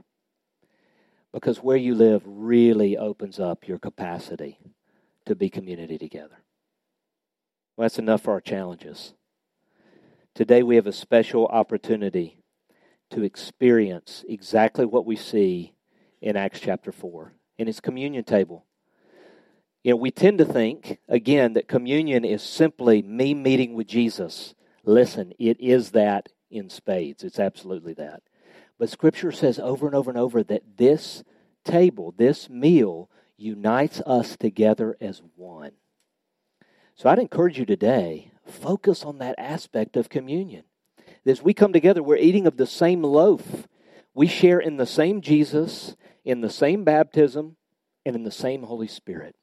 Because 1.31 1.63
where 1.63 1.77
you 1.77 1.95
live 1.95 2.21
really 2.25 2.97
opens 2.97 3.39
up 3.39 3.67
your 3.67 3.79
capacity 3.79 4.59
to 5.25 5.35
be 5.35 5.49
community 5.49 5.97
together. 5.97 6.39
Well, 7.79 7.85
that's 7.85 7.97
enough 7.97 8.23
for 8.23 8.31
our 8.31 8.41
challenges. 8.41 9.13
Today 10.35 10.63
we 10.63 10.75
have 10.75 10.85
a 10.85 10.91
special 10.91 11.47
opportunity 11.47 12.43
to 13.09 13.23
experience 13.23 14.25
exactly 14.27 14.85
what 14.85 15.05
we 15.05 15.15
see 15.15 15.71
in 16.21 16.35
Acts 16.35 16.59
chapter 16.59 16.91
4 16.91 17.31
in 17.57 17.67
his 17.67 17.79
communion 17.79 18.25
table. 18.25 18.65
You 19.81 19.91
know, 19.91 19.95
we 19.95 20.11
tend 20.11 20.39
to 20.39 20.43
think, 20.45 20.99
again, 21.07 21.53
that 21.53 21.69
communion 21.69 22.25
is 22.25 22.43
simply 22.43 23.01
me 23.01 23.33
meeting 23.33 23.75
with 23.75 23.87
Jesus. 23.87 24.55
Listen, 24.83 25.31
it 25.39 25.57
is 25.61 25.91
that 25.91 26.33
in 26.51 26.69
spades. 26.69 27.23
It's 27.23 27.39
absolutely 27.39 27.93
that. 27.93 28.23
But 28.77 28.89
Scripture 28.89 29.31
says 29.31 29.57
over 29.57 29.87
and 29.87 29.95
over 29.95 30.11
and 30.11 30.19
over 30.19 30.43
that 30.43 30.63
this 30.75 31.23
table, 31.63 32.13
this 32.17 32.49
meal, 32.49 33.09
unites 33.37 34.01
us 34.01 34.35
together 34.35 34.97
as 34.99 35.21
one. 35.37 35.71
So 36.99 37.07
I'd 37.07 37.17
encourage 37.17 37.57
you 37.57 37.65
today, 37.65 38.29
focus 38.45 39.05
on 39.05 39.19
that 39.19 39.35
aspect 39.37 39.95
of 39.95 40.09
communion. 40.09 40.65
As 41.25 41.41
we 41.41 41.53
come 41.53 41.71
together, 41.71 42.03
we're 42.03 42.17
eating 42.17 42.45
of 42.45 42.57
the 42.57 42.67
same 42.67 43.03
loaf. 43.03 43.69
We 44.13 44.27
share 44.27 44.59
in 44.59 44.75
the 44.75 44.85
same 44.85 45.21
Jesus, 45.21 45.95
in 46.25 46.41
the 46.41 46.49
same 46.49 46.83
baptism, 46.83 47.55
and 48.05 48.17
in 48.17 48.23
the 48.23 48.31
same 48.31 48.63
Holy 48.63 48.89
Spirit. 48.89 49.37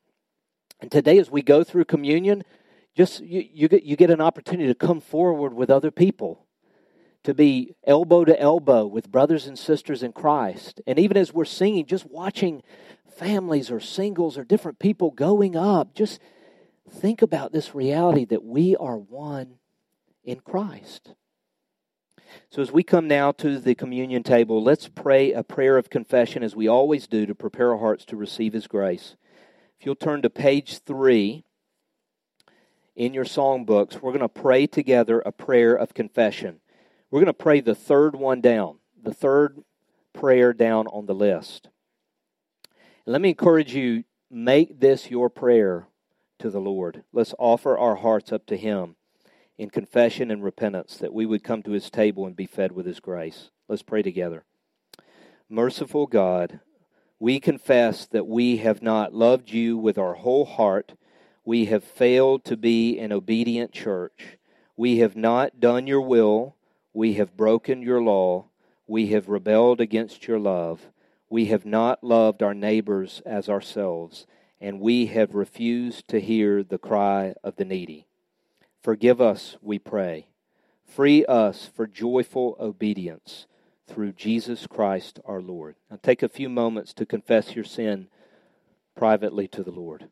And 0.80 0.90
today, 0.90 1.16
as 1.16 1.30
we 1.30 1.40
go 1.40 1.64
through 1.64 1.86
communion, 1.86 2.44
just 2.94 3.20
you, 3.20 3.42
you, 3.50 3.68
get, 3.68 3.84
you 3.84 3.96
get 3.96 4.10
an 4.10 4.20
opportunity 4.20 4.68
to 4.68 4.74
come 4.74 5.00
forward 5.00 5.54
with 5.54 5.70
other 5.70 5.90
people, 5.90 6.44
to 7.24 7.32
be 7.32 7.74
elbow 7.86 8.26
to 8.26 8.38
elbow 8.38 8.84
with 8.84 9.10
brothers 9.10 9.46
and 9.46 9.58
sisters 9.58 10.02
in 10.02 10.12
Christ. 10.12 10.82
And 10.86 10.98
even 10.98 11.16
as 11.16 11.32
we're 11.32 11.46
singing, 11.46 11.86
just 11.86 12.04
watching 12.04 12.62
families 13.16 13.70
or 13.70 13.80
singles 13.80 14.36
or 14.36 14.44
different 14.44 14.78
people 14.78 15.10
going 15.10 15.56
up, 15.56 15.94
just 15.94 16.20
think 16.90 17.22
about 17.22 17.52
this 17.52 17.74
reality 17.74 18.24
that 18.26 18.44
we 18.44 18.76
are 18.76 18.96
one 18.96 19.58
in 20.24 20.40
Christ. 20.40 21.14
So, 22.50 22.60
as 22.60 22.72
we 22.72 22.82
come 22.82 23.06
now 23.06 23.32
to 23.32 23.58
the 23.58 23.74
communion 23.74 24.22
table, 24.22 24.62
let's 24.62 24.88
pray 24.88 25.32
a 25.32 25.42
prayer 25.42 25.78
of 25.78 25.90
confession 25.90 26.42
as 26.42 26.56
we 26.56 26.68
always 26.68 27.06
do 27.06 27.24
to 27.26 27.34
prepare 27.34 27.72
our 27.72 27.78
hearts 27.78 28.04
to 28.06 28.16
receive 28.16 28.52
His 28.52 28.66
grace. 28.66 29.16
If 29.78 29.86
you'll 29.86 29.94
turn 29.94 30.22
to 30.22 30.30
page 30.30 30.78
three 30.78 31.44
in 32.94 33.14
your 33.14 33.24
songbooks, 33.24 34.00
we're 34.00 34.12
going 34.12 34.20
to 34.20 34.28
pray 34.28 34.66
together 34.66 35.20
a 35.20 35.32
prayer 35.32 35.74
of 35.74 35.94
confession. 35.94 36.60
We're 37.10 37.20
going 37.20 37.26
to 37.26 37.32
pray 37.34 37.60
the 37.60 37.74
third 37.74 38.16
one 38.16 38.40
down, 38.40 38.78
the 39.00 39.14
third 39.14 39.62
prayer 40.12 40.52
down 40.52 40.86
on 40.88 41.06
the 41.06 41.14
list. 41.14 41.68
Let 43.04 43.20
me 43.20 43.28
encourage 43.28 43.74
you 43.74 44.04
make 44.30 44.80
this 44.80 45.10
your 45.10 45.30
prayer 45.30 45.86
to 46.38 46.50
the 46.50 46.60
Lord. 46.60 47.04
Let's 47.12 47.34
offer 47.38 47.76
our 47.76 47.96
hearts 47.96 48.32
up 48.32 48.46
to 48.46 48.56
Him 48.56 48.96
in 49.58 49.70
confession 49.70 50.30
and 50.30 50.44
repentance 50.44 50.96
that 50.96 51.12
we 51.12 51.26
would 51.26 51.42
come 51.42 51.62
to 51.62 51.72
His 51.72 51.90
table 51.90 52.26
and 52.26 52.36
be 52.36 52.46
fed 52.46 52.72
with 52.72 52.86
His 52.86 53.00
grace. 53.00 53.50
Let's 53.68 53.82
pray 53.82 54.02
together. 54.02 54.44
Merciful 55.48 56.06
God, 56.06 56.60
we 57.18 57.40
confess 57.40 58.06
that 58.06 58.26
we 58.26 58.58
have 58.58 58.82
not 58.82 59.14
loved 59.14 59.50
you 59.50 59.78
with 59.78 59.96
our 59.96 60.14
whole 60.14 60.44
heart. 60.44 60.92
We 61.44 61.66
have 61.66 61.84
failed 61.84 62.44
to 62.46 62.56
be 62.56 62.98
an 62.98 63.12
obedient 63.12 63.72
church. 63.72 64.38
We 64.76 64.98
have 64.98 65.16
not 65.16 65.60
done 65.60 65.86
your 65.86 66.02
will. 66.02 66.56
We 66.92 67.14
have 67.14 67.36
broken 67.36 67.82
your 67.82 68.02
law. 68.02 68.46
We 68.86 69.08
have 69.08 69.28
rebelled 69.28 69.80
against 69.80 70.28
your 70.28 70.38
love. 70.38 70.90
We 71.30 71.46
have 71.46 71.64
not 71.64 72.04
loved 72.04 72.42
our 72.42 72.54
neighbors 72.54 73.22
as 73.24 73.48
ourselves 73.48 74.26
and 74.60 74.80
we 74.80 75.06
have 75.06 75.34
refused 75.34 76.08
to 76.08 76.20
hear 76.20 76.62
the 76.62 76.78
cry 76.78 77.34
of 77.44 77.56
the 77.56 77.64
needy. 77.64 78.06
Forgive 78.82 79.20
us, 79.20 79.56
we 79.60 79.78
pray. 79.78 80.28
Free 80.84 81.24
us 81.26 81.68
for 81.74 81.86
joyful 81.86 82.56
obedience 82.60 83.46
through 83.86 84.12
Jesus 84.12 84.66
Christ 84.66 85.20
our 85.24 85.40
Lord. 85.40 85.76
Now 85.90 85.98
take 86.02 86.22
a 86.22 86.28
few 86.28 86.48
moments 86.48 86.94
to 86.94 87.06
confess 87.06 87.54
your 87.54 87.64
sin 87.64 88.08
privately 88.96 89.48
to 89.48 89.62
the 89.62 89.70
Lord. 89.70 90.08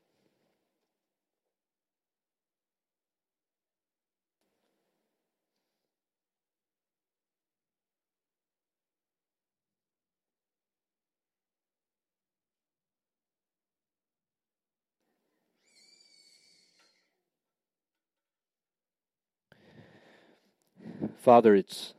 Father, 21.24 21.54
it's, 21.54 21.94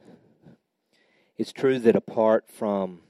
It's 1.35 1.51
true 1.51 1.79
that 1.79 1.95
apart 1.95 2.45
from 2.47 3.01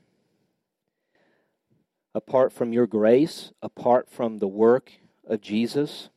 apart 2.14 2.54
from 2.54 2.72
your 2.72 2.88
grace, 2.88 3.52
apart 3.62 4.10
from 4.10 4.40
the 4.40 4.48
work 4.48 4.94
of 5.28 5.42
Jesus, 5.42 6.08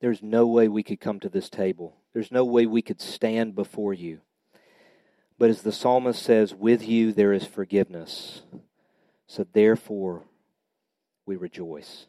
there's 0.00 0.20
no 0.20 0.48
way 0.48 0.66
we 0.66 0.82
could 0.82 0.98
come 0.98 1.20
to 1.20 1.28
this 1.28 1.48
table. 1.48 1.94
There's 2.12 2.32
no 2.32 2.44
way 2.44 2.66
we 2.66 2.82
could 2.82 3.00
stand 3.00 3.54
before 3.54 3.94
you. 3.94 4.18
But 5.38 5.50
as 5.50 5.62
the 5.62 5.70
psalmist 5.70 6.20
says, 6.20 6.52
with 6.52 6.88
you 6.88 7.12
there 7.12 7.32
is 7.32 7.46
forgiveness. 7.46 8.42
So 9.28 9.46
therefore, 9.52 10.24
we 11.24 11.36
rejoice. 11.36 12.06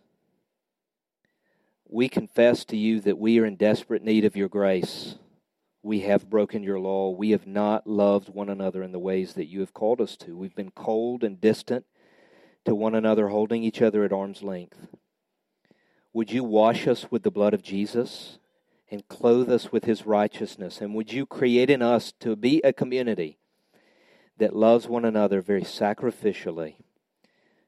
We 1.88 2.10
confess 2.10 2.66
to 2.66 2.78
you 2.78 3.00
that 3.02 3.20
we 3.20 3.40
are 3.40 3.46
in 3.46 3.58
desperate 3.58 4.04
need 4.04 4.26
of 4.26 4.36
your 4.36 4.50
grace. 4.50 5.20
We 5.84 6.00
have 6.02 6.30
broken 6.30 6.64
your 6.64 6.80
law. 6.80 7.10
We 7.10 7.32
have 7.32 7.46
not 7.46 7.86
loved 7.86 8.30
one 8.30 8.50
another 8.50 8.82
in 8.82 8.94
the 8.94 9.00
ways 9.00 9.34
that 9.34 9.48
you 9.48 9.60
have 9.60 9.74
called 9.74 10.00
us 10.00 10.16
to. 10.18 10.38
We've 10.38 10.56
been 10.56 10.72
cold 10.72 11.26
and 11.26 11.42
distant 11.42 11.86
to 12.64 12.74
one 12.74 12.96
another, 12.96 13.28
holding 13.28 13.64
each 13.64 13.82
other 13.82 14.06
at 14.06 14.14
arm's 14.14 14.42
length. 14.42 14.88
Would 16.14 16.32
you 16.32 16.46
wash 16.46 16.88
us 16.88 17.12
with 17.12 17.24
the 17.24 17.32
blood 17.32 17.54
of 17.54 17.62
Jesus 17.62 18.40
and 18.90 19.06
clothe 19.10 19.52
us 19.52 19.74
with 19.74 19.84
his 19.84 20.06
righteousness? 20.06 20.80
And 20.80 20.96
would 20.96 21.12
you 21.12 21.26
create 21.26 21.70
in 21.70 21.82
us 21.82 22.14
to 22.22 22.38
be 22.38 22.62
a 22.64 22.72
community 22.72 23.38
that 24.38 24.56
loves 24.56 24.88
one 24.88 25.04
another 25.04 25.42
very 25.42 25.64
sacrificially, 25.64 26.76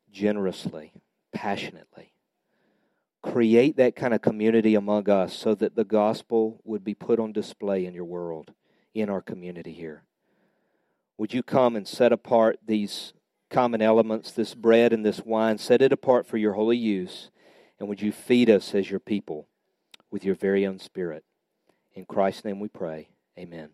generously, 0.09 0.93
passionately? 1.34 2.14
Create 3.26 3.76
that 3.78 3.96
kind 3.96 4.14
of 4.14 4.22
community 4.22 4.76
among 4.76 5.10
us 5.10 5.36
so 5.36 5.56
that 5.56 5.76
the 5.76 5.84
gospel 5.84 6.62
would 6.64 6.84
be 6.84 6.94
put 6.94 7.20
on 7.20 7.34
display 7.34 7.86
in 7.86 7.94
your 7.96 8.06
world, 8.06 8.54
in 8.94 9.10
our 9.10 9.22
community 9.22 9.74
here. 9.74 10.04
Would 11.18 11.34
you 11.34 11.42
come 11.42 11.76
and 11.76 11.88
set 11.88 12.12
apart 12.12 12.60
these 12.66 13.14
common 13.50 13.82
elements, 13.82 14.32
this 14.32 14.54
bread 14.54 14.94
and 14.94 15.04
this 15.04 15.22
wine, 15.22 15.58
set 15.58 15.82
it 15.82 15.92
apart 15.92 16.28
for 16.28 16.38
your 16.38 16.54
holy 16.54 16.78
use? 16.78 17.32
And 17.80 17.90
would 17.90 18.02
you 18.02 18.12
feed 18.12 18.50
us 18.50 18.76
as 18.76 18.92
your 18.92 19.00
people 19.00 19.48
with 20.12 20.24
your 20.24 20.36
very 20.36 20.66
own 20.66 20.78
spirit? 20.78 21.24
In 21.94 22.06
Christ's 22.06 22.46
name 22.46 22.60
we 22.60 22.68
pray. 22.68 23.10
Amen. 23.40 23.72